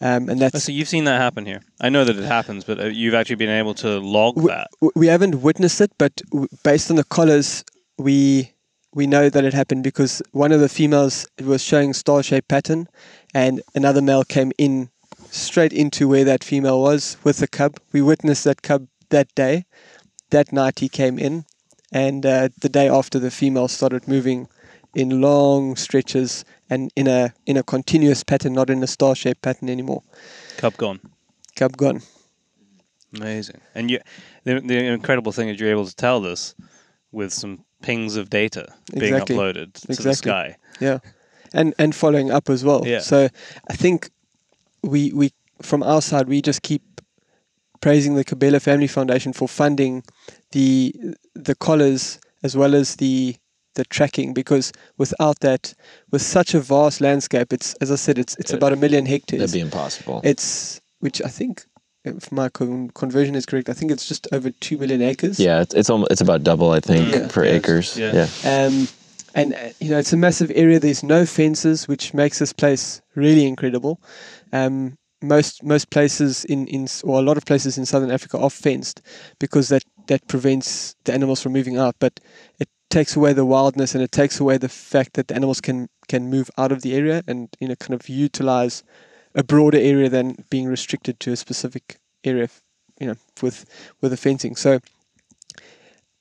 Um, 0.00 0.28
and 0.28 0.32
Oh, 0.32 0.48
that's 0.48 0.64
So 0.64 0.72
you've 0.72 0.88
seen 0.88 1.04
that 1.04 1.20
happen 1.20 1.46
here. 1.46 1.62
I 1.80 1.88
know 1.88 2.04
that 2.04 2.16
it 2.18 2.24
happens, 2.24 2.64
but 2.64 2.78
uh, 2.78 2.84
you've 2.86 3.14
actually 3.14 3.36
been 3.36 3.48
able 3.48 3.74
to 3.74 3.98
log 3.98 4.34
W- 4.36 4.54
that. 4.54 4.68
we 4.94 5.06
haven't 5.06 5.40
witnessed 5.40 5.80
it, 5.80 5.90
but 5.98 6.16
w- 6.30 6.48
based 6.62 6.90
on 6.90 6.96
the 6.96 7.04
collars, 7.04 7.64
we 7.98 8.52
we 8.94 9.06
know 9.06 9.28
that 9.30 9.44
it 9.44 9.52
happened 9.54 9.84
because 9.84 10.22
one 10.32 10.52
of 10.52 10.60
the 10.60 10.68
females 10.68 11.26
was 11.42 11.62
showing 11.62 11.92
star-shaped 11.94 12.48
pattern, 12.48 12.88
and 13.34 13.62
another 13.74 14.02
male 14.02 14.24
came 14.24 14.52
in 14.58 14.90
straight 15.30 15.72
into 15.72 16.08
where 16.08 16.24
that 16.24 16.44
female 16.44 16.80
was 16.80 17.16
with 17.24 17.38
the 17.38 17.48
cub. 17.48 17.78
We 17.92 18.00
witnessed 18.02 18.44
that 18.44 18.62
cub 18.62 18.88
that 19.10 19.34
day. 19.34 19.64
That 20.30 20.52
night 20.52 20.80
he 20.80 20.88
came 20.88 21.18
in, 21.18 21.44
and 21.92 22.24
uh, 22.26 22.48
the 22.60 22.68
day 22.68 22.88
after 22.88 23.18
the 23.18 23.30
female 23.30 23.68
started 23.68 24.08
moving 24.08 24.48
in 24.94 25.20
long 25.20 25.76
stretches 25.76 26.44
and 26.70 26.90
in 26.96 27.06
a 27.06 27.32
in 27.46 27.56
a 27.56 27.62
continuous 27.62 28.24
pattern, 28.24 28.54
not 28.54 28.70
in 28.70 28.82
a 28.82 28.86
star-shaped 28.86 29.42
pattern 29.42 29.68
anymore. 29.68 30.02
Cub 30.56 30.76
gone. 30.76 31.00
Cub 31.54 31.76
gone. 31.76 32.02
Amazing. 33.14 33.60
And 33.74 33.90
you, 33.90 34.00
the, 34.44 34.60
the 34.60 34.84
incredible 34.86 35.32
thing 35.32 35.48
is 35.48 35.60
you're 35.60 35.70
able 35.70 35.86
to 35.86 35.94
tell 35.94 36.20
this 36.20 36.54
with 37.12 37.32
some 37.32 37.64
pings 37.82 38.16
of 38.16 38.30
data 38.30 38.72
being 38.98 39.14
Exactly. 39.14 39.36
uploaded 39.36 39.72
to 39.74 40.02
the 40.02 40.14
sky. 40.14 40.56
Yeah, 40.80 40.98
and 41.52 41.74
and 41.78 41.94
following 41.94 42.30
up 42.30 42.50
as 42.50 42.64
well. 42.64 42.82
Yeah. 42.86 43.00
So 43.00 43.28
I 43.70 43.74
think 43.74 44.10
we 44.82 45.12
we 45.12 45.32
from 45.62 45.82
our 45.82 46.02
side 46.02 46.28
we 46.28 46.42
just 46.42 46.62
keep 46.62 46.82
praising 47.80 48.14
the 48.14 48.24
Cabela 48.24 48.60
Family 48.60 48.86
Foundation 48.86 49.32
for 49.32 49.46
funding 49.46 50.02
the 50.52 50.94
the 51.34 51.54
collars 51.54 52.18
as 52.42 52.56
well 52.56 52.74
as 52.74 52.96
the 52.96 53.36
the 53.74 53.84
tracking 53.84 54.32
because 54.32 54.72
without 54.96 55.40
that, 55.40 55.74
with 56.10 56.22
such 56.22 56.54
a 56.54 56.60
vast 56.60 57.00
landscape, 57.00 57.52
it's 57.52 57.74
as 57.74 57.90
I 57.90 57.96
said, 57.96 58.18
it's 58.18 58.36
it's 58.38 58.52
about 58.52 58.72
a 58.72 58.76
million 58.76 59.04
hectares. 59.06 59.40
That'd 59.40 59.54
be 59.54 59.60
impossible. 59.60 60.20
It's 60.24 60.80
which 61.00 61.20
I 61.22 61.28
think, 61.28 61.66
if 62.04 62.32
my 62.32 62.48
con- 62.48 62.90
conversion 62.94 63.34
is 63.34 63.44
correct, 63.44 63.68
I 63.68 63.74
think 63.74 63.92
it's 63.92 64.08
just 64.08 64.26
over 64.32 64.50
two 64.50 64.78
million 64.78 65.02
acres. 65.02 65.38
yeah, 65.38 65.60
it's 65.60 65.74
it's, 65.74 65.90
almost, 65.90 66.10
it's 66.12 66.22
about 66.22 66.42
double, 66.42 66.70
I 66.70 66.80
think, 66.80 67.12
Yeah. 67.14 67.28
per 67.28 67.44
Yes. 67.44 67.54
acres. 67.54 67.98
Yeah. 67.98 68.12
yeah. 68.42 68.64
Um, 68.66 68.88
and 69.34 69.52
uh, 69.52 69.58
you 69.80 69.90
know, 69.90 69.98
it's 69.98 70.14
a 70.14 70.16
massive 70.16 70.50
area. 70.54 70.78
There's 70.80 71.02
no 71.02 71.26
fences, 71.26 71.86
which 71.86 72.14
makes 72.14 72.38
this 72.38 72.54
place 72.54 73.02
really 73.14 73.46
incredible. 73.46 74.00
Um, 74.52 74.96
most 75.22 75.62
most 75.62 75.90
places 75.90 76.44
in 76.46 76.66
in 76.68 76.86
or 77.04 77.18
a 77.18 77.22
lot 77.22 77.36
of 77.36 77.44
places 77.44 77.76
in 77.76 77.84
southern 77.84 78.10
Africa 78.10 78.38
are 78.38 78.50
fenced 78.50 79.02
because 79.38 79.68
that 79.68 79.82
that 80.06 80.26
prevents 80.28 80.94
the 81.04 81.12
animals 81.12 81.42
from 81.42 81.52
moving 81.52 81.76
out. 81.76 81.96
But 81.98 82.20
it 82.58 82.68
takes 82.90 83.16
away 83.16 83.32
the 83.32 83.44
wildness 83.44 83.94
and 83.94 84.02
it 84.02 84.12
takes 84.12 84.40
away 84.40 84.58
the 84.58 84.68
fact 84.68 85.14
that 85.14 85.28
the 85.28 85.34
animals 85.34 85.60
can 85.60 85.88
can 86.08 86.30
move 86.30 86.50
out 86.56 86.72
of 86.72 86.82
the 86.82 86.94
area 86.94 87.22
and 87.26 87.48
you 87.60 87.68
know 87.68 87.76
kind 87.76 87.94
of 87.94 88.08
utilize 88.08 88.82
a 89.34 89.42
broader 89.42 89.78
area 89.78 90.08
than 90.08 90.44
being 90.50 90.66
restricted 90.66 91.20
to 91.20 91.32
a 91.32 91.36
specific 91.36 91.98
area. 92.24 92.48
You 93.00 93.08
know, 93.08 93.16
with 93.42 93.66
with 94.00 94.12
the 94.12 94.16
fencing. 94.16 94.56
So 94.56 94.80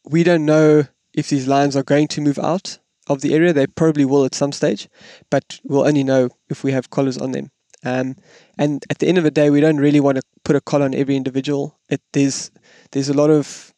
we 0.08 0.24
don't 0.24 0.46
know 0.46 0.86
if 1.14 1.30
these 1.30 1.48
lions 1.48 1.76
are 1.76 1.84
going 1.84 2.08
to 2.10 2.22
move 2.22 2.40
out 2.40 2.78
of 3.08 3.22
the 3.22 3.34
area. 3.34 3.54
They 3.54 3.68
probably 3.68 4.06
will 4.06 4.26
at 4.26 4.36
some 4.36 4.52
stage, 4.52 4.90
but 5.30 5.60
we'll 5.64 5.88
only 5.88 6.04
know 6.04 6.30
if 6.50 6.64
we 6.64 6.72
have 6.72 6.90
collars 6.90 7.18
on 7.18 7.32
them. 7.32 7.52
Um, 7.86 8.16
and 8.58 8.84
at 8.90 8.98
the 9.00 9.08
end 9.08 9.20
of 9.20 9.24
the 9.24 9.32
day, 9.32 9.50
we 9.50 9.62
don't 9.62 9.78
really 9.78 10.00
want 10.00 10.18
to 10.18 10.24
put 10.44 10.56
a 10.56 10.62
collar 10.62 10.86
on 10.86 10.96
every 10.96 11.16
individual. 11.16 11.78
It, 11.88 12.02
there's 12.14 12.52
there's 12.92 13.10
a 13.10 13.14
lot 13.14 13.30
of 13.30 13.74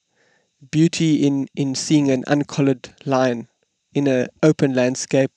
beauty 0.71 1.25
in 1.25 1.47
in 1.55 1.75
seeing 1.75 2.09
an 2.09 2.23
uncollared 2.27 2.89
lion 3.05 3.47
in 3.93 4.07
an 4.07 4.27
open 4.43 4.73
landscape. 4.73 5.31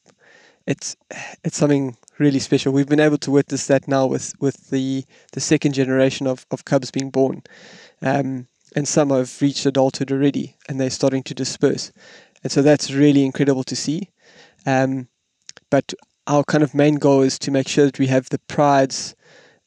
It's 0.66 0.96
it's 1.44 1.56
something 1.56 1.96
really 2.18 2.38
special. 2.38 2.72
We've 2.72 2.88
been 2.88 3.00
able 3.00 3.18
to 3.18 3.30
witness 3.30 3.66
that 3.66 3.88
now 3.88 4.06
with 4.06 4.34
with 4.40 4.70
the 4.70 5.04
the 5.32 5.40
second 5.40 5.72
generation 5.72 6.26
of 6.26 6.46
of 6.50 6.64
cubs 6.64 6.90
being 6.90 7.10
born. 7.10 7.42
Um, 8.02 8.46
and 8.76 8.86
some 8.86 9.10
have 9.10 9.40
reached 9.42 9.66
adulthood 9.66 10.12
already 10.12 10.56
and 10.68 10.80
they're 10.80 10.90
starting 10.90 11.22
to 11.24 11.34
disperse. 11.34 11.92
And 12.42 12.52
so 12.52 12.62
that's 12.62 12.92
really 12.92 13.24
incredible 13.24 13.64
to 13.64 13.76
see. 13.76 14.10
Um, 14.64 15.08
but 15.70 15.92
our 16.26 16.44
kind 16.44 16.62
of 16.62 16.74
main 16.74 16.96
goal 16.96 17.22
is 17.22 17.38
to 17.40 17.50
make 17.50 17.68
sure 17.68 17.86
that 17.86 17.98
we 17.98 18.06
have 18.06 18.28
the 18.28 18.38
prides, 18.38 19.14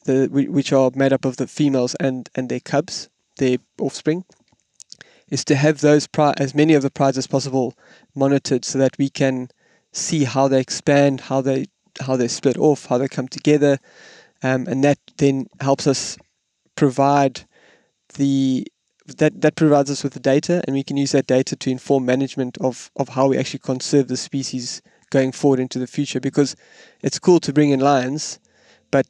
the 0.06 0.28
which 0.32 0.72
are 0.72 0.92
made 0.96 1.14
up 1.14 1.26
of 1.26 1.38
the 1.38 1.48
females 1.48 1.96
and, 2.00 2.30
and 2.36 2.50
their 2.50 2.60
cubs, 2.60 3.10
their 3.38 3.58
offspring, 3.80 4.24
is 5.34 5.44
to 5.44 5.56
have 5.56 5.82
those 5.82 6.06
pri- 6.06 6.36
as 6.38 6.54
many 6.54 6.76
of 6.76 6.84
the 6.84 6.92
prides 6.92 7.18
as 7.18 7.26
possible 7.26 7.74
monitored 8.14 8.64
so 8.64 8.78
that 8.78 8.96
we 9.00 9.10
can 9.10 9.50
see 9.92 10.26
how 10.26 10.48
they 10.48 10.60
expand, 10.60 11.22
how 11.22 11.42
they 11.42 11.66
how 12.02 12.16
they 12.16 12.28
split 12.28 12.58
off, 12.58 12.86
how 12.86 13.00
they 13.00 13.08
come 13.08 13.28
together, 13.28 13.80
um, 14.44 14.68
and 14.68 14.84
that 14.84 15.00
then 15.18 15.48
helps 15.60 15.88
us 15.88 16.18
provide 16.76 17.42
the 18.14 18.68
that 19.18 19.42
that 19.42 19.56
provides 19.56 19.90
us 19.90 20.04
with 20.04 20.14
the 20.14 20.20
data, 20.20 20.62
and 20.66 20.76
we 20.76 20.84
can 20.84 20.98
use 20.98 21.14
that 21.14 21.26
data 21.26 21.56
to 21.56 21.72
inform 21.72 22.06
management 22.06 22.56
of 22.60 22.92
of 22.96 23.10
how 23.10 23.28
we 23.28 23.38
actually 23.40 23.66
conserve 23.72 24.08
the 24.10 24.18
species 24.18 24.84
going 25.10 25.32
forward 25.32 25.60
into 25.60 25.80
the 25.80 25.88
future. 25.88 26.20
Because 26.20 26.56
it's 27.02 27.18
cool 27.18 27.40
to 27.40 27.52
bring 27.52 27.72
in 27.72 27.80
lions, 27.80 28.40
but 28.92 29.08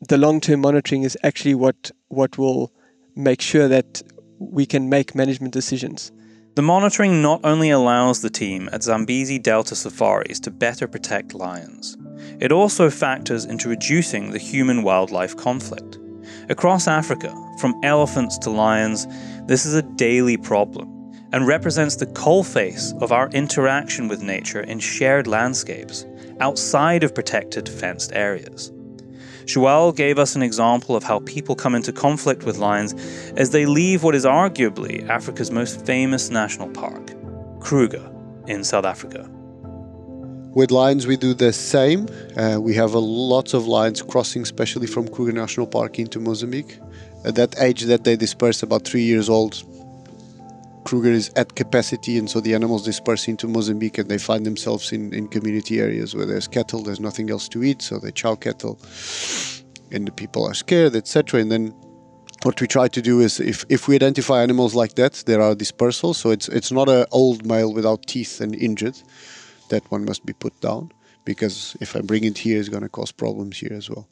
the 0.00 0.16
long 0.16 0.40
term 0.40 0.60
monitoring 0.60 1.02
is 1.02 1.16
actually 1.22 1.54
what 1.54 1.90
what 2.08 2.38
will 2.38 2.72
make 3.14 3.42
sure 3.42 3.68
that 3.68 4.02
we 4.38 4.66
can 4.66 4.88
make 4.88 5.14
management 5.14 5.52
decisions. 5.52 6.12
The 6.54 6.62
monitoring 6.62 7.22
not 7.22 7.40
only 7.44 7.70
allows 7.70 8.20
the 8.20 8.30
team 8.30 8.68
at 8.72 8.82
Zambezi 8.82 9.38
Delta 9.38 9.76
Safaris 9.76 10.40
to 10.40 10.50
better 10.50 10.88
protect 10.88 11.34
lions, 11.34 11.96
it 12.40 12.50
also 12.50 12.90
factors 12.90 13.44
into 13.44 13.68
reducing 13.68 14.30
the 14.30 14.38
human 14.38 14.82
wildlife 14.82 15.36
conflict. 15.36 15.98
Across 16.48 16.88
Africa, 16.88 17.34
from 17.60 17.78
elephants 17.84 18.38
to 18.38 18.50
lions, 18.50 19.06
this 19.46 19.66
is 19.66 19.74
a 19.74 19.82
daily 19.82 20.36
problem 20.36 20.94
and 21.32 21.46
represents 21.46 21.96
the 21.96 22.06
coalface 22.06 23.00
of 23.02 23.12
our 23.12 23.28
interaction 23.30 24.08
with 24.08 24.22
nature 24.22 24.60
in 24.60 24.78
shared 24.78 25.26
landscapes 25.26 26.06
outside 26.40 27.04
of 27.04 27.14
protected 27.14 27.68
fenced 27.68 28.12
areas. 28.14 28.72
Joao 29.48 29.92
gave 29.92 30.18
us 30.18 30.36
an 30.36 30.42
example 30.42 30.94
of 30.94 31.02
how 31.02 31.20
people 31.20 31.56
come 31.56 31.74
into 31.74 31.90
conflict 31.90 32.44
with 32.44 32.58
lions 32.58 32.92
as 33.38 33.48
they 33.48 33.64
leave 33.64 34.02
what 34.02 34.14
is 34.14 34.26
arguably 34.26 35.08
Africa's 35.08 35.50
most 35.50 35.86
famous 35.86 36.28
national 36.28 36.68
park, 36.68 37.14
Kruger, 37.58 38.12
in 38.46 38.62
South 38.62 38.84
Africa. 38.84 39.26
With 40.54 40.70
lions, 40.70 41.06
we 41.06 41.16
do 41.16 41.32
the 41.32 41.54
same. 41.54 42.08
Uh, 42.36 42.58
we 42.60 42.74
have 42.74 42.92
a 42.92 42.98
lots 42.98 43.54
of 43.54 43.66
lions 43.66 44.02
crossing, 44.02 44.42
especially 44.42 44.86
from 44.86 45.08
Kruger 45.08 45.32
National 45.32 45.66
Park 45.66 45.98
into 45.98 46.20
Mozambique. 46.20 46.78
At 47.24 47.34
that 47.36 47.58
age 47.58 47.84
that 47.84 48.04
they 48.04 48.16
disperse, 48.16 48.62
about 48.62 48.84
three 48.84 49.02
years 49.02 49.30
old, 49.30 49.62
Kruger 50.88 51.12
is 51.12 51.30
at 51.36 51.54
capacity, 51.54 52.16
and 52.16 52.30
so 52.30 52.40
the 52.40 52.54
animals 52.54 52.82
disperse 52.82 53.28
into 53.28 53.46
Mozambique 53.46 53.98
and 53.98 54.08
they 54.08 54.16
find 54.16 54.46
themselves 54.46 54.90
in, 54.90 55.12
in 55.12 55.28
community 55.28 55.80
areas 55.80 56.14
where 56.14 56.24
there's 56.24 56.48
cattle, 56.48 56.82
there's 56.82 56.98
nothing 56.98 57.28
else 57.28 57.46
to 57.50 57.62
eat, 57.62 57.82
so 57.82 57.98
they 57.98 58.10
chow 58.10 58.34
cattle, 58.34 58.78
and 59.92 60.08
the 60.08 60.12
people 60.12 60.46
are 60.46 60.54
scared, 60.54 60.96
etc. 60.96 61.40
And 61.40 61.52
then 61.52 61.74
what 62.42 62.58
we 62.58 62.66
try 62.66 62.88
to 62.88 63.02
do 63.02 63.20
is 63.20 63.38
if, 63.38 63.66
if 63.68 63.86
we 63.86 63.96
identify 63.96 64.42
animals 64.42 64.74
like 64.74 64.94
that, 64.94 65.22
there 65.26 65.42
are 65.42 65.54
dispersals, 65.54 66.14
so 66.14 66.30
it's 66.30 66.48
it's 66.48 66.72
not 66.72 66.88
an 66.88 67.04
old 67.10 67.44
male 67.44 67.70
without 67.70 68.06
teeth 68.06 68.40
and 68.40 68.54
injured 68.54 68.98
that 69.68 69.82
one 69.90 70.06
must 70.06 70.24
be 70.24 70.32
put 70.32 70.58
down 70.62 70.90
because 71.26 71.76
if 71.82 71.96
I 71.96 72.00
bring 72.00 72.24
it 72.24 72.38
here, 72.38 72.58
it's 72.58 72.70
going 72.70 72.82
to 72.82 72.88
cause 72.88 73.12
problems 73.12 73.58
here 73.58 73.74
as 73.74 73.90
well. 73.90 74.08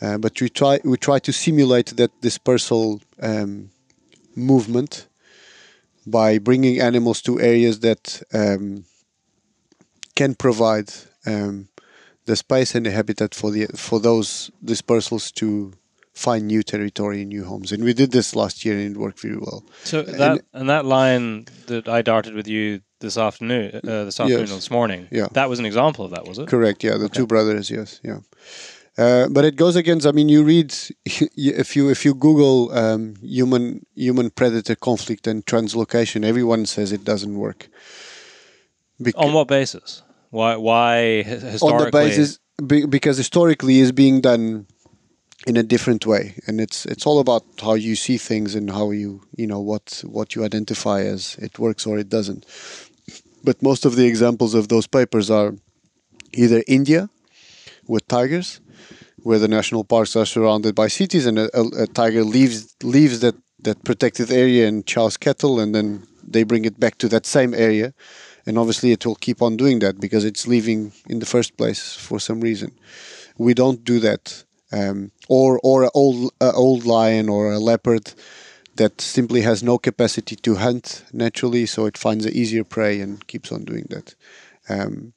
Uh, 0.00 0.18
but 0.18 0.40
we 0.40 0.48
try 0.48 0.80
we 0.82 0.96
try 0.96 1.20
to 1.20 1.32
simulate 1.32 1.96
that 1.96 2.10
dispersal 2.20 3.00
um, 3.20 3.70
movement 4.34 5.06
by 6.06 6.38
bringing 6.38 6.80
animals 6.80 7.22
to 7.22 7.40
areas 7.40 7.80
that 7.80 8.22
um, 8.34 8.84
can 10.14 10.34
provide 10.34 10.92
um, 11.26 11.68
the 12.26 12.36
space 12.36 12.74
and 12.74 12.86
the 12.86 12.90
habitat 12.90 13.34
for 13.34 13.50
the 13.50 13.66
for 13.76 14.00
those 14.00 14.50
dispersals 14.64 15.32
to 15.34 15.72
find 16.14 16.46
new 16.46 16.62
territory 16.62 17.20
and 17.22 17.28
new 17.30 17.44
homes. 17.44 17.72
And 17.72 17.82
we 17.84 17.94
did 17.94 18.10
this 18.12 18.36
last 18.36 18.64
year, 18.64 18.78
and 18.78 18.94
it 18.96 18.98
worked 19.00 19.20
very 19.20 19.38
well. 19.38 19.64
So 19.84 20.02
that 20.02 20.42
and 20.52 20.68
that 20.68 20.84
line 20.84 21.46
that 21.66 21.88
I 21.88 22.02
darted 22.02 22.34
with 22.34 22.46
you 22.46 22.80
this 23.00 23.16
afternoon, 23.16 23.80
uh, 23.88 24.04
this 24.04 24.20
afternoon 24.20 24.40
Yes. 24.40 24.52
or 24.52 24.56
this 24.56 24.70
morning, 24.70 25.08
Yeah. 25.10 25.26
that 25.32 25.48
was 25.48 25.58
an 25.58 25.66
example 25.66 26.04
of 26.04 26.10
that, 26.12 26.26
was 26.28 26.38
it? 26.38 26.46
Correct. 26.48 26.84
Yeah, 26.84 26.98
the 26.98 27.08
two 27.08 27.26
brothers. 27.26 27.70
Yes. 27.70 27.98
Yeah. 28.04 28.18
Uh, 28.98 29.26
but 29.28 29.44
it 29.44 29.56
goes 29.56 29.74
against. 29.76 30.06
I 30.06 30.12
mean, 30.12 30.28
you 30.28 30.44
read 30.44 30.74
if 31.04 31.76
you 31.76 31.90
if 31.90 32.04
you 32.04 32.14
Google 32.14 32.72
um, 32.72 33.14
human 33.22 33.86
human 33.94 34.30
predator 34.30 34.74
conflict 34.74 35.26
and 35.26 35.44
translocation, 35.46 36.24
everyone 36.24 36.66
says 36.66 36.92
it 36.92 37.04
doesn't 37.04 37.36
work. 37.36 37.68
Bec- 39.00 39.14
On 39.16 39.32
what 39.32 39.48
basis? 39.48 40.02
Why? 40.30 40.56
Why 40.56 41.22
historically? 41.22 41.70
on 41.70 41.84
the 41.84 41.90
basis 41.90 42.38
be, 42.66 42.86
because 42.86 43.16
historically 43.16 43.80
is 43.80 43.92
being 43.92 44.20
done 44.20 44.66
in 45.46 45.56
a 45.56 45.62
different 45.62 46.06
way, 46.06 46.34
and 46.46 46.60
it's 46.60 46.86
it's 46.86 47.06
all 47.06 47.18
about 47.18 47.44
how 47.60 47.74
you 47.74 47.96
see 47.96 48.18
things 48.18 48.54
and 48.54 48.70
how 48.70 48.90
you 48.90 49.22
you 49.36 49.46
know 49.46 49.60
what 49.60 50.02
what 50.06 50.34
you 50.34 50.44
identify 50.44 51.00
as 51.00 51.36
it 51.36 51.58
works 51.58 51.86
or 51.86 51.98
it 51.98 52.08
doesn't. 52.08 52.44
But 53.42 53.62
most 53.62 53.84
of 53.84 53.96
the 53.96 54.06
examples 54.06 54.54
of 54.54 54.68
those 54.68 54.86
papers 54.86 55.30
are 55.30 55.54
either 56.32 56.62
India 56.68 57.08
with 57.88 58.06
tigers, 58.06 58.60
where 59.22 59.38
the 59.38 59.48
national 59.48 59.84
parks 59.84 60.16
are 60.16 60.26
surrounded 60.26 60.74
by 60.74 60.88
cities, 60.88 61.26
and 61.26 61.38
a, 61.38 61.48
a, 61.58 61.84
a 61.84 61.86
tiger 61.86 62.24
leaves 62.24 62.74
leaves 62.82 63.20
that 63.20 63.34
that 63.60 63.84
protected 63.84 64.30
area 64.30 64.66
and 64.66 64.86
chows 64.86 65.16
cattle, 65.16 65.60
and 65.60 65.74
then 65.74 66.06
they 66.22 66.42
bring 66.42 66.64
it 66.64 66.80
back 66.80 66.98
to 66.98 67.08
that 67.08 67.26
same 67.26 67.54
area, 67.54 67.94
and 68.46 68.58
obviously 68.58 68.92
it 68.92 69.06
will 69.06 69.14
keep 69.14 69.42
on 69.42 69.56
doing 69.56 69.78
that 69.80 70.00
because 70.00 70.24
it's 70.24 70.46
leaving 70.46 70.92
in 71.08 71.18
the 71.20 71.26
first 71.26 71.56
place 71.56 71.94
for 71.94 72.18
some 72.18 72.40
reason. 72.40 72.72
We 73.38 73.54
don't 73.54 73.84
do 73.84 74.00
that, 74.00 74.44
um, 74.72 75.10
or 75.28 75.60
or 75.62 75.84
an 75.84 75.90
old 75.94 76.32
a 76.40 76.52
old 76.52 76.84
lion 76.84 77.28
or 77.28 77.52
a 77.52 77.58
leopard 77.58 78.12
that 78.76 79.00
simply 79.00 79.42
has 79.42 79.62
no 79.62 79.78
capacity 79.78 80.36
to 80.36 80.54
hunt 80.54 81.04
naturally, 81.12 81.66
so 81.66 81.86
it 81.86 81.98
finds 81.98 82.24
an 82.24 82.32
easier 82.32 82.64
prey 82.64 83.00
and 83.00 83.26
keeps 83.26 83.52
on 83.52 83.64
doing 83.64 83.86
that. 83.90 84.14
Um, 84.68 85.12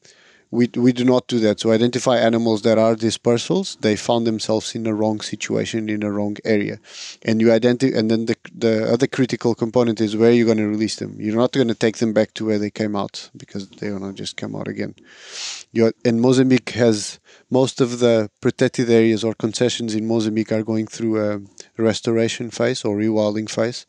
we, 0.56 0.70
we 0.76 0.92
do 0.94 1.04
not 1.04 1.28
do 1.28 1.40
that. 1.40 1.60
So 1.60 1.72
identify 1.72 2.18
animals 2.18 2.62
that 2.62 2.78
are 2.78 2.96
dispersals. 2.96 3.78
They 3.82 3.96
found 3.96 4.26
themselves 4.26 4.74
in 4.76 4.84
the 4.84 4.94
wrong 4.94 5.20
situation 5.22 5.90
in 5.90 6.00
the 6.00 6.12
wrong 6.12 6.38
area, 6.46 6.80
and 7.24 7.42
you 7.42 7.52
identify. 7.52 7.98
And 7.98 8.10
then 8.10 8.26
the 8.26 8.38
the 8.54 8.92
other 8.94 9.08
critical 9.08 9.54
component 9.56 10.00
is 10.02 10.16
where 10.16 10.32
you're 10.32 10.46
going 10.46 10.66
to 10.66 10.68
release 10.68 10.96
them. 10.96 11.18
You're 11.20 11.36
not 11.36 11.52
going 11.52 11.68
to 11.68 11.76
take 11.86 11.98
them 11.98 12.14
back 12.14 12.34
to 12.36 12.46
where 12.46 12.60
they 12.60 12.72
came 12.72 12.96
out 12.96 13.30
because 13.36 13.68
they're 13.70 13.98
going 13.98 14.12
to 14.12 14.18
just 14.24 14.38
come 14.38 14.56
out 14.56 14.68
again. 14.68 14.96
You're, 15.72 15.94
and 16.06 16.22
Mozambique 16.22 16.72
has 16.72 17.20
most 17.50 17.82
of 17.82 18.00
the 18.00 18.30
protected 18.42 18.90
areas 18.90 19.24
or 19.24 19.34
concessions 19.34 19.94
in 19.94 20.08
Mozambique 20.08 20.52
are 20.52 20.64
going 20.64 20.88
through 20.88 21.16
a 21.22 21.42
restoration 21.78 22.50
phase 22.50 22.86
or 22.86 22.96
rewilding 22.98 23.50
phase, 23.50 23.86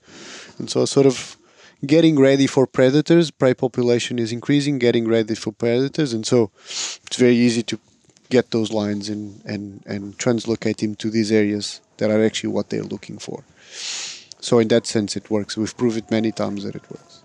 and 0.58 0.68
so 0.68 0.84
sort 0.84 1.06
of 1.06 1.36
getting 1.84 2.18
ready 2.18 2.46
for 2.46 2.66
predators. 2.66 3.30
Prey 3.30 3.54
population 3.54 4.18
is 4.18 4.32
increasing, 4.32 4.78
getting 4.78 5.06
ready 5.06 5.34
for 5.34 5.52
predators, 5.52 6.12
and 6.12 6.26
so 6.26 6.50
it's 6.64 7.16
very 7.16 7.36
easy 7.36 7.62
to 7.64 7.78
get 8.28 8.50
those 8.50 8.72
lines 8.72 9.08
and 9.08 9.42
and 9.44 9.82
and 9.86 10.18
translocate 10.18 10.78
them 10.78 10.94
to 10.96 11.10
these 11.10 11.30
areas 11.30 11.80
that 11.98 12.10
are 12.10 12.24
actually 12.24 12.50
what 12.50 12.70
they're 12.70 12.82
looking 12.82 13.18
for. 13.18 13.44
So 14.40 14.58
in 14.58 14.68
that 14.68 14.86
sense, 14.86 15.16
it 15.16 15.30
works. 15.30 15.56
We've 15.56 15.76
proved 15.76 15.96
it 15.96 16.10
many 16.10 16.32
times 16.32 16.64
that 16.64 16.74
it 16.74 16.88
works. 16.90 17.22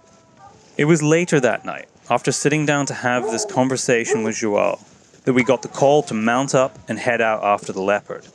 It 0.77 0.85
was 0.85 1.03
later 1.03 1.39
that 1.39 1.65
night, 1.65 1.87
after 2.09 2.31
sitting 2.31 2.65
down 2.65 2.85
to 2.87 2.93
have 2.93 3.23
this 3.25 3.45
conversation 3.45 4.23
with 4.23 4.37
Joao, 4.37 4.79
that 5.25 5.33
we 5.33 5.43
got 5.43 5.61
the 5.61 5.67
call 5.67 6.01
to 6.03 6.13
mount 6.13 6.55
up 6.55 6.77
and 6.87 6.97
head 6.97 7.21
out 7.21 7.43
after 7.43 7.71
the 7.71 7.81
leopard. 7.81 8.25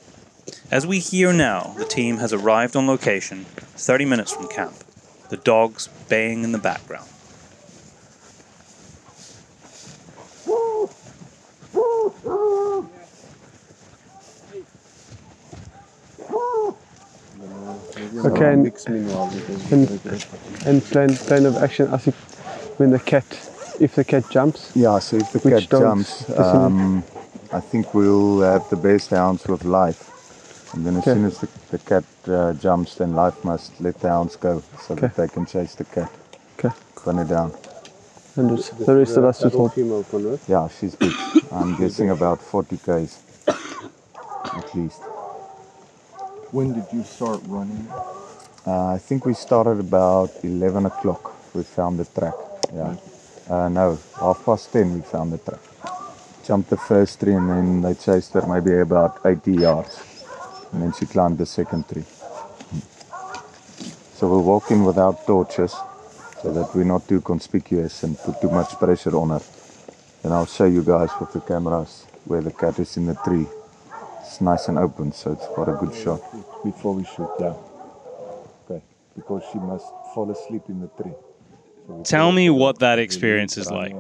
As 0.71 0.87
we 0.87 1.01
hear 1.01 1.33
now, 1.33 1.75
the 1.77 1.85
team 1.85 2.19
has 2.19 2.33
arrived 2.33 2.77
on 2.77 2.87
location 2.87 3.45
30 3.45 4.05
minutes 4.05 4.33
from 4.33 4.47
camp, 4.49 4.75
the 5.29 5.37
dogs 5.37 5.89
baying 6.09 6.45
in 6.45 6.53
the 6.53 6.59
background. 6.59 7.09
Okay, 18.25 18.53
and, 18.53 18.67
and, 19.71 20.15
and 20.65 20.85
plan, 20.85 21.17
plan 21.17 21.47
of 21.47 21.57
action 21.57 21.87
as 21.93 22.07
if 22.09 22.15
when 22.79 22.91
the 22.91 22.99
cat, 22.99 23.25
if 23.79 23.95
the 23.95 24.05
cat 24.05 24.29
jumps. 24.31 24.73
Yeah, 24.75 24.99
so 24.99 25.17
if 25.17 25.33
the 25.33 25.41
cat 25.41 25.69
jumps, 25.71 26.25
does 26.25 26.53
he 26.53 26.59
need? 26.59 26.65
um, 26.65 27.05
I 27.53 27.61
think 27.61 27.95
we'll 27.95 28.41
have 28.41 28.69
the 28.71 28.77
best 28.77 29.11
hounds 29.11 29.47
with 29.47 29.65
life. 29.65 30.16
And 30.75 30.85
then 30.87 30.97
as 30.97 31.03
Okay. 31.03 31.15
soon 31.15 31.25
as 31.27 31.39
the, 31.41 31.49
the 31.71 31.79
cat 31.79 32.05
uh, 32.29 32.53
jumps, 32.55 32.97
then 32.97 33.15
life 33.15 33.45
must 33.45 33.81
let 33.81 33.99
the 34.01 34.09
hounds 34.09 34.37
go 34.37 34.63
so 34.81 34.95
that 34.95 35.15
they 35.17 35.29
can 35.29 35.47
chase 35.47 35.75
the 35.75 35.85
cat. 35.85 36.11
Okay. 36.59 36.75
Run 37.07 37.19
it 37.21 37.29
down. 37.29 37.53
And 38.37 38.57
just 38.57 38.77
the 38.79 38.95
rest 38.97 39.17
of 39.17 39.25
us 39.25 39.41
just 39.41 39.57
hold. 39.57 39.73
Yeah, 40.49 40.69
she's 40.69 40.95
big. 40.95 41.13
I'm 41.53 41.77
guessing 41.77 42.11
about 42.11 42.41
40 42.43 42.77
k's 42.79 43.19
at 44.45 44.75
least. 44.75 45.01
When 46.53 46.73
did 46.75 46.85
you 46.93 47.05
start 47.05 47.41
running? 47.47 47.87
Uh, 48.67 48.95
I 48.95 48.99
think 48.99 49.25
we 49.25 49.35
started 49.35 49.81
about 49.81 50.31
11 50.43 50.87
o'clock. 50.87 51.35
We 51.55 51.63
found 51.63 51.99
the 51.99 52.05
track. 52.05 52.35
Yeah. 52.75 52.97
Uh, 53.49 53.69
no, 53.69 53.99
half 54.19 54.45
past 54.45 54.73
10 54.73 54.95
we 54.95 55.01
found 55.03 55.33
the 55.33 55.39
track. 55.39 55.61
Jumped 56.45 56.71
the 56.71 56.77
first 56.77 57.21
tree 57.21 57.35
and 57.35 57.49
then 57.49 57.83
they 57.83 57.95
chased 57.95 58.35
her 58.35 58.43
maybe 58.47 58.79
about 58.81 59.21
80 59.25 59.53
yards. 59.53 60.01
And 60.77 60.83
then 60.83 60.93
she 60.93 61.07
climbed 61.07 61.39
the 61.39 61.47
second 61.47 61.89
tree. 61.89 62.05
So 64.13 64.29
we're 64.29 64.41
walking 64.41 64.85
without 64.85 65.27
torches 65.27 65.75
so 66.43 66.53
that 66.53 66.75
we're 66.75 66.85
not 66.85 67.09
too 67.09 67.23
conspicuous 67.23 68.03
and 68.03 68.19
put 68.19 68.43
too 68.43 68.51
much 68.51 68.79
pressure 68.79 69.17
on 69.17 69.31
her. 69.31 69.41
And 70.23 70.35
I'll 70.35 70.45
show 70.45 70.67
you 70.67 70.83
guys 70.83 71.09
with 71.19 71.33
the 71.33 71.41
cameras 71.41 72.05
where 72.27 72.43
the 72.43 72.51
cat 72.51 72.79
is 72.79 72.95
in 72.99 73.07
the 73.07 73.15
tree. 73.15 73.47
It's 74.21 74.43
nice 74.43 74.69
and 74.69 74.77
open, 74.77 75.13
so 75.13 75.33
it's 75.33 75.47
quite 75.47 75.69
a 75.69 75.79
good 75.81 75.95
shot. 75.95 76.21
Before 76.63 76.93
we 76.93 77.05
shoot, 77.05 77.31
yeah. 77.41 77.55
Okay, 78.69 78.83
because 79.17 79.45
she 79.51 79.59
must 79.59 79.87
fall 80.13 80.31
asleep 80.31 80.65
in 80.69 80.83
the 80.83 80.89
tree. 80.89 81.15
So 81.87 82.03
Tell 82.05 82.33
me 82.33 82.51
what 82.51 82.81
that 82.81 82.99
experience 82.99 83.57
is 83.57 83.71
like. 83.71 83.97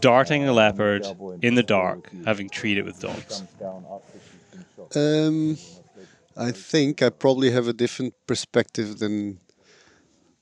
Darting 0.00 0.48
a 0.48 0.54
leopard 0.54 1.06
in 1.42 1.54
the 1.54 1.62
dark, 1.62 2.10
having 2.24 2.48
treated 2.48 2.86
with 2.86 2.98
dogs. 2.98 3.40
comes 3.40 3.52
down 3.60 3.84
after 3.92 4.18
she's 4.18 4.44
been 4.52 4.64
shot. 4.74 4.96
Um, 4.96 5.83
I 6.36 6.50
think 6.50 7.02
I 7.02 7.10
probably 7.10 7.50
have 7.52 7.68
a 7.68 7.72
different 7.72 8.14
perspective 8.26 8.98
than 8.98 9.40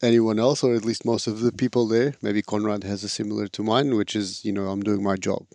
anyone 0.03 0.39
else, 0.39 0.63
or 0.63 0.75
at 0.75 0.85
least 0.85 1.05
most 1.05 1.27
of 1.27 1.41
the 1.41 1.53
people 1.53 1.87
there. 1.87 2.15
Maybe 2.23 2.43
Conrad 2.43 2.85
has 2.85 3.05
a 3.05 3.09
similar 3.09 3.47
to 3.49 3.63
mine, 3.63 3.95
which 3.95 4.17
is, 4.17 4.45
you 4.45 4.53
know, 4.53 4.69
I'm 4.69 4.83
doing 4.83 5.03
my 5.03 5.17
job, 5.17 5.47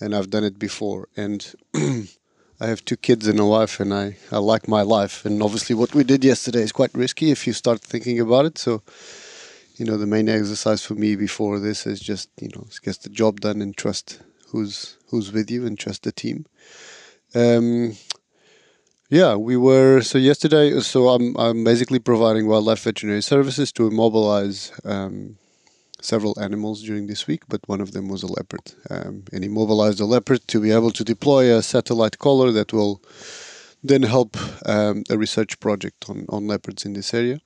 and 0.00 0.14
I've 0.14 0.30
done 0.30 0.44
it 0.44 0.58
before, 0.58 1.08
and 1.16 1.54
I 1.74 2.66
have 2.66 2.84
two 2.84 2.96
kids 2.96 3.26
and 3.26 3.38
a 3.38 3.44
wife, 3.46 3.78
and 3.78 3.92
I 3.92 4.16
I 4.32 4.38
like 4.38 4.68
my 4.68 4.82
life, 4.82 5.24
and 5.24 5.42
obviously 5.42 5.76
what 5.76 5.94
we 5.94 6.02
did 6.02 6.24
yesterday 6.24 6.62
is 6.62 6.72
quite 6.72 6.94
risky 6.94 7.30
if 7.30 7.46
you 7.46 7.52
start 7.52 7.80
thinking 7.80 8.18
about 8.18 8.46
it. 8.46 8.58
So, 8.58 8.82
you 9.76 9.84
know, 9.84 9.96
the 9.98 10.06
main 10.06 10.28
exercise 10.28 10.82
for 10.82 10.94
me 10.94 11.14
before 11.14 11.60
this 11.60 11.86
is 11.86 12.00
just, 12.00 12.30
you 12.40 12.48
know, 12.54 12.66
get 12.82 13.00
the 13.02 13.10
job 13.10 13.40
done 13.40 13.62
and 13.62 13.76
trust 13.76 14.20
who's 14.48 14.96
who's 15.08 15.30
with 15.30 15.50
you 15.50 15.66
and 15.66 15.78
trust 15.78 16.02
the 16.02 16.12
team. 16.12 16.46
Um, 17.34 17.96
yeah, 19.08 19.36
we 19.36 19.56
were 19.56 20.02
so 20.02 20.18
yesterday. 20.18 20.78
So 20.80 21.08
I'm 21.08 21.36
I'm 21.36 21.64
basically 21.64 21.98
providing 21.98 22.46
wildlife 22.46 22.82
veterinary 22.82 23.22
services 23.22 23.72
to 23.72 23.86
immobilize 23.86 24.72
um, 24.84 25.38
several 26.00 26.38
animals 26.40 26.82
during 26.82 27.06
this 27.06 27.26
week, 27.26 27.42
but 27.48 27.66
one 27.66 27.80
of 27.80 27.92
them 27.92 28.08
was 28.08 28.22
a 28.22 28.26
leopard, 28.26 28.72
um, 28.90 29.24
and 29.32 29.44
immobilized 29.44 30.00
a 30.00 30.04
leopard 30.04 30.46
to 30.48 30.60
be 30.60 30.70
able 30.70 30.90
to 30.90 31.04
deploy 31.04 31.56
a 31.56 31.62
satellite 31.62 32.18
collar 32.18 32.52
that 32.52 32.72
will 32.72 33.02
then 33.82 34.02
help 34.02 34.36
um, 34.66 35.04
a 35.08 35.16
research 35.16 35.58
project 35.58 36.10
on 36.10 36.26
on 36.28 36.46
leopards 36.46 36.84
in 36.84 36.92
this 36.92 37.14
area. 37.14 37.40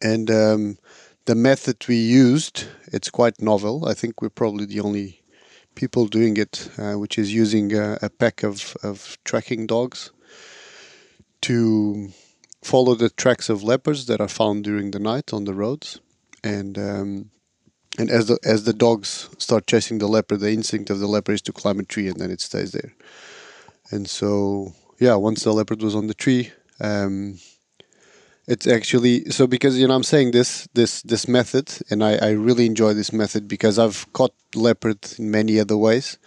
And 0.00 0.30
um, 0.30 0.78
the 1.24 1.34
method 1.34 1.84
we 1.88 1.96
used, 1.96 2.66
it's 2.92 3.10
quite 3.10 3.42
novel. 3.42 3.88
I 3.88 3.94
think 3.94 4.22
we're 4.22 4.28
probably 4.28 4.66
the 4.66 4.80
only 4.80 5.22
people 5.74 6.06
doing 6.06 6.36
it, 6.36 6.68
uh, 6.78 6.94
which 6.94 7.18
is 7.18 7.34
using 7.34 7.74
a, 7.74 7.98
a 8.02 8.10
pack 8.10 8.42
of, 8.42 8.76
of 8.82 9.16
tracking 9.24 9.66
dogs 9.66 10.12
to 11.42 12.10
follow 12.62 12.94
the 12.94 13.10
tracks 13.10 13.48
of 13.48 13.62
leopards 13.62 14.06
that 14.06 14.20
are 14.20 14.28
found 14.28 14.64
during 14.64 14.92
the 14.92 14.98
night 14.98 15.32
on 15.32 15.44
the 15.44 15.54
roads, 15.54 16.00
and 16.42 16.78
um, 16.78 17.30
and 17.98 18.10
as 18.10 18.26
the 18.26 18.38
as 18.44 18.64
the 18.64 18.72
dogs 18.72 19.28
start 19.38 19.66
chasing 19.66 19.98
the 19.98 20.08
leopard, 20.08 20.40
the 20.40 20.52
instinct 20.52 20.90
of 20.90 20.98
the 20.98 21.06
leopard 21.06 21.34
is 21.34 21.42
to 21.42 21.52
climb 21.52 21.78
a 21.78 21.84
tree, 21.84 22.08
and 22.08 22.18
then 22.18 22.30
it 22.30 22.40
stays 22.40 22.72
there. 22.72 22.94
And 23.90 24.08
so, 24.08 24.72
yeah, 24.98 25.14
once 25.16 25.44
the 25.44 25.52
leopard 25.52 25.82
was 25.82 25.94
on 25.94 26.06
the 26.06 26.14
tree, 26.14 26.50
um, 26.80 27.38
it's 28.48 28.66
actually 28.66 29.26
so 29.26 29.46
because 29.46 29.78
you 29.78 29.86
know 29.86 29.94
I'm 29.94 30.02
saying 30.02 30.30
this 30.30 30.68
this 30.74 31.02
this 31.02 31.28
method, 31.28 31.70
and 31.90 32.02
I, 32.02 32.16
I 32.16 32.30
really 32.30 32.66
enjoy 32.66 32.94
this 32.94 33.12
method 33.12 33.46
because 33.46 33.78
I've 33.78 34.10
caught 34.12 34.34
leopard 34.54 34.98
in 35.18 35.30
many 35.30 35.60
other 35.60 35.76
ways, 35.76 36.18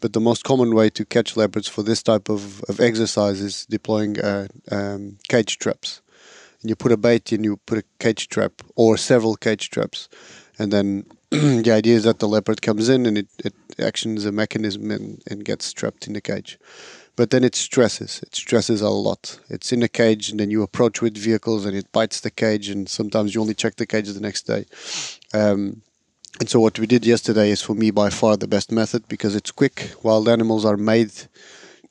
but 0.00 0.12
the 0.12 0.20
most 0.20 0.44
common 0.44 0.74
way 0.74 0.90
to 0.90 1.04
catch 1.04 1.36
leopards 1.36 1.68
for 1.68 1.82
this 1.82 2.02
type 2.02 2.28
of, 2.28 2.62
of 2.64 2.80
exercise 2.80 3.40
is 3.40 3.66
deploying 3.66 4.18
uh, 4.20 4.48
um, 4.70 5.18
cage 5.28 5.58
traps. 5.58 6.02
And 6.60 6.68
you 6.68 6.76
put 6.76 6.92
a 6.92 6.96
bait 6.96 7.32
and 7.32 7.44
you 7.44 7.56
put 7.56 7.78
a 7.78 7.84
cage 7.98 8.28
trap 8.28 8.62
or 8.76 8.96
several 8.96 9.36
cage 9.36 9.70
traps, 9.70 10.08
and 10.58 10.72
then 10.72 11.06
the 11.30 11.70
idea 11.70 11.96
is 11.96 12.04
that 12.04 12.18
the 12.18 12.28
leopard 12.28 12.60
comes 12.60 12.88
in 12.88 13.06
and 13.06 13.16
it, 13.16 13.28
it 13.44 13.54
actions 13.78 14.24
a 14.24 14.32
mechanism 14.32 14.90
and, 14.90 15.22
and 15.30 15.44
gets 15.44 15.72
trapped 15.72 16.06
in 16.06 16.12
the 16.12 16.20
cage. 16.20 16.58
But 17.16 17.30
then 17.30 17.44
it 17.44 17.54
stresses. 17.54 18.20
It 18.22 18.34
stresses 18.34 18.80
a 18.80 18.88
lot. 18.88 19.40
It's 19.48 19.72
in 19.72 19.82
a 19.82 19.88
cage, 19.88 20.30
and 20.30 20.40
then 20.40 20.50
you 20.50 20.62
approach 20.62 21.02
with 21.02 21.16
vehicles, 21.16 21.66
and 21.66 21.76
it 21.76 21.90
bites 21.92 22.20
the 22.20 22.30
cage, 22.30 22.68
and 22.68 22.88
sometimes 22.88 23.34
you 23.34 23.40
only 23.40 23.54
check 23.54 23.76
the 23.76 23.86
cage 23.86 24.08
the 24.08 24.20
next 24.20 24.46
day. 24.46 24.64
Um, 25.34 25.82
and 26.40 26.48
so 26.48 26.58
what 26.58 26.78
we 26.78 26.86
did 26.86 27.04
yesterday 27.04 27.50
is 27.50 27.60
for 27.60 27.74
me 27.74 27.90
by 27.90 28.08
far 28.08 28.34
the 28.34 28.48
best 28.48 28.72
method 28.72 29.06
because 29.08 29.36
it's 29.36 29.50
quick. 29.50 29.92
Wild 30.02 30.26
animals 30.26 30.64
are 30.64 30.78
made 30.78 31.12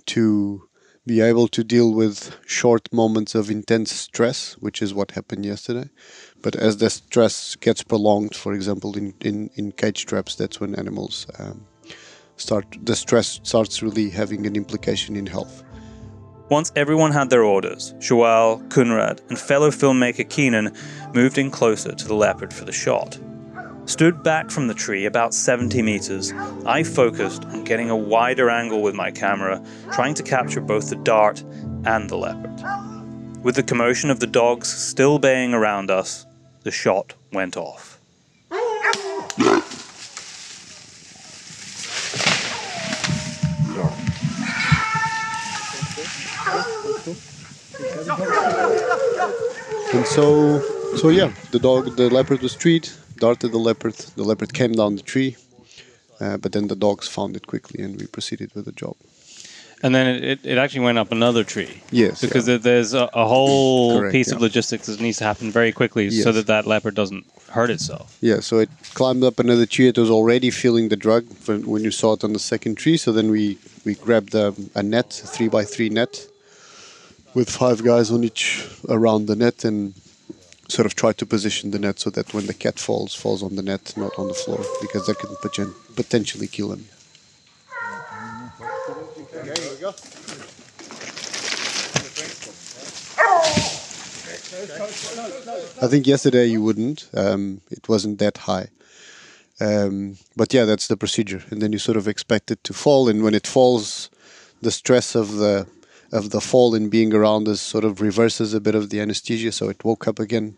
to 0.07 0.67
be 1.05 1.21
able 1.21 1.47
to 1.47 1.63
deal 1.63 1.93
with 1.93 2.35
short 2.47 2.91
moments 2.91 3.35
of 3.35 3.51
intense 3.51 3.91
stress, 3.91 4.53
which 4.53 4.81
is 4.81 4.91
what 4.91 5.11
happened 5.11 5.45
yesterday. 5.45 5.87
But 6.41 6.55
as 6.55 6.77
the 6.77 6.89
stress 6.89 7.55
gets 7.57 7.83
prolonged, 7.83 8.35
for 8.35 8.53
example, 8.53 8.97
in, 8.97 9.13
in, 9.21 9.51
in 9.53 9.71
cage 9.71 10.07
traps, 10.07 10.33
that's 10.33 10.59
when 10.59 10.73
animals 10.73 11.27
um, 11.37 11.67
start, 12.35 12.65
the 12.81 12.95
stress 12.95 13.39
starts 13.43 13.83
really 13.83 14.09
having 14.09 14.47
an 14.47 14.55
implication 14.55 15.15
in 15.15 15.27
health. 15.27 15.63
Once 16.49 16.71
everyone 16.75 17.11
had 17.11 17.29
their 17.29 17.43
orders, 17.43 17.93
Joao, 17.99 18.57
Conrad, 18.69 19.21
and 19.29 19.37
fellow 19.37 19.69
filmmaker 19.69 20.27
Keenan 20.27 20.73
moved 21.13 21.37
in 21.37 21.51
closer 21.51 21.93
to 21.93 22.07
the 22.07 22.15
leopard 22.15 22.51
for 22.51 22.65
the 22.65 22.71
shot. 22.71 23.19
Stood 23.89 24.21
back 24.21 24.51
from 24.51 24.67
the 24.67 24.75
tree 24.75 25.07
about 25.07 25.33
70 25.33 25.81
meters, 25.81 26.31
I 26.63 26.83
focused 26.83 27.43
on 27.45 27.63
getting 27.63 27.89
a 27.89 27.97
wider 27.97 28.47
angle 28.47 28.83
with 28.83 28.93
my 28.93 29.09
camera, 29.09 29.65
trying 29.91 30.13
to 30.13 30.21
capture 30.21 30.61
both 30.61 30.91
the 30.91 30.95
dart 30.97 31.43
and 31.85 32.07
the 32.07 32.15
leopard. 32.15 33.43
With 33.43 33.55
the 33.55 33.63
commotion 33.63 34.11
of 34.11 34.19
the 34.19 34.27
dogs 34.27 34.71
still 34.71 35.17
baying 35.17 35.55
around 35.55 35.89
us, 35.89 36.27
the 36.61 36.69
shot 36.69 37.15
went 37.33 37.57
off. 37.57 37.99
And 49.91 50.05
so, 50.05 50.61
so 50.95 51.09
yeah, 51.09 51.33
the 51.49 51.59
dog, 51.59 51.95
the 51.97 52.11
leopard 52.11 52.43
was 52.43 52.55
treated 52.55 52.93
darted 53.19 53.51
the 53.51 53.57
leopard. 53.59 53.95
The 54.15 54.23
leopard 54.23 54.53
came 54.53 54.73
down 54.73 54.95
the 54.95 55.01
tree, 55.01 55.35
uh, 56.19 56.37
but 56.37 56.51
then 56.51 56.67
the 56.67 56.75
dogs 56.75 57.07
found 57.07 57.35
it 57.35 57.47
quickly, 57.47 57.83
and 57.83 57.99
we 57.99 58.07
proceeded 58.07 58.49
with 58.55 58.65
the 58.65 58.71
job. 58.71 58.95
And 59.81 59.95
then 59.95 60.07
it, 60.07 60.39
it, 60.43 60.57
actually 60.57 60.81
went 60.81 60.97
up 60.97 61.09
another 61.13 61.45
tree. 61.45 61.81
Yes, 61.89 62.19
Because 62.19 62.45
there- 62.45 62.57
there's 62.57 62.93
a, 62.93 63.09
a 63.13 63.25
whole 63.25 63.97
Correct, 63.99 64.11
piece 64.11 64.29
of 64.31 64.41
logistics 64.41 64.87
that 64.87 64.99
needs 64.99 65.19
to 65.19 65.23
happen 65.23 65.51
very 65.51 65.71
quickly 65.71 66.09
so 66.11 66.33
that 66.33 66.47
that 66.47 66.67
leopard 66.67 66.95
doesn't 66.95 67.25
hurt 67.49 67.69
itself. 67.69 68.17
Yeah, 68.19 68.41
so 68.41 68.57
it 68.59 68.69
climbed 68.93 69.23
up 69.23 69.39
another 69.39 69.65
tree. 69.65 69.87
It 69.87 69.97
was 69.97 70.09
already 70.09 70.51
feeling 70.51 70.89
the 70.89 70.97
drug 70.97 71.23
when, 71.45 71.65
when 71.65 71.81
you 71.83 71.91
saw 71.91 72.13
it 72.13 72.25
on 72.25 72.33
the 72.33 72.39
second 72.39 72.75
tree. 72.75 72.97
So 72.97 73.13
then 73.13 73.31
we 73.31 73.57
we 73.85 73.95
grabbed 73.95 74.35
a, 74.35 74.53
a 74.75 74.83
net, 74.83 75.21
a 75.23 75.27
three 75.27 75.47
by 75.47 75.63
three 75.63 75.89
net, 75.89 76.27
with 77.33 77.49
five 77.49 77.81
guys 77.81 78.11
on 78.11 78.23
each 78.25 78.67
around 78.89 79.27
the 79.27 79.35
net, 79.37 79.63
and 79.63 79.93
sort 80.69 80.85
of 80.85 80.95
try 80.95 81.11
to 81.13 81.25
position 81.25 81.71
the 81.71 81.79
net 81.79 81.99
so 81.99 82.09
that 82.11 82.33
when 82.33 82.45
the 82.45 82.53
cat 82.53 82.79
falls, 82.79 83.15
falls 83.15 83.41
on 83.43 83.55
the 83.55 83.63
net, 83.63 83.93
not 83.97 84.17
on 84.17 84.27
the 84.27 84.33
floor, 84.33 84.63
because 84.81 85.05
that 85.07 85.17
poten- 85.17 85.73
potentially 85.95 86.47
kill 86.47 86.71
him. 86.71 86.85
I 95.81 95.87
think 95.87 96.05
yesterday 96.05 96.45
you 96.45 96.61
wouldn't. 96.61 97.09
Um, 97.13 97.61
it 97.71 97.89
wasn't 97.89 98.19
that 98.19 98.37
high. 98.37 98.67
Um, 99.61 100.17
but 100.35 100.53
yeah, 100.53 100.65
that's 100.65 100.87
the 100.87 100.97
procedure, 100.97 101.43
and 101.49 101.61
then 101.61 101.73
you 101.73 101.79
sort 101.79 101.97
of 101.97 102.07
expect 102.07 102.51
it 102.51 102.63
to 102.63 102.73
fall, 102.73 103.09
and 103.09 103.23
when 103.23 103.33
it 103.33 103.45
falls, 103.45 104.09
the 104.61 104.71
stress 104.71 105.15
of 105.15 105.33
the 105.33 105.67
of 106.11 106.29
the 106.31 106.41
fall 106.41 106.75
and 106.75 106.89
being 106.89 107.13
around 107.13 107.47
us 107.47 107.61
sort 107.61 107.83
of 107.83 108.01
reverses 108.01 108.53
a 108.53 108.59
bit 108.59 108.75
of 108.75 108.89
the 108.89 108.99
anesthesia, 108.99 109.51
so 109.51 109.69
it 109.69 109.83
woke 109.83 110.07
up 110.07 110.19
again, 110.19 110.57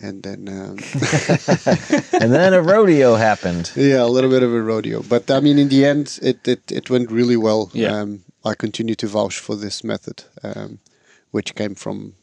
and 0.00 0.22
then 0.22 0.48
um, 0.48 0.78
and 2.20 2.32
then 2.32 2.54
a 2.54 2.62
rodeo 2.62 3.14
happened. 3.14 3.72
yeah, 3.76 4.02
a 4.02 4.06
little 4.06 4.30
bit 4.30 4.42
of 4.42 4.52
a 4.52 4.62
rodeo. 4.62 5.02
But 5.02 5.30
I 5.30 5.40
mean, 5.40 5.58
in 5.58 5.68
the 5.68 5.84
end, 5.84 6.18
it 6.22 6.46
it, 6.46 6.70
it 6.70 6.90
went 6.90 7.10
really 7.10 7.36
well. 7.36 7.70
Yeah. 7.72 7.96
Um, 7.96 8.24
I 8.44 8.54
continue 8.54 8.96
to 8.96 9.06
vouch 9.06 9.38
for 9.38 9.54
this 9.54 9.84
method, 9.84 10.24
um, 10.42 10.80
which 11.30 11.54
came 11.54 11.74
from 11.74 12.14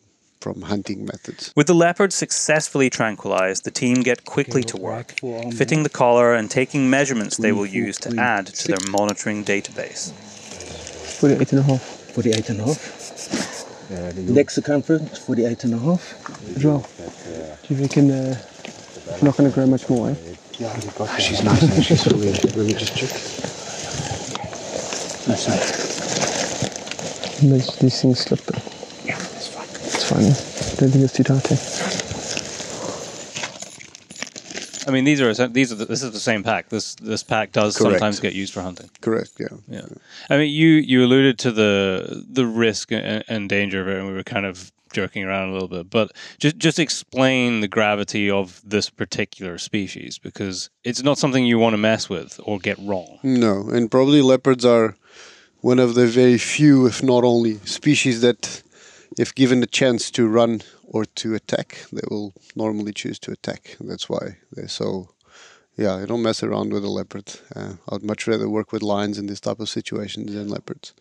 from 0.41 0.61
hunting 0.63 1.05
methods. 1.05 1.51
With 1.55 1.67
the 1.67 1.73
leopard 1.73 2.13
successfully 2.13 2.89
tranquilized, 2.89 3.65
the 3.65 3.71
team 3.71 4.01
get 4.01 4.23
quickly 4.23 4.63
to 4.63 4.77
work, 4.77 5.15
fitting 5.53 5.83
the 5.83 5.89
collar 5.89 6.33
and 6.33 6.49
taking 6.49 6.89
measurements 6.89 7.37
they 7.37 7.51
will 7.51 7.65
use 7.65 7.97
to 7.99 8.17
add 8.17 8.47
to 8.47 8.67
their 8.69 8.77
monitoring 8.89 9.43
database. 9.43 10.13
48 11.19 11.51
and 11.51 11.59
a 11.59 11.63
half. 11.63 11.98
48 12.21 12.49
and 12.49 12.59
a 12.59 12.63
half. 12.65 14.15
Neck 14.17 14.49
circumference, 14.49 15.17
48 15.19 15.63
and 15.63 15.73
a 15.75 15.77
half. 15.79 16.03
As 16.57 16.65
well. 16.65 16.85
Do 17.65 17.73
you 17.73 17.81
reckon 17.81 18.11
uh, 18.11 18.35
not 19.21 19.37
going 19.37 19.49
to 19.49 19.55
grow 19.55 19.65
much 19.65 19.87
more, 19.89 20.09
eh? 20.09 20.15
Yeah, 20.59 20.77
she's 21.17 21.41
nice. 21.43 21.63
and 21.63 21.85
She's 21.85 22.05
really, 22.07 22.33
Let 22.33 22.57
me 22.57 22.73
just 22.73 22.93
check. 22.97 23.09
These, 27.41 27.75
these 27.77 28.01
things 28.01 28.19
slip. 28.19 28.41
But 28.45 28.55
Yeah, 29.05 29.15
it's 29.17 29.47
fine. 29.47 29.63
it's 29.69 30.09
fine. 30.09 30.23
eh? 30.23 30.75
Don't 30.77 30.91
think 30.91 31.03
it's 31.05 31.13
too 31.13 31.23
tight. 31.23 31.49
Eh? 31.53 31.98
I 34.89 34.91
mean, 34.91 35.03
these 35.03 35.21
are 35.21 35.47
these 35.47 35.71
are 35.71 35.75
the, 35.75 35.85
this 35.85 36.03
is 36.03 36.11
the 36.11 36.19
same 36.19 36.43
pack. 36.43 36.69
This 36.69 36.95
this 36.95 37.23
pack 37.23 37.51
does 37.51 37.77
Correct. 37.77 37.93
sometimes 37.93 38.19
get 38.19 38.33
used 38.33 38.53
for 38.53 38.61
hunting. 38.61 38.89
Correct. 39.01 39.33
Yeah. 39.39 39.47
Yeah, 39.67 39.85
I 40.29 40.37
mean, 40.37 40.49
you 40.49 40.67
you 40.67 41.03
alluded 41.05 41.37
to 41.39 41.51
the 41.51 42.25
the 42.27 42.45
risk 42.45 42.91
and, 42.91 43.23
and 43.27 43.47
danger 43.47 43.81
of 43.81 43.87
it, 43.87 43.97
and 43.97 44.07
we 44.07 44.13
were 44.13 44.23
kind 44.23 44.45
of 44.45 44.71
joking 44.91 45.23
around 45.23 45.49
a 45.49 45.53
little 45.53 45.67
bit. 45.67 45.89
But 45.89 46.11
just 46.39 46.57
just 46.57 46.79
explain 46.79 47.61
the 47.61 47.67
gravity 47.67 48.29
of 48.29 48.61
this 48.65 48.89
particular 48.89 49.57
species 49.59 50.17
because 50.17 50.69
it's 50.83 51.03
not 51.03 51.17
something 51.17 51.45
you 51.45 51.59
want 51.59 51.73
to 51.73 51.77
mess 51.77 52.09
with 52.09 52.39
or 52.43 52.59
get 52.59 52.77
wrong. 52.79 53.19
No, 53.23 53.69
and 53.69 53.91
probably 53.91 54.21
leopards 54.21 54.65
are 54.65 54.95
one 55.61 55.79
of 55.79 55.95
the 55.95 56.07
very 56.07 56.37
few, 56.37 56.85
if 56.85 57.03
not 57.03 57.23
only, 57.23 57.55
species 57.65 58.21
that, 58.21 58.63
if 59.19 59.35
given 59.35 59.59
the 59.59 59.67
chance 59.67 60.09
to 60.11 60.27
run 60.27 60.61
or 60.83 61.03
to 61.03 61.35
attack, 61.35 61.85
they 61.91 62.05
will 62.09 62.33
normally 62.55 62.93
choose 62.93 63.19
to 63.19 63.31
attack. 63.31 63.75
That's 63.81 64.07
why 64.09 64.37
they're 64.53 64.69
so. 64.69 65.09
Yeah, 65.75 65.95
I 65.95 66.05
don't 66.05 66.21
mess 66.21 66.43
around 66.43 66.73
with 66.73 66.83
a 66.83 66.89
leopard. 66.89 67.27
Uh, 67.55 67.73
I'd 67.89 68.03
much 68.03 68.27
rather 68.27 68.49
work 68.49 68.71
with 68.73 68.81
lions 68.81 69.17
in 69.17 69.27
this 69.27 69.39
type 69.39 69.59
of 69.59 69.69
situations 69.69 70.33
than 70.33 70.49
leopards. 70.49 70.93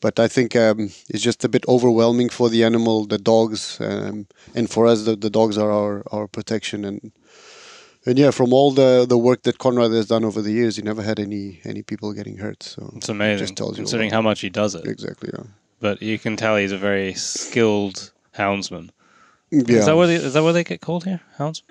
But 0.00 0.20
I 0.20 0.28
think 0.28 0.54
um, 0.54 0.90
it's 1.08 1.22
just 1.22 1.44
a 1.44 1.48
bit 1.48 1.64
overwhelming 1.66 2.28
for 2.28 2.48
the 2.48 2.62
animal, 2.62 3.06
the 3.06 3.18
dogs, 3.18 3.80
um, 3.80 4.26
and 4.54 4.70
for 4.70 4.86
us, 4.86 5.04
the, 5.04 5.16
the 5.16 5.30
dogs 5.30 5.58
are 5.58 5.72
our, 5.72 6.04
our 6.12 6.28
protection. 6.28 6.84
And 6.84 7.12
and 8.04 8.18
yeah, 8.18 8.30
from 8.30 8.52
all 8.52 8.70
the, 8.70 9.06
the 9.08 9.18
work 9.18 9.42
that 9.42 9.58
Conrad 9.58 9.90
has 9.92 10.06
done 10.06 10.24
over 10.24 10.40
the 10.40 10.52
years, 10.52 10.76
he 10.76 10.82
never 10.82 11.02
had 11.02 11.18
any 11.18 11.60
any 11.64 11.82
people 11.82 12.12
getting 12.12 12.38
hurt. 12.38 12.62
So 12.62 12.92
It's 12.96 13.08
amazing, 13.08 13.46
Just 13.46 13.56
tells 13.56 13.72
you 13.72 13.82
considering 13.84 14.10
how 14.10 14.22
much 14.22 14.40
he 14.40 14.50
does 14.50 14.74
it. 14.74 14.86
Exactly. 14.86 15.30
Yeah. 15.32 15.44
But 15.80 16.02
you 16.02 16.18
can 16.18 16.36
tell 16.36 16.56
he's 16.56 16.72
a 16.72 16.78
very 16.78 17.14
skilled 17.14 18.12
houndsman. 18.34 18.90
Yeah. 19.50 19.78
Is 19.78 19.86
that 19.86 19.96
what 19.96 20.06
they, 20.06 20.16
is 20.16 20.34
that 20.34 20.42
what 20.42 20.52
they 20.52 20.64
get 20.64 20.80
called 20.80 21.04
here? 21.04 21.20
Houndsman. 21.38 21.62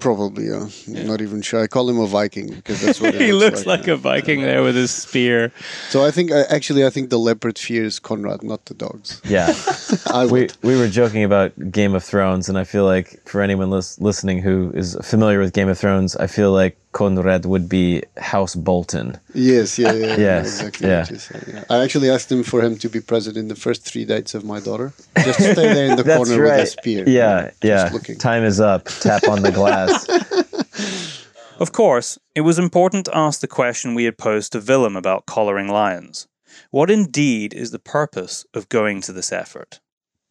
Probably. 0.00 0.46
Yeah. 0.46 0.68
Not 1.04 1.20
even 1.20 1.42
sure. 1.42 1.60
I 1.60 1.66
call 1.66 1.90
him 1.90 1.98
a 1.98 2.06
Viking 2.06 2.54
because 2.54 2.80
that's 2.80 3.00
what 3.00 3.14
he 3.20 3.32
looks 3.32 3.66
like, 3.66 3.88
a 3.88 3.96
Viking 3.96 4.42
there 4.42 4.62
with 4.62 4.76
his 4.76 4.92
spear. 4.92 5.52
So 5.88 6.04
I 6.04 6.12
think 6.12 6.30
uh, 6.30 6.44
actually 6.48 6.86
I 6.86 6.90
think 6.90 7.10
the 7.10 7.18
leopard 7.18 7.58
fears 7.58 7.98
Conrad, 7.98 8.44
not 8.44 8.66
the 8.66 8.74
dogs. 8.74 9.20
Yeah. 9.24 9.52
I 10.06 10.26
we 10.26 10.48
we 10.62 10.76
were 10.76 10.88
joking 10.88 11.24
about 11.24 11.52
Game 11.72 11.94
of 11.94 12.04
Thrones, 12.04 12.48
and 12.48 12.56
I 12.56 12.62
feel 12.62 12.84
like 12.84 13.20
for 13.28 13.42
anyone 13.42 13.70
lis- 13.70 14.00
listening 14.00 14.40
who 14.40 14.70
is 14.74 14.96
familiar 15.02 15.40
with 15.40 15.52
Game 15.52 15.68
of 15.68 15.76
Thrones, 15.78 16.14
I 16.16 16.28
feel 16.28 16.52
like 16.52 16.78
Conrad 16.92 17.44
would 17.44 17.68
be 17.68 18.02
House 18.16 18.54
Bolton. 18.54 19.18
Yes. 19.34 19.78
Yeah. 19.78 19.92
Yeah. 19.92 20.16
yeah, 20.16 20.40
Exactly. 20.40 20.88
yeah. 20.88 21.04
What 21.06 21.48
yeah. 21.48 21.64
I 21.70 21.82
actually 21.84 22.10
asked 22.10 22.30
him 22.32 22.42
for 22.42 22.60
him 22.62 22.76
to 22.78 22.88
be 22.88 23.00
present 23.00 23.36
in 23.36 23.48
the 23.48 23.54
first 23.54 23.84
three 23.84 24.04
dates 24.04 24.34
of 24.34 24.44
my 24.44 24.60
daughter. 24.60 24.92
Just 25.24 25.38
stay 25.38 25.54
there 25.54 25.86
in 25.90 25.96
the 25.96 26.02
That's 26.08 26.16
corner 26.28 26.42
with 26.42 26.52
a 26.52 26.56
right. 26.58 26.68
spear. 26.68 27.08
Yeah, 27.08 27.50
yeah. 27.62 27.82
Just 27.84 27.92
looking. 27.94 28.18
Time 28.18 28.42
is 28.44 28.60
up. 28.60 28.84
Tap 29.00 29.28
on 29.28 29.42
the 29.42 29.52
glass. 29.52 30.06
Of 31.60 31.72
course, 31.72 32.20
it 32.36 32.42
was 32.42 32.56
important 32.56 33.06
to 33.06 33.16
ask 33.16 33.40
the 33.40 33.48
question 33.48 33.94
we 33.96 34.04
had 34.04 34.16
posed 34.16 34.52
to 34.52 34.60
Willem 34.60 34.94
about 34.96 35.26
collaring 35.26 35.66
lions. 35.66 36.28
What 36.70 36.88
indeed 36.88 37.52
is 37.52 37.72
the 37.72 37.80
purpose 37.80 38.46
of 38.54 38.68
going 38.68 39.00
to 39.02 39.12
this 39.12 39.32
effort? 39.32 39.80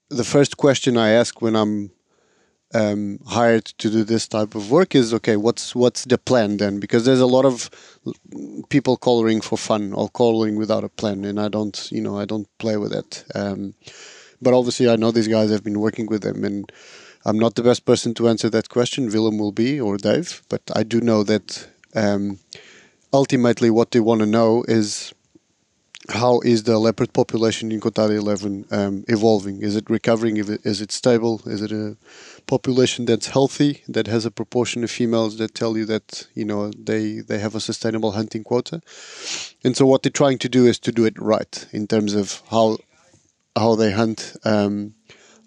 the 0.10 0.24
first 0.24 0.55
question 0.55 0.95
I 0.95 1.10
ask 1.10 1.41
when 1.41 1.53
I'm 1.53 1.91
um, 2.74 3.20
hired 3.28 3.65
to 3.65 3.89
do 3.89 4.03
this 4.03 4.28
type 4.28 4.53
of 4.55 4.70
work 4.70 4.93
is 4.93 5.13
okay 5.13 5.38
what's 5.38 5.74
what's 5.74 6.03
the 6.05 6.18
plan 6.18 6.57
then 6.57 6.80
because 6.80 7.05
there's 7.05 7.22
a 7.22 7.26
lot 7.26 7.45
of 7.45 7.70
people 8.70 8.97
collaring 8.97 9.39
for 9.41 9.57
fun 9.57 9.93
or 9.93 10.09
collaring 10.09 10.57
without 10.57 10.84
a 10.84 10.89
plan 10.89 11.24
and 11.24 11.39
I 11.39 11.47
don't 11.47 11.89
you 11.91 12.01
know 12.01 12.18
I 12.20 12.26
don't 12.26 12.47
play 12.57 12.78
with 12.78 12.93
it 12.93 13.24
um, 13.36 13.74
but 14.41 14.53
obviously 14.53 14.89
I 14.89 14.97
know 14.97 15.11
these 15.11 15.30
guys 15.30 15.49
have 15.49 15.63
been 15.63 15.80
working 15.80 16.07
with 16.07 16.24
them 16.24 16.43
and 16.43 16.70
I'm 17.26 17.39
not 17.39 17.55
the 17.55 17.63
best 17.63 17.86
person 17.86 18.13
to 18.15 18.28
answer 18.28 18.49
that 18.49 18.70
question 18.70 19.11
Willem 19.11 19.38
will 19.38 19.53
be 19.53 19.80
or 19.80 19.97
Dave 19.97 20.43
but 20.49 20.61
I 20.76 20.84
do 20.84 20.99
know 20.99 21.24
that 21.24 21.68
um, 21.95 22.39
ultimately 23.13 23.70
what 23.70 23.91
they 23.91 24.01
want 24.01 24.20
to 24.20 24.28
know 24.28 24.63
is 24.68 25.13
how 26.09 26.39
is 26.41 26.63
the 26.63 26.80
leopard 26.80 27.11
population 27.13 27.72
in 27.72 27.82
Coutada 27.82 28.15
11 28.18 28.65
um, 28.72 29.03
evolving? 29.07 29.61
Is 29.61 29.76
it 29.76 29.89
recovering? 29.89 30.38
Is 30.38 30.82
it 30.82 30.91
stable? 30.91 31.41
Is 31.45 31.61
it 31.61 31.72
a 31.72 31.97
population 32.47 33.05
that's 33.05 33.27
healthy, 33.27 33.83
that 33.87 34.07
has 34.07 34.25
a 34.25 34.31
proportion 34.31 34.83
of 34.83 34.89
females 34.89 35.37
that 35.37 35.53
tell 35.53 35.77
you 35.77 35.85
that 35.85 36.27
you 36.33 36.45
know 36.45 36.71
they 36.71 37.19
they 37.19 37.39
have 37.39 37.55
a 37.55 37.59
sustainable 37.59 38.13
hunting 38.13 38.43
quota? 38.43 38.81
And 39.63 39.75
so 39.77 39.85
what 39.85 40.01
they're 40.01 40.11
trying 40.11 40.39
to 40.39 40.49
do 40.49 40.65
is 40.65 40.79
to 40.79 40.91
do 40.91 41.05
it 41.05 41.19
right 41.19 41.67
in 41.71 41.87
terms 41.87 42.15
of 42.15 42.41
how 42.49 42.77
how 43.55 43.75
they 43.75 43.91
hunt. 43.91 44.35
Um, 44.43 44.93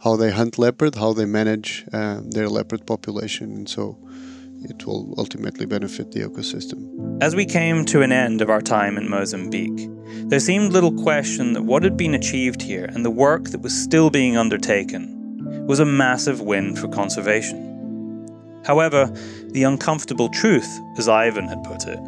how 0.03 0.17
they 0.17 0.31
hunt 0.31 0.59
leopard, 0.59 0.95
how 0.95 1.13
they 1.13 1.27
manage 1.27 1.85
um, 1.93 2.31
their 2.31 2.49
leopard 2.49 2.87
population, 2.87 3.53
and 3.53 3.69
so 3.69 3.99
it 4.63 4.87
will 4.87 5.15
ultimately 5.19 5.67
benefit 5.67 6.13
the 6.13 6.21
ecosystem. 6.21 7.23
As 7.23 7.37
we 7.37 7.45
came 7.45 7.85
to 7.87 8.03
an 8.03 8.13
end 8.13 8.41
of 8.41 8.51
our 8.51 8.63
time 8.63 8.97
in 8.97 9.09
Mozambique, 9.09 9.89
there 10.29 10.41
seemed 10.41 10.73
little 10.73 10.93
question 11.03 11.53
that 11.53 11.65
what 11.65 11.83
had 11.83 11.97
been 11.97 12.15
achieved 12.15 12.63
here 12.63 12.87
and 12.87 13.05
the 13.05 13.11
work 13.11 13.51
that 13.51 13.61
was 13.61 13.75
still 13.75 14.11
being 14.11 14.37
undertaken 14.37 15.20
was 15.67 15.81
a 15.81 15.85
massive 15.85 16.41
win 16.41 16.77
for 16.77 16.89
conservation. 16.89 17.71
However, 18.65 19.07
the 19.49 19.63
uncomfortable 19.63 20.29
truth, 20.29 20.69
as 20.99 21.09
Ivan 21.09 21.49
had 21.49 21.63
put 21.65 21.87
it, 21.87 21.99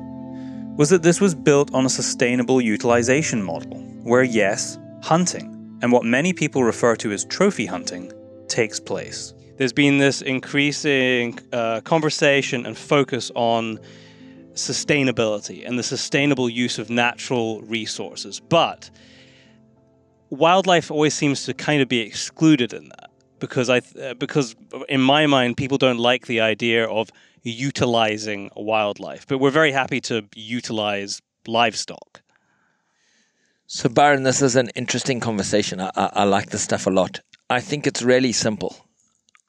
was 0.76 0.90
that 0.90 1.02
this 1.02 1.20
was 1.20 1.34
built 1.34 1.72
on 1.74 1.86
a 1.86 1.90
sustainable 1.90 2.60
utilization 2.60 3.42
model, 3.42 3.78
where 4.02 4.22
yes, 4.22 4.78
hunting, 5.02 5.78
and 5.82 5.92
what 5.92 6.04
many 6.04 6.32
people 6.32 6.64
refer 6.64 6.96
to 6.96 7.12
as 7.12 7.24
trophy 7.24 7.66
hunting, 7.66 8.12
takes 8.48 8.78
place. 8.78 9.34
There's 9.56 9.72
been 9.72 9.98
this 9.98 10.22
increasing 10.22 11.38
uh, 11.52 11.80
conversation 11.82 12.66
and 12.66 12.76
focus 12.76 13.30
on 13.34 13.78
sustainability 14.54 15.66
and 15.66 15.78
the 15.78 15.82
sustainable 15.82 16.48
use 16.48 16.78
of 16.78 16.90
natural 16.90 17.62
resources. 17.62 18.40
But 18.40 18.90
wildlife 20.30 20.90
always 20.90 21.14
seems 21.14 21.44
to 21.44 21.54
kind 21.54 21.82
of 21.82 21.88
be 21.88 22.00
excluded 22.00 22.72
in 22.72 22.88
that 22.88 23.11
because 23.42 23.68
I 23.68 23.78
uh, 24.00 24.14
because 24.14 24.54
in 24.88 25.02
my 25.02 25.26
mind 25.26 25.56
people 25.56 25.76
don't 25.76 25.98
like 25.98 26.26
the 26.26 26.40
idea 26.40 26.86
of 26.86 27.10
utilizing 27.42 28.50
wildlife, 28.56 29.26
but 29.26 29.38
we're 29.38 29.50
very 29.50 29.72
happy 29.72 30.00
to 30.02 30.22
utilize 30.34 31.20
livestock. 31.46 32.22
So, 33.66 33.88
Byron, 33.88 34.22
this 34.22 34.42
is 34.42 34.54
an 34.54 34.68
interesting 34.76 35.18
conversation. 35.18 35.80
I, 35.80 35.90
I, 35.96 36.10
I 36.22 36.24
like 36.24 36.50
this 36.50 36.62
stuff 36.62 36.86
a 36.86 36.90
lot. 36.90 37.20
I 37.50 37.60
think 37.60 37.86
it's 37.86 38.02
really 38.02 38.32
simple. 38.32 38.76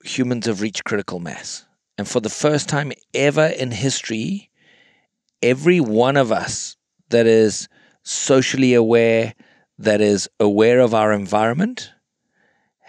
Humans 0.03 0.47
have 0.47 0.61
reached 0.61 0.85
critical 0.85 1.19
mass. 1.19 1.65
And 1.97 2.07
for 2.07 2.19
the 2.19 2.29
first 2.29 2.67
time 2.67 2.91
ever 3.13 3.45
in 3.45 3.71
history, 3.71 4.49
every 5.41 5.79
one 5.79 6.17
of 6.17 6.31
us 6.31 6.77
that 7.09 7.27
is 7.27 7.67
socially 8.01 8.73
aware, 8.73 9.35
that 9.77 10.01
is 10.01 10.27
aware 10.39 10.79
of 10.79 10.95
our 10.95 11.13
environment, 11.13 11.92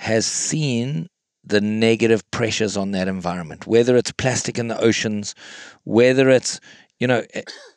has 0.04 0.26
seen 0.26 1.08
the 1.44 1.62
negative 1.62 2.30
pressures 2.30 2.76
on 2.76 2.90
that 2.90 3.08
environment, 3.08 3.66
whether 3.66 3.96
it's 3.96 4.12
plastic 4.12 4.58
in 4.58 4.68
the 4.68 4.78
oceans, 4.78 5.34
whether 5.84 6.28
it's, 6.28 6.60
you 7.00 7.06
know, 7.06 7.22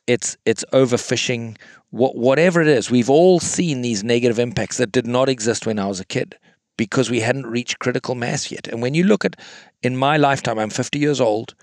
it's 0.07 0.35
it's 0.45 0.65
overfishing, 0.73 1.57
what, 1.91 2.17
whatever 2.17 2.61
it 2.61 2.67
is, 2.67 2.91
we've 2.91 3.09
all 3.09 3.39
seen 3.39 3.81
these 3.81 4.03
negative 4.03 4.39
impacts 4.39 4.75
that 4.75 4.91
did 4.91 5.07
not 5.07 5.29
exist 5.29 5.65
when 5.65 5.79
I 5.79 5.87
was 5.87 6.01
a 6.01 6.05
kid 6.05 6.35
because 6.75 7.09
we 7.09 7.21
hadn't 7.21 7.47
reached 7.47 7.79
critical 7.79 8.13
mass 8.13 8.51
yet. 8.51 8.67
And 8.67 8.81
when 8.81 8.93
you 8.93 9.05
look 9.05 9.23
at, 9.23 9.39
in 9.81 9.95
my 9.95 10.17
lifetime, 10.17 10.59
I'm 10.59 10.69
50 10.69 10.99
years 10.99 11.21
old. 11.21 11.55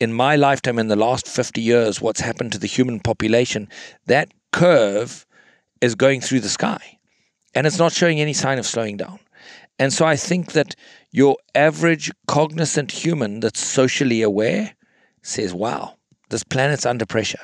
In 0.00 0.12
my 0.12 0.34
lifetime, 0.34 0.80
in 0.80 0.88
the 0.88 0.96
last 0.96 1.28
50 1.28 1.60
years, 1.60 2.00
what's 2.00 2.20
happened 2.20 2.50
to 2.52 2.58
the 2.58 2.66
human 2.66 2.98
population, 2.98 3.68
that 4.06 4.32
curve 4.52 5.24
is 5.80 5.94
going 5.94 6.20
through 6.20 6.40
the 6.40 6.48
sky 6.48 6.98
and 7.54 7.68
it's 7.68 7.78
not 7.78 7.92
showing 7.92 8.20
any 8.20 8.32
sign 8.32 8.58
of 8.58 8.66
slowing 8.66 8.96
down. 8.96 9.20
And 9.78 9.92
so 9.92 10.04
I 10.04 10.16
think 10.16 10.52
that 10.52 10.74
your 11.12 11.36
average 11.54 12.10
cognizant 12.26 12.90
human 12.90 13.40
that's 13.40 13.64
socially 13.64 14.22
aware 14.22 14.74
says, 15.22 15.54
wow, 15.54 15.94
this 16.30 16.44
planet's 16.44 16.86
under 16.86 17.06
pressure. 17.06 17.40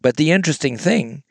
But 0.00 0.16
the 0.16 0.32
interesting 0.32 0.76
thing 0.76 1.22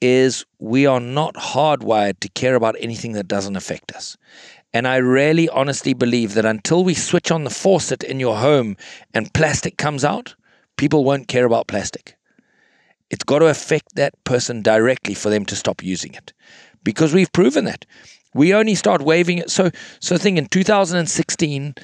is 0.00 0.44
we 0.58 0.86
are 0.86 1.00
not 1.00 1.34
hardwired 1.34 2.20
to 2.20 2.28
care 2.28 2.54
about 2.54 2.76
anything 2.78 3.12
that 3.12 3.28
doesn't 3.28 3.56
affect 3.56 3.92
us. 3.92 4.16
And 4.74 4.88
I 4.88 4.96
really 4.96 5.48
honestly 5.48 5.94
believe 5.94 6.34
that 6.34 6.44
until 6.44 6.84
we 6.84 6.94
switch 6.94 7.30
on 7.30 7.44
the 7.44 7.50
faucet 7.50 8.02
in 8.02 8.20
your 8.20 8.36
home 8.36 8.76
and 9.14 9.32
plastic 9.32 9.78
comes 9.78 10.04
out, 10.04 10.34
people 10.76 11.04
won't 11.04 11.28
care 11.28 11.46
about 11.46 11.68
plastic. 11.68 12.16
It's 13.08 13.24
got 13.24 13.38
to 13.38 13.46
affect 13.46 13.94
that 13.94 14.12
person 14.24 14.62
directly 14.62 15.14
for 15.14 15.30
them 15.30 15.44
to 15.46 15.56
stop 15.56 15.82
using 15.82 16.14
it 16.14 16.32
because 16.82 17.14
we've 17.14 17.32
proven 17.32 17.64
that. 17.64 17.86
We 18.34 18.52
only 18.52 18.74
start 18.74 19.02
waving 19.02 19.38
it. 19.38 19.50
So, 19.50 19.70
so 20.00 20.16
I 20.16 20.18
think 20.18 20.38
in 20.38 20.46
2016, 20.46 21.74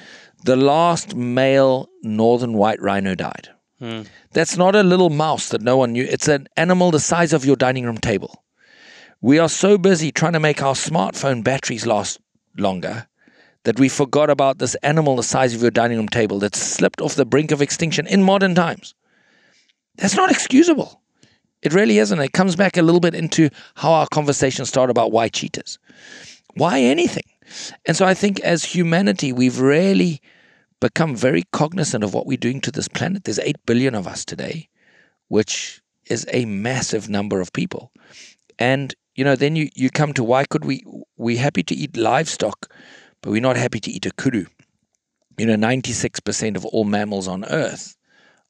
the 0.43 0.55
last 0.55 1.15
male 1.15 1.89
northern 2.03 2.53
white 2.53 2.81
rhino 2.81 3.15
died. 3.15 3.49
Hmm. 3.79 4.01
That's 4.31 4.57
not 4.57 4.75
a 4.75 4.83
little 4.83 5.09
mouse 5.09 5.49
that 5.49 5.61
no 5.61 5.77
one 5.77 5.93
knew. 5.93 6.03
It's 6.03 6.27
an 6.27 6.47
animal 6.57 6.91
the 6.91 6.99
size 6.99 7.33
of 7.33 7.45
your 7.45 7.55
dining 7.55 7.85
room 7.85 7.97
table. 7.97 8.43
We 9.21 9.39
are 9.39 9.49
so 9.49 9.77
busy 9.77 10.11
trying 10.11 10.33
to 10.33 10.39
make 10.39 10.61
our 10.61 10.73
smartphone 10.73 11.43
batteries 11.43 11.85
last 11.85 12.19
longer 12.57 13.07
that 13.63 13.79
we 13.79 13.89
forgot 13.89 14.29
about 14.29 14.57
this 14.57 14.75
animal 14.75 15.15
the 15.15 15.23
size 15.23 15.53
of 15.53 15.61
your 15.61 15.71
dining 15.71 15.97
room 15.97 16.09
table 16.09 16.39
that 16.39 16.55
slipped 16.55 17.01
off 17.01 17.15
the 17.15 17.25
brink 17.25 17.51
of 17.51 17.61
extinction 17.61 18.07
in 18.07 18.23
modern 18.23 18.55
times. 18.55 18.95
That's 19.97 20.15
not 20.15 20.31
excusable. 20.31 21.01
It 21.61 21.73
really 21.73 21.99
isn't. 21.99 22.19
It 22.19 22.33
comes 22.33 22.55
back 22.55 22.77
a 22.77 22.81
little 22.81 22.99
bit 22.99 23.13
into 23.13 23.49
how 23.75 23.93
our 23.93 24.07
conversations 24.07 24.69
start 24.69 24.89
about 24.89 25.11
why 25.11 25.29
cheetahs. 25.29 25.77
Why 26.55 26.81
anything? 26.81 27.23
And 27.85 27.95
so 27.95 28.05
I 28.05 28.13
think 28.13 28.39
as 28.41 28.63
humanity, 28.63 29.33
we've 29.33 29.59
really 29.59 30.21
become 30.79 31.15
very 31.15 31.43
cognizant 31.51 32.03
of 32.03 32.13
what 32.13 32.25
we're 32.25 32.37
doing 32.37 32.61
to 32.61 32.71
this 32.71 32.87
planet. 32.87 33.23
There's 33.23 33.39
8 33.39 33.55
billion 33.65 33.95
of 33.95 34.07
us 34.07 34.25
today, 34.25 34.69
which 35.27 35.81
is 36.07 36.25
a 36.31 36.45
massive 36.45 37.09
number 37.09 37.39
of 37.39 37.53
people. 37.53 37.91
And, 38.59 38.93
you 39.15 39.23
know, 39.23 39.35
then 39.35 39.55
you, 39.55 39.69
you 39.75 39.89
come 39.89 40.13
to 40.13 40.23
why 40.23 40.45
could 40.45 40.65
we, 40.65 40.83
we're 41.17 41.39
happy 41.39 41.63
to 41.63 41.75
eat 41.75 41.95
livestock, 41.97 42.71
but 43.21 43.31
we're 43.31 43.41
not 43.41 43.57
happy 43.57 43.79
to 43.79 43.91
eat 43.91 44.05
a 44.05 44.11
kudu. 44.11 44.45
You 45.37 45.45
know, 45.45 45.55
96% 45.55 46.55
of 46.55 46.65
all 46.65 46.83
mammals 46.83 47.27
on 47.27 47.45
Earth 47.45 47.95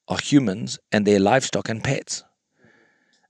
are 0.08 0.18
humans 0.18 0.80
and 0.92 1.06
they're 1.06 1.20
livestock 1.20 1.70
and 1.70 1.84
pets. 1.84 2.24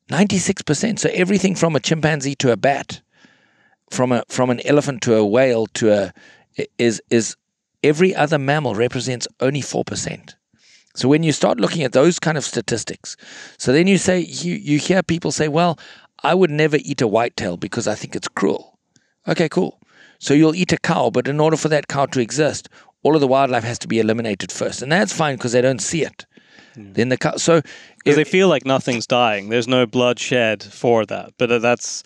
96%. 0.10 1.00
So 1.00 1.10
everything 1.14 1.56
from 1.56 1.76
a 1.76 1.80
chimpanzee 1.80 2.36
to 2.36 2.52
a 2.52 2.58
bat 2.58 3.02
from 3.92 4.12
a 4.12 4.24
from 4.30 4.50
an 4.50 4.66
elephant 4.66 5.02
to 5.04 5.16
a 5.16 5.26
whale 5.26 5.68
to 5.68 5.92
a 5.92 6.14
is 6.78 7.02
is 7.10 7.36
every 7.84 8.16
other 8.16 8.38
mammal 8.38 8.76
represents 8.76 9.28
only 9.40 9.62
four 9.62 9.84
percent. 9.84 10.36
So 10.96 11.08
when 11.08 11.24
you 11.24 11.32
start 11.32 11.60
looking 11.60 11.84
at 11.84 11.94
those 11.94 12.20
kind 12.20 12.38
of 12.38 12.44
statistics, 12.44 13.16
so 13.58 13.72
then 13.72 13.88
you 13.88 13.98
say 13.98 14.20
you 14.20 14.56
you 14.56 14.78
hear 14.78 15.04
people 15.04 15.32
say, 15.32 15.48
"Well, 15.48 15.80
I 16.24 16.34
would 16.34 16.52
never 16.52 16.78
eat 16.82 17.02
a 17.02 17.08
whitetail 17.08 17.58
because 17.58 17.88
I 17.88 17.96
think 17.96 18.16
it's 18.16 18.28
cruel." 18.28 18.80
Okay, 19.28 19.50
cool. 19.50 19.80
So 20.20 20.34
you'll 20.34 20.56
eat 20.56 20.72
a 20.72 20.78
cow, 20.78 21.10
but 21.10 21.28
in 21.28 21.40
order 21.40 21.58
for 21.58 21.70
that 21.70 21.88
cow 21.88 22.06
to 22.08 22.20
exist, 22.20 22.70
all 23.04 23.16
of 23.16 23.22
the 23.22 23.28
wildlife 23.28 23.64
has 23.64 23.80
to 23.80 23.88
be 23.88 24.00
eliminated 24.00 24.52
first, 24.52 24.82
and 24.82 24.92
that's 24.92 25.14
fine 25.14 25.36
because 25.36 25.54
they 25.54 25.62
don't 25.62 25.82
see 25.82 26.04
it. 26.04 26.26
Mm. 26.76 26.94
Then 26.94 27.10
the 27.10 27.18
cow. 27.18 27.38
So 27.38 27.62
because 27.98 28.16
they 28.18 28.24
feel 28.24 28.48
like 28.48 28.66
nothing's 28.66 29.08
dying, 29.08 29.50
there's 29.50 29.68
no 29.68 29.86
bloodshed 29.86 30.64
for 30.64 31.06
that, 31.06 31.34
but 31.38 31.62
that's 31.62 32.04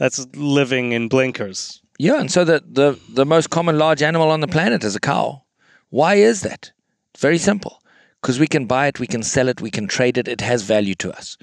that's 0.00 0.26
living 0.34 0.92
in 0.92 1.08
blinkers. 1.08 1.82
Yeah, 1.98 2.18
and 2.18 2.32
so 2.32 2.42
the, 2.42 2.64
the, 2.66 2.98
the 3.10 3.26
most 3.26 3.50
common 3.50 3.76
large 3.76 4.00
animal 4.00 4.30
on 4.30 4.40
the 4.40 4.48
planet 4.48 4.82
is 4.82 4.96
a 4.96 5.00
cow. 5.00 5.42
Why 5.90 6.14
is 6.14 6.40
that? 6.40 6.72
Very 7.18 7.36
simple. 7.36 7.82
Because 8.22 8.40
we 8.40 8.46
can 8.46 8.64
buy 8.64 8.86
it, 8.86 8.98
we 8.98 9.06
can 9.06 9.22
sell 9.22 9.46
it, 9.48 9.60
we 9.60 9.70
can 9.70 9.86
trade 9.86 10.16
it, 10.16 10.26
it 10.26 10.40
has 10.40 10.62
value 10.62 10.94
to 10.96 11.12
us. 11.12 11.36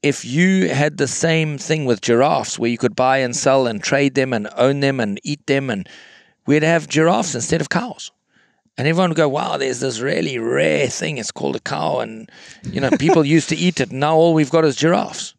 If 0.00 0.24
you 0.24 0.68
had 0.68 0.96
the 0.96 1.08
same 1.08 1.58
thing 1.58 1.84
with 1.84 2.00
giraffes, 2.00 2.56
where 2.56 2.70
you 2.70 2.78
could 2.78 2.94
buy 2.94 3.18
and 3.18 3.34
sell 3.34 3.66
and 3.66 3.82
trade 3.82 4.14
them 4.14 4.32
and 4.32 4.48
own 4.56 4.78
them 4.78 5.00
and 5.00 5.18
eat 5.24 5.44
them, 5.48 5.68
and 5.68 5.88
we'd 6.46 6.62
have 6.62 6.88
giraffes 6.88 7.34
instead 7.34 7.60
of 7.60 7.68
cows. 7.68 8.12
And 8.78 8.86
everyone 8.86 9.10
would 9.10 9.16
go, 9.16 9.28
wow, 9.28 9.56
there's 9.56 9.80
this 9.80 9.98
really 9.98 10.38
rare 10.38 10.86
thing. 10.86 11.18
It's 11.18 11.32
called 11.32 11.56
a 11.56 11.60
cow. 11.60 11.98
And, 11.98 12.30
you 12.64 12.80
know, 12.80 12.90
people 12.90 13.24
used 13.36 13.48
to 13.48 13.56
eat 13.56 13.80
it. 13.80 13.90
Now 13.90 14.14
all 14.14 14.34
we've 14.34 14.50
got 14.50 14.64
is 14.64 14.76
giraffes. 14.76 15.34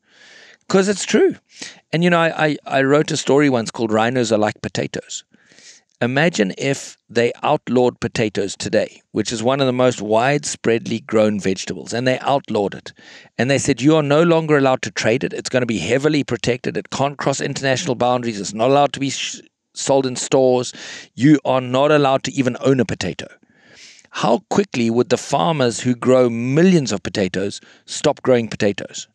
Because 0.67 0.89
it's 0.89 1.05
true. 1.05 1.35
And 1.93 2.03
you 2.03 2.09
know, 2.09 2.19
I, 2.19 2.57
I, 2.65 2.81
wrote 2.81 3.11
a 3.11 3.17
story 3.17 3.51
once 3.51 3.69
called 3.69 3.91
Rhinos 3.91 4.31
Are 4.31 4.39
Like 4.39 4.59
Potatoes. 4.63 5.23
Imagine 6.01 6.51
if 6.57 6.97
they 7.07 7.31
outlawed 7.43 7.99
potatoes 7.99 8.55
today, 8.57 9.03
which 9.11 9.31
is 9.31 9.43
one 9.43 9.61
of 9.61 9.67
the 9.67 9.73
most 9.73 9.99
widespreadly 9.99 11.05
grown 11.05 11.39
vegetables, 11.39 11.93
and 11.93 12.07
they 12.07 12.17
outlawed 12.19 12.73
it. 12.73 12.93
And 13.37 13.49
they 13.49 13.59
said, 13.59 13.79
You 13.79 13.95
are 13.95 14.01
no 14.01 14.23
longer 14.23 14.57
allowed 14.57 14.81
to 14.81 14.91
trade 14.91 15.23
it. 15.23 15.33
It's 15.33 15.49
going 15.49 15.61
to 15.61 15.67
be 15.67 15.77
heavily 15.77 16.23
protected. 16.23 16.77
It 16.77 16.89
can't 16.89 17.19
cross 17.19 17.39
international 17.39 17.93
boundaries. 17.93 18.41
It's 18.41 18.55
not 18.55 18.71
allowed 18.71 18.93
to 18.93 18.99
be 18.99 19.11
sh- 19.11 19.41
sold 19.75 20.07
in 20.07 20.15
stores. 20.15 20.73
You 21.13 21.39
are 21.45 21.61
not 21.61 21.91
allowed 21.91 22.23
to 22.23 22.33
even 22.33 22.57
own 22.61 22.79
a 22.79 22.85
potato. 22.85 23.27
How 24.09 24.39
quickly 24.49 24.89
would 24.89 25.09
the 25.09 25.17
farmers 25.17 25.81
who 25.81 25.93
grow 25.93 26.27
millions 26.27 26.91
of 26.91 27.03
potatoes 27.03 27.61
stop 27.85 28.23
growing 28.23 28.47
potatoes? 28.47 29.07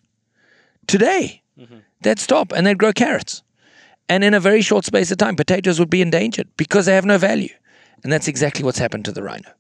Today. 0.87 1.43
Mm-hmm 1.59 1.79
they'd 2.03 2.19
stop 2.19 2.53
and 2.53 2.67
they'd 2.67 2.79
grow 2.79 2.93
carrots. 2.93 3.43
And 4.09 4.25
in 4.25 4.35
a 4.35 4.41
very 4.41 4.63
short 4.63 4.85
space 4.85 5.11
of 5.11 5.19
time, 5.19 5.37
potatoes 5.37 5.79
would 5.79 5.91
be 5.91 6.03
endangered 6.03 6.49
because 6.57 6.87
they 6.87 6.95
have 6.95 7.05
no 7.05 7.19
value. 7.19 7.53
And 8.03 8.13
that's 8.13 8.29
exactly 8.29 8.65
what's 8.65 8.79
happened 8.79 9.05
to 9.07 9.13
the 9.13 9.23
rhino. 9.23 9.51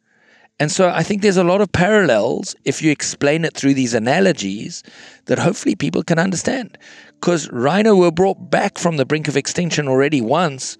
And 0.60 0.72
so 0.72 0.88
I 0.88 1.02
think 1.02 1.22
there's 1.22 1.36
a 1.36 1.44
lot 1.44 1.60
of 1.60 1.70
parallels 1.70 2.56
if 2.64 2.82
you 2.82 2.90
explain 2.90 3.44
it 3.44 3.54
through 3.54 3.74
these 3.74 3.94
analogies 3.94 4.82
that 5.26 5.38
hopefully 5.38 5.76
people 5.76 6.02
can 6.02 6.18
understand. 6.18 6.76
Because 7.20 7.50
rhino 7.50 7.94
were 7.94 8.10
brought 8.10 8.50
back 8.50 8.78
from 8.78 8.96
the 8.96 9.06
brink 9.06 9.28
of 9.28 9.36
extinction 9.36 9.86
already 9.86 10.20
once 10.20 10.76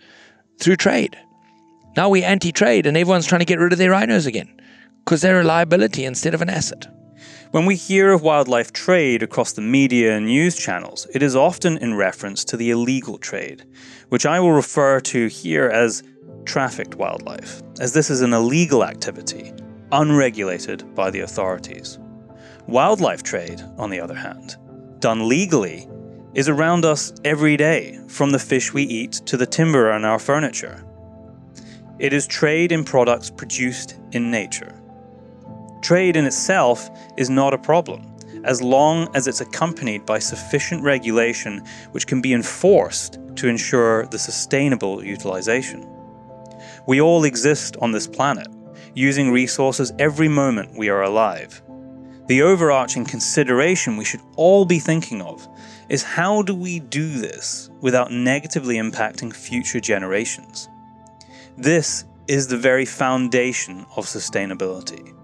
through 0.59 0.76
trade. 0.76 1.16
Now 1.96 2.09
we're 2.09 2.26
anti 2.26 2.52
trade 2.52 2.86
and 2.86 2.96
everyone's 2.96 3.26
trying 3.26 3.40
to 3.40 3.44
get 3.44 3.59
rid 3.59 3.72
of 3.72 3.78
their 3.78 3.90
rhinos 3.90 4.26
again 4.26 4.61
because 5.04 5.20
they're 5.22 5.40
a 5.40 5.44
liability 5.44 6.04
instead 6.04 6.34
of 6.34 6.42
an 6.42 6.50
asset. 6.50 6.86
When 7.51 7.66
we 7.66 7.77
hear 7.77 8.12
of 8.12 8.23
wildlife 8.23 8.73
trade 8.73 9.23
across 9.23 9.53
the 9.53 9.62
media 9.62 10.16
and 10.16 10.27
news 10.27 10.57
channels, 10.57 11.07
it 11.14 11.23
is 11.23 11.35
often 11.35 11.79
in 11.79 11.95
reference 11.95 12.45
to 12.47 12.57
the 12.57 12.71
illegal 12.71 13.19
trade, 13.19 13.64
which 14.09 14.27
I 14.27 14.41
will 14.41 14.53
refer 14.53 15.01
to 15.01 15.27
here 15.29 15.69
as 15.69 16.03
trafficked 16.45 16.95
wildlife, 16.95 17.62
as 17.81 17.93
this 17.93 18.11
is 18.11 18.21
an 18.21 18.33
illegal 18.33 18.85
activity, 18.85 19.53
unregulated 19.93 20.95
by 20.95 21.11
the 21.11 21.21
authorities. 21.21 21.99
Wildlife 22.66 23.23
trade, 23.23 23.62
on 23.79 23.91
the 23.91 24.01
other 24.01 24.14
hand, 24.14 24.57
done 24.99 25.29
legally, 25.29 25.89
is 26.35 26.49
around 26.49 26.85
us 26.85 27.12
every 27.25 27.57
day, 27.57 27.99
from 28.09 28.31
the 28.31 28.39
fish 28.39 28.73
we 28.73 28.83
eat 28.83 29.12
to 29.27 29.37
the 29.37 29.47
timber 29.47 29.91
on 29.91 30.05
our 30.05 30.19
furniture. 30.19 30.85
It 31.99 32.12
is 32.12 32.27
trade 32.27 32.71
in 32.71 32.85
products 32.85 33.31
produced 33.31 33.99
in 34.12 34.31
nature. 34.31 34.78
Trade 35.89 36.18
in 36.18 36.26
itself 36.26 36.91
is 37.16 37.30
not 37.30 37.55
a 37.55 37.64
problem, 37.72 38.14
as 38.45 38.61
long 38.61 39.09
as 39.16 39.26
it's 39.26 39.41
accompanied 39.41 40.05
by 40.05 40.18
sufficient 40.18 40.82
regulation 40.82 41.64
which 41.93 42.07
can 42.07 42.20
be 42.20 42.34
enforced 42.34 43.18
to 43.36 43.49
ensure 43.49 44.05
the 44.05 44.18
sustainable 44.18 45.03
utilization. 45.03 45.89
We 46.86 47.01
all 47.01 47.24
exist 47.24 47.78
on 47.80 47.93
this 47.93 48.07
planet, 48.07 48.49
using 48.95 49.30
resources 49.30 49.95
every 49.99 50.28
moment 50.28 50.76
we 50.76 50.91
are 50.91 51.05
alive. 51.05 51.62
The 52.26 52.43
overarching 52.43 53.07
consideration 53.07 53.97
we 53.97 54.05
should 54.05 54.20
all 54.36 54.66
be 54.66 54.80
thinking 54.80 55.22
of 55.22 55.49
is 55.89 56.03
how 56.03 56.43
do 56.43 56.55
we 56.55 56.80
do 56.80 57.09
this 57.09 57.70
without 57.80 58.12
negatively 58.12 58.76
impacting 58.76 59.32
future 59.32 59.80
generations? 59.80 60.68
This 61.57 62.05
is 62.26 62.47
the 62.47 62.59
very 62.59 62.84
foundation 62.84 63.86
of 63.97 64.05
sustainability. 64.05 65.14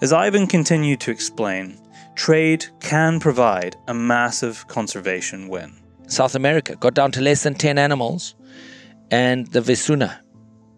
As 0.00 0.12
Ivan 0.12 0.46
continued 0.46 1.00
to 1.00 1.10
explain, 1.10 1.78
trade 2.16 2.66
can 2.80 3.20
provide 3.20 3.76
a 3.86 3.94
massive 3.94 4.66
conservation 4.68 5.48
win. 5.48 5.72
South 6.08 6.34
America 6.34 6.76
got 6.76 6.94
down 6.94 7.12
to 7.12 7.20
less 7.20 7.42
than 7.44 7.54
10 7.54 7.78
animals 7.78 8.34
and 9.10 9.46
the 9.48 9.60
vicuña. 9.60 10.18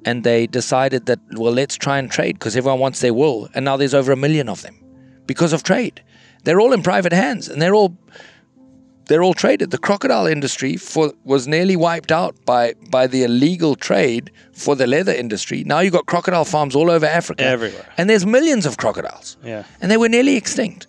And 0.04 0.22
they 0.22 0.46
decided 0.46 1.06
that, 1.06 1.18
well, 1.32 1.52
let's 1.52 1.76
try 1.76 1.98
and 1.98 2.10
trade 2.10 2.38
because 2.38 2.56
everyone 2.56 2.78
wants 2.78 3.00
their 3.00 3.14
wool. 3.14 3.48
And 3.54 3.64
now 3.64 3.76
there's 3.76 3.94
over 3.94 4.12
a 4.12 4.16
million 4.16 4.48
of 4.48 4.62
them 4.62 4.78
because 5.26 5.52
of 5.52 5.62
trade. 5.62 6.02
They're 6.44 6.60
all 6.60 6.72
in 6.72 6.82
private 6.82 7.12
hands 7.12 7.48
and 7.48 7.60
they're 7.60 7.74
all 7.74 7.96
they're 9.06 9.22
all 9.22 9.34
traded. 9.34 9.70
The 9.70 9.78
crocodile 9.78 10.26
industry 10.26 10.76
for, 10.76 11.12
was 11.24 11.46
nearly 11.46 11.76
wiped 11.76 12.10
out 12.10 12.34
by, 12.44 12.74
by 12.90 13.06
the 13.06 13.22
illegal 13.22 13.76
trade 13.76 14.30
for 14.52 14.74
the 14.74 14.86
leather 14.86 15.12
industry. 15.12 15.62
Now 15.64 15.80
you've 15.80 15.92
got 15.92 16.06
crocodile 16.06 16.44
farms 16.44 16.74
all 16.74 16.90
over 16.90 17.06
Africa. 17.06 17.44
Everywhere. 17.44 17.86
And 17.96 18.10
there's 18.10 18.26
millions 18.26 18.66
of 18.66 18.76
crocodiles. 18.76 19.36
Yeah. 19.44 19.64
And 19.80 19.90
they 19.90 19.96
were 19.96 20.08
nearly 20.08 20.36
extinct. 20.36 20.86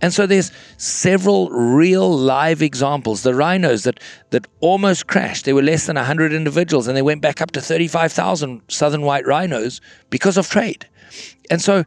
And 0.00 0.12
so 0.12 0.26
there's 0.26 0.50
several 0.78 1.48
real 1.50 2.10
live 2.10 2.60
examples. 2.60 3.22
The 3.22 3.34
rhinos 3.34 3.84
that, 3.84 4.00
that 4.30 4.48
almost 4.60 5.06
crashed, 5.06 5.44
there 5.44 5.54
were 5.54 5.62
less 5.62 5.86
than 5.86 5.96
100 5.96 6.32
individuals, 6.32 6.88
and 6.88 6.96
they 6.96 7.02
went 7.02 7.22
back 7.22 7.40
up 7.40 7.52
to 7.52 7.60
35,000 7.60 8.62
southern 8.68 9.02
white 9.02 9.26
rhinos 9.26 9.80
because 10.10 10.36
of 10.36 10.48
trade. 10.48 10.88
And 11.50 11.62
so 11.62 11.84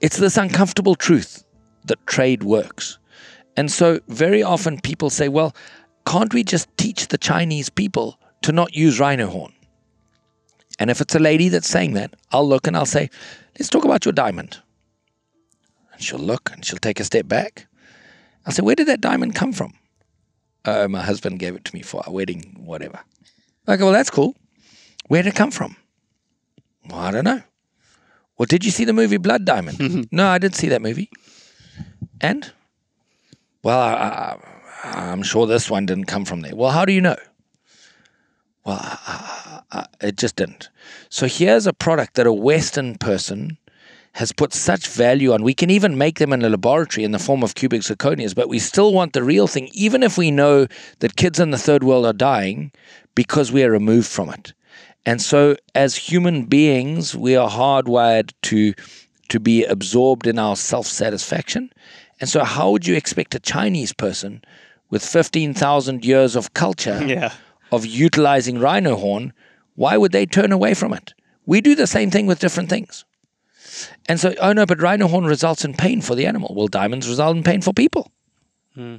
it's 0.00 0.16
this 0.16 0.38
uncomfortable 0.38 0.94
truth 0.94 1.44
that 1.84 2.06
trade 2.06 2.42
works. 2.42 2.98
And 3.56 3.70
so 3.70 4.00
very 4.08 4.42
often 4.42 4.80
people 4.80 5.10
say, 5.10 5.28
well, 5.28 5.54
can't 6.06 6.34
we 6.34 6.44
just 6.44 6.68
teach 6.76 7.08
the 7.08 7.18
Chinese 7.18 7.70
people 7.70 8.18
to 8.42 8.52
not 8.52 8.74
use 8.74 9.00
rhino 9.00 9.28
horn? 9.28 9.52
And 10.78 10.90
if 10.90 11.00
it's 11.00 11.14
a 11.14 11.20
lady 11.20 11.48
that's 11.48 11.68
saying 11.68 11.94
that, 11.94 12.14
I'll 12.32 12.48
look 12.48 12.66
and 12.66 12.76
I'll 12.76 12.86
say, 12.86 13.08
let's 13.58 13.68
talk 13.68 13.84
about 13.84 14.04
your 14.04 14.12
diamond. 14.12 14.60
And 15.92 16.02
she'll 16.02 16.18
look 16.18 16.50
and 16.52 16.64
she'll 16.64 16.78
take 16.78 16.98
a 16.98 17.04
step 17.04 17.28
back. 17.28 17.66
I'll 18.44 18.52
say, 18.52 18.62
where 18.62 18.74
did 18.74 18.88
that 18.88 19.00
diamond 19.00 19.34
come 19.34 19.52
from? 19.52 19.74
Oh, 20.64 20.88
my 20.88 21.02
husband 21.02 21.38
gave 21.38 21.54
it 21.54 21.64
to 21.66 21.74
me 21.74 21.82
for 21.82 22.02
our 22.06 22.12
wedding, 22.12 22.56
whatever. 22.58 23.00
Okay, 23.68 23.82
well, 23.82 23.92
that's 23.92 24.10
cool. 24.10 24.34
Where 25.08 25.22
did 25.22 25.34
it 25.34 25.36
come 25.36 25.50
from? 25.50 25.76
Well, 26.88 26.98
I 26.98 27.10
don't 27.10 27.24
know. 27.24 27.42
Well, 28.36 28.46
did 28.46 28.64
you 28.64 28.70
see 28.70 28.84
the 28.84 28.92
movie 28.92 29.16
Blood 29.16 29.44
Diamond? 29.44 30.08
no, 30.12 30.26
I 30.26 30.38
didn't 30.38 30.56
see 30.56 30.68
that 30.68 30.82
movie. 30.82 31.10
And? 32.20 32.52
Well, 33.64 33.80
I, 33.80 34.36
I'm 34.84 35.22
sure 35.22 35.46
this 35.46 35.70
one 35.70 35.86
didn't 35.86 36.04
come 36.04 36.26
from 36.26 36.42
there. 36.42 36.54
Well, 36.54 36.70
how 36.70 36.84
do 36.84 36.92
you 36.92 37.00
know? 37.00 37.16
Well, 38.66 38.78
I, 38.78 39.60
I, 39.72 39.86
it 40.02 40.16
just 40.16 40.36
didn't. 40.36 40.68
So 41.08 41.26
here's 41.26 41.66
a 41.66 41.72
product 41.72 42.14
that 42.14 42.26
a 42.26 42.32
Western 42.32 42.96
person 42.98 43.56
has 44.12 44.32
put 44.32 44.52
such 44.52 44.86
value 44.86 45.32
on. 45.32 45.42
We 45.42 45.54
can 45.54 45.70
even 45.70 45.96
make 45.96 46.18
them 46.18 46.34
in 46.34 46.44
a 46.44 46.50
laboratory 46.50 47.04
in 47.04 47.12
the 47.12 47.18
form 47.18 47.42
of 47.42 47.54
cubic 47.54 47.80
zirconias, 47.80 48.34
but 48.34 48.50
we 48.50 48.58
still 48.58 48.92
want 48.92 49.14
the 49.14 49.24
real 49.24 49.46
thing, 49.46 49.70
even 49.72 50.02
if 50.02 50.18
we 50.18 50.30
know 50.30 50.66
that 50.98 51.16
kids 51.16 51.40
in 51.40 51.50
the 51.50 51.58
third 51.58 51.82
world 51.82 52.04
are 52.04 52.12
dying 52.12 52.70
because 53.14 53.50
we 53.50 53.64
are 53.64 53.70
removed 53.70 54.08
from 54.08 54.28
it. 54.28 54.52
And 55.06 55.22
so, 55.22 55.56
as 55.74 55.96
human 55.96 56.44
beings, 56.44 57.14
we 57.14 57.34
are 57.34 57.50
hardwired 57.50 58.32
to 58.42 58.74
to 59.30 59.40
be 59.40 59.64
absorbed 59.64 60.26
in 60.26 60.38
our 60.38 60.54
self 60.54 60.86
satisfaction. 60.86 61.70
And 62.20 62.28
so, 62.28 62.44
how 62.44 62.70
would 62.70 62.86
you 62.86 62.94
expect 62.94 63.34
a 63.34 63.40
Chinese 63.40 63.92
person 63.92 64.42
with 64.90 65.04
15,000 65.04 66.04
years 66.04 66.36
of 66.36 66.54
culture 66.54 67.00
Yeah. 67.04 67.32
of 67.72 67.84
utilizing 67.84 68.58
rhino 68.58 68.96
horn, 68.96 69.32
why 69.74 69.96
would 69.96 70.12
they 70.12 70.26
turn 70.26 70.52
away 70.52 70.74
from 70.74 70.92
it? 70.92 71.14
We 71.46 71.60
do 71.60 71.74
the 71.74 71.86
same 71.86 72.10
thing 72.10 72.26
with 72.26 72.38
different 72.38 72.70
things. 72.70 73.04
And 74.08 74.20
so, 74.20 74.34
oh 74.40 74.52
no, 74.52 74.66
but 74.66 74.80
rhino 74.80 75.08
horn 75.08 75.24
results 75.24 75.64
in 75.64 75.74
pain 75.74 76.00
for 76.00 76.14
the 76.14 76.26
animal. 76.26 76.54
Well, 76.54 76.68
diamonds 76.68 77.08
result 77.08 77.36
in 77.36 77.42
pain 77.42 77.60
for 77.60 77.72
people. 77.72 78.10
Hmm. 78.74 78.96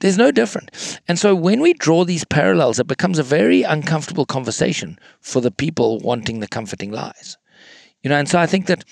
There's 0.00 0.18
no 0.18 0.30
different. 0.30 0.70
And 1.08 1.18
so 1.18 1.34
when 1.34 1.60
we 1.60 1.72
draw 1.74 2.04
these 2.04 2.24
parallels, 2.24 2.78
it 2.78 2.86
becomes 2.86 3.18
a 3.18 3.24
very 3.24 3.62
uncomfortable 3.64 4.26
conversation 4.26 4.98
for 5.20 5.40
the 5.40 5.50
people 5.50 5.98
wanting 5.98 6.38
the 6.38 6.46
comforting 6.46 6.92
lies. 6.92 7.36
You 8.02 8.10
know, 8.10 8.16
and 8.16 8.28
so 8.28 8.38
I 8.38 8.46
think 8.46 8.66
that, 8.66 8.84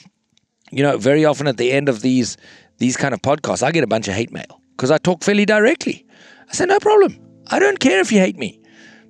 you 0.72 0.82
know, 0.82 0.98
very 0.98 1.24
often 1.24 1.46
at 1.46 1.58
the 1.58 1.70
end 1.70 1.88
of 1.88 2.00
these 2.02 2.36
these 2.78 2.96
kind 2.96 3.14
of 3.14 3.22
podcasts, 3.22 3.62
I 3.62 3.72
get 3.72 3.84
a 3.84 3.86
bunch 3.86 4.08
of 4.08 4.14
hate 4.14 4.32
mail 4.32 4.60
because 4.72 4.90
I 4.90 4.98
talk 4.98 5.22
fairly 5.22 5.46
directly. 5.46 6.06
I 6.48 6.52
say, 6.52 6.66
no 6.66 6.78
problem. 6.78 7.18
I 7.48 7.58
don't 7.58 7.80
care 7.80 8.00
if 8.00 8.12
you 8.12 8.18
hate 8.18 8.36
me. 8.36 8.60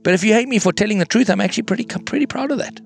But 0.03 0.15
if 0.15 0.23
you 0.23 0.33
hate 0.33 0.49
me 0.49 0.59
for 0.61 0.73
telling 0.73 0.99
the 0.99 1.05
truth, 1.05 1.29
I'm 1.29 1.41
actually 1.41 1.65
pretty 1.65 1.85
pretty 1.85 2.27
proud 2.27 2.53
of 2.53 2.59
that. 2.59 2.81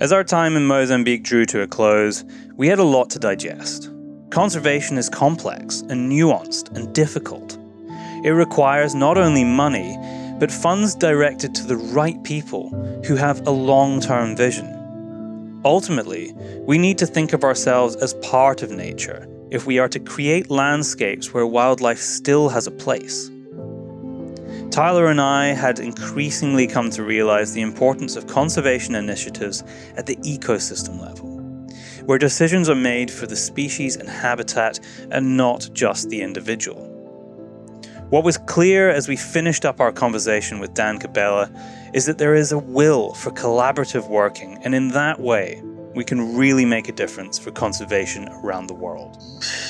As 0.00 0.12
our 0.12 0.22
time 0.22 0.56
in 0.56 0.66
Mozambique 0.66 1.22
drew 1.22 1.46
to 1.46 1.62
a 1.62 1.66
close, 1.66 2.22
we 2.56 2.68
had 2.68 2.78
a 2.78 2.84
lot 2.84 3.08
to 3.10 3.18
digest. 3.18 3.90
Conservation 4.30 4.98
is 4.98 5.08
complex 5.08 5.80
and 5.82 6.12
nuanced 6.12 6.76
and 6.76 6.94
difficult. 6.94 7.56
It 8.22 8.32
requires 8.32 8.94
not 8.94 9.16
only 9.16 9.44
money, 9.44 9.96
but 10.38 10.52
funds 10.52 10.94
directed 10.94 11.54
to 11.54 11.66
the 11.66 11.76
right 11.76 12.22
people 12.24 12.68
who 13.06 13.16
have 13.16 13.46
a 13.46 13.50
long 13.50 14.00
term 14.00 14.36
vision. 14.36 14.70
Ultimately, 15.64 16.34
we 16.66 16.76
need 16.76 16.98
to 16.98 17.06
think 17.06 17.32
of 17.32 17.42
ourselves 17.42 17.96
as 17.96 18.12
part 18.14 18.62
of 18.62 18.70
nature 18.70 19.26
if 19.50 19.66
we 19.66 19.78
are 19.78 19.88
to 19.88 20.00
create 20.00 20.50
landscapes 20.50 21.32
where 21.32 21.46
wildlife 21.46 22.00
still 22.00 22.48
has 22.48 22.66
a 22.66 22.70
place. 22.70 23.30
Tyler 24.70 25.06
and 25.06 25.20
I 25.20 25.46
had 25.46 25.78
increasingly 25.78 26.66
come 26.66 26.90
to 26.90 27.02
realize 27.02 27.52
the 27.52 27.62
importance 27.62 28.16
of 28.16 28.26
conservation 28.26 28.94
initiatives 28.94 29.62
at 29.96 30.06
the 30.06 30.16
ecosystem 30.16 31.00
level, 31.00 31.28
where 32.04 32.18
decisions 32.18 32.68
are 32.68 32.74
made 32.74 33.10
for 33.10 33.26
the 33.26 33.36
species 33.36 33.96
and 33.96 34.08
habitat 34.08 34.80
and 35.10 35.36
not 35.36 35.70
just 35.72 36.10
the 36.10 36.20
individual. 36.20 36.92
What 38.10 38.22
was 38.22 38.38
clear 38.38 38.90
as 38.90 39.08
we 39.08 39.16
finished 39.16 39.64
up 39.64 39.80
our 39.80 39.90
conversation 39.90 40.60
with 40.60 40.74
Dan 40.74 40.98
Cabela 40.98 41.50
is 41.92 42.06
that 42.06 42.18
there 42.18 42.34
is 42.34 42.52
a 42.52 42.58
will 42.58 43.14
for 43.14 43.30
collaborative 43.30 44.08
working, 44.08 44.58
and 44.62 44.74
in 44.74 44.88
that 44.88 45.18
way, 45.18 45.60
we 45.96 46.04
can 46.04 46.36
really 46.36 46.66
make 46.66 46.90
a 46.90 46.92
difference 46.92 47.38
for 47.38 47.50
conservation 47.50 48.28
around 48.44 48.66
the 48.66 48.74
world. 48.74 49.16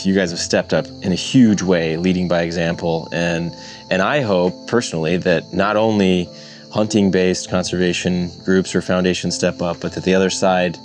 you 0.03 0.13
guys 0.13 0.31
have 0.33 0.41
stepped 0.41 0.75
up 0.75 0.85
in 1.03 1.13
a 1.13 1.15
huge 1.15 1.63
way, 1.63 1.97
leading 1.97 2.27
by 2.27 2.43
example, 2.43 3.09
and 3.13 3.55
and 3.91 4.03
I 4.03 4.21
hope 4.21 4.53
personally 4.67 5.17
that 5.19 5.45
not 5.55 5.77
only 5.77 6.29
hunting-based 6.73 7.49
conservation 7.49 8.31
groups 8.45 8.75
or 8.75 8.83
foundations 8.83 9.37
step 9.37 9.63
up, 9.63 9.81
but 9.81 9.95
that 9.95 10.03
the 10.03 10.15
other 10.15 10.29
side, 10.29 10.77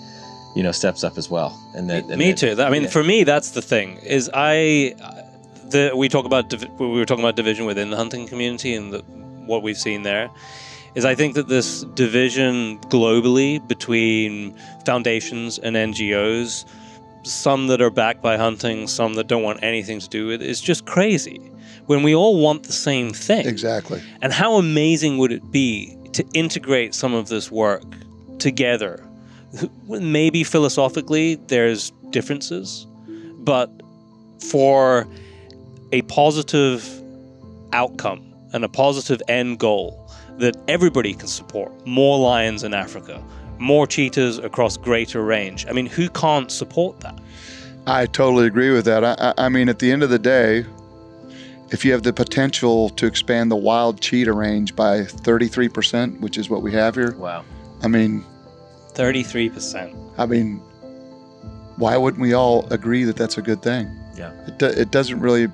you 0.55 0.61
know, 0.61 0.71
steps 0.71 1.03
up 1.03 1.17
as 1.17 1.27
well. 1.29 1.59
And 1.75 1.89
that 1.89 2.03
and 2.03 2.17
me 2.17 2.31
that- 2.31 2.37
too. 2.55 2.61
I 2.61 2.69
mean, 2.69 2.83
yeah. 2.83 2.89
for 2.89 3.03
me, 3.03 3.23
that's 3.23 3.49
the 3.51 3.63
thing. 3.63 3.97
Is 4.03 4.29
I, 4.33 4.95
the 5.71 5.91
we 5.95 6.07
talk 6.07 6.25
about 6.25 6.53
we 6.79 6.87
were 6.87 7.05
talking 7.05 7.23
about 7.23 7.35
division 7.35 7.65
within 7.65 7.89
the 7.89 7.97
hunting 7.97 8.27
community 8.27 8.75
and 8.75 8.93
the, 8.93 8.99
what 9.47 9.63
we've 9.63 9.77
seen 9.77 10.03
there. 10.03 10.29
Is 10.93 11.05
I 11.05 11.15
think 11.15 11.35
that 11.35 11.47
this 11.47 11.83
division 11.83 12.79
globally 12.89 13.65
between 13.65 14.55
foundations 14.85 15.57
and 15.57 15.75
NGOs, 15.75 16.65
some 17.23 17.67
that 17.67 17.81
are 17.81 17.89
backed 17.89 18.21
by 18.21 18.35
hunting, 18.35 18.87
some 18.87 19.13
that 19.13 19.27
don't 19.27 19.43
want 19.43 19.63
anything 19.63 19.99
to 19.99 20.09
do 20.09 20.27
with 20.27 20.41
it, 20.41 20.49
is 20.49 20.59
just 20.59 20.85
crazy. 20.85 21.39
When 21.85 22.03
we 22.03 22.13
all 22.13 22.41
want 22.41 22.63
the 22.63 22.73
same 22.73 23.11
thing. 23.11 23.47
Exactly. 23.47 24.01
And 24.21 24.33
how 24.33 24.55
amazing 24.55 25.17
would 25.17 25.31
it 25.31 25.49
be 25.51 25.97
to 26.13 26.25
integrate 26.33 26.93
some 26.93 27.13
of 27.13 27.29
this 27.29 27.49
work 27.49 27.83
together? 28.39 29.05
Maybe 29.87 30.43
philosophically 30.43 31.35
there's 31.47 31.91
differences, 32.09 32.85
but 33.39 33.69
for 34.49 35.07
a 35.91 36.01
positive 36.03 36.87
outcome 37.73 38.33
and 38.53 38.63
a 38.65 38.69
positive 38.69 39.21
end 39.27 39.59
goal 39.59 40.00
that 40.41 40.57
everybody 40.67 41.13
can 41.13 41.27
support 41.27 41.71
more 41.85 42.19
lions 42.19 42.63
in 42.63 42.73
Africa, 42.73 43.23
more 43.59 43.87
cheetahs 43.87 44.39
across 44.39 44.75
greater 44.75 45.23
range. 45.23 45.65
I 45.67 45.71
mean, 45.71 45.85
who 45.85 46.09
can't 46.09 46.51
support 46.51 46.99
that? 47.01 47.17
I 47.87 48.05
totally 48.07 48.47
agree 48.47 48.71
with 48.71 48.85
that. 48.85 49.03
I, 49.03 49.15
I 49.19 49.45
I 49.45 49.49
mean, 49.49 49.69
at 49.69 49.79
the 49.79 49.91
end 49.91 50.03
of 50.03 50.09
the 50.09 50.19
day, 50.19 50.65
if 51.71 51.85
you 51.85 51.91
have 51.93 52.03
the 52.03 52.13
potential 52.13 52.89
to 52.89 53.05
expand 53.05 53.49
the 53.49 53.55
wild 53.55 54.01
cheetah 54.01 54.33
range 54.33 54.75
by 54.75 55.01
33%, 55.01 56.19
which 56.19 56.37
is 56.37 56.49
what 56.49 56.61
we 56.61 56.71
have 56.73 56.95
here, 56.95 57.15
wow. 57.15 57.45
I 57.81 57.87
mean, 57.87 58.25
33%. 58.93 59.95
I 60.17 60.25
mean, 60.25 60.57
why 61.77 61.95
wouldn't 61.97 62.21
we 62.21 62.33
all 62.33 62.67
agree 62.73 63.03
that 63.05 63.15
that's 63.15 63.37
a 63.37 63.41
good 63.41 63.61
thing? 63.61 63.87
Yeah. 64.21 64.31
It, 64.45 64.61
it 64.61 64.91
doesn't 64.91 65.19
really, 65.19 65.47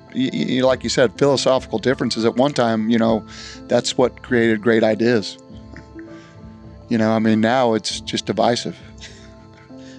like 0.60 0.84
you 0.84 0.90
said, 0.90 1.16
philosophical 1.18 1.78
differences. 1.78 2.26
At 2.26 2.36
one 2.36 2.52
time, 2.52 2.90
you 2.90 2.98
know, 2.98 3.26
that's 3.66 3.96
what 3.96 4.22
created 4.22 4.60
great 4.60 4.84
ideas. 4.84 5.38
You 6.90 6.98
know, 6.98 7.12
I 7.12 7.18
mean, 7.18 7.40
now 7.40 7.72
it's 7.72 8.00
just 8.00 8.26
divisive. 8.26 8.78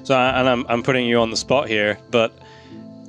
So, 0.03 0.15
and 0.15 0.47
I'm, 0.47 0.65
I'm 0.69 0.83
putting 0.83 1.07
you 1.07 1.19
on 1.19 1.31
the 1.31 1.37
spot 1.37 1.67
here, 1.67 1.97
but 2.11 2.31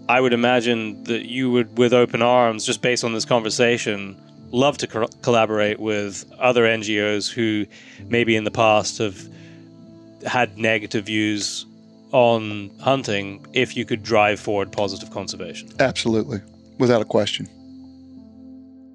I 0.08 0.20
would 0.20 0.32
imagine 0.32 1.04
that 1.04 1.26
you 1.26 1.50
would, 1.50 1.76
with 1.76 1.92
open 1.92 2.22
arms, 2.22 2.64
just 2.64 2.80
based 2.80 3.04
on 3.04 3.12
this 3.12 3.26
conversation, 3.26 4.16
love 4.52 4.78
to 4.78 4.86
co- 4.86 5.08
collaborate 5.20 5.78
with 5.78 6.24
other 6.38 6.64
NGOs 6.64 7.30
who 7.30 7.66
maybe 8.08 8.34
in 8.34 8.44
the 8.44 8.50
past 8.50 8.96
have 8.98 9.28
had 10.26 10.56
negative 10.56 11.04
views 11.04 11.66
on 12.12 12.70
hunting 12.80 13.44
if 13.52 13.76
you 13.76 13.84
could 13.84 14.02
drive 14.02 14.40
forward 14.40 14.72
positive 14.72 15.10
conservation. 15.10 15.70
Absolutely, 15.78 16.40
without 16.78 17.02
a 17.02 17.04
question. 17.04 17.48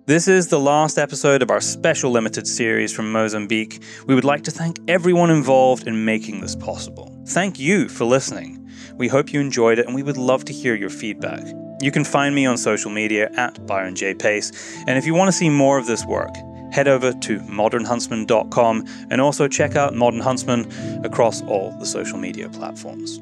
This 0.07 0.27
is 0.27 0.49
the 0.49 0.59
last 0.59 0.99
episode 0.99 1.41
of 1.41 1.49
our 1.49 1.59
special 1.59 2.11
limited 2.11 2.45
series 2.45 2.93
from 2.93 3.11
Mozambique. 3.11 3.81
We 4.05 4.13
would 4.13 4.23
like 4.23 4.43
to 4.43 4.51
thank 4.51 4.77
everyone 4.87 5.31
involved 5.31 5.87
in 5.87 6.05
making 6.05 6.41
this 6.41 6.55
possible. 6.55 7.11
Thank 7.29 7.57
you 7.57 7.89
for 7.89 8.05
listening. 8.05 8.69
We 8.97 9.07
hope 9.07 9.33
you 9.33 9.39
enjoyed 9.39 9.79
it 9.79 9.87
and 9.87 9.95
we 9.95 10.03
would 10.03 10.17
love 10.17 10.45
to 10.45 10.53
hear 10.53 10.75
your 10.75 10.91
feedback. 10.91 11.43
You 11.81 11.91
can 11.91 12.03
find 12.03 12.35
me 12.35 12.45
on 12.45 12.55
social 12.57 12.91
media 12.91 13.31
at 13.35 13.65
Byron 13.65 13.95
J. 13.95 14.13
Pace, 14.13 14.51
and 14.87 14.97
if 14.97 15.07
you 15.07 15.15
want 15.15 15.29
to 15.29 15.37
see 15.37 15.49
more 15.49 15.79
of 15.79 15.87
this 15.87 16.05
work, 16.05 16.33
head 16.75 16.89
over 16.89 17.13
to 17.13 17.39
modernhuntsman.com 17.39 18.85
and 19.09 19.21
also 19.21 19.47
check 19.47 19.77
out 19.77 19.95
Modern 19.95 20.19
Huntsman 20.19 20.69
across 21.05 21.41
all 21.43 21.71
the 21.71 21.85
social 21.85 22.17
media 22.17 22.49
platforms. 22.49 23.21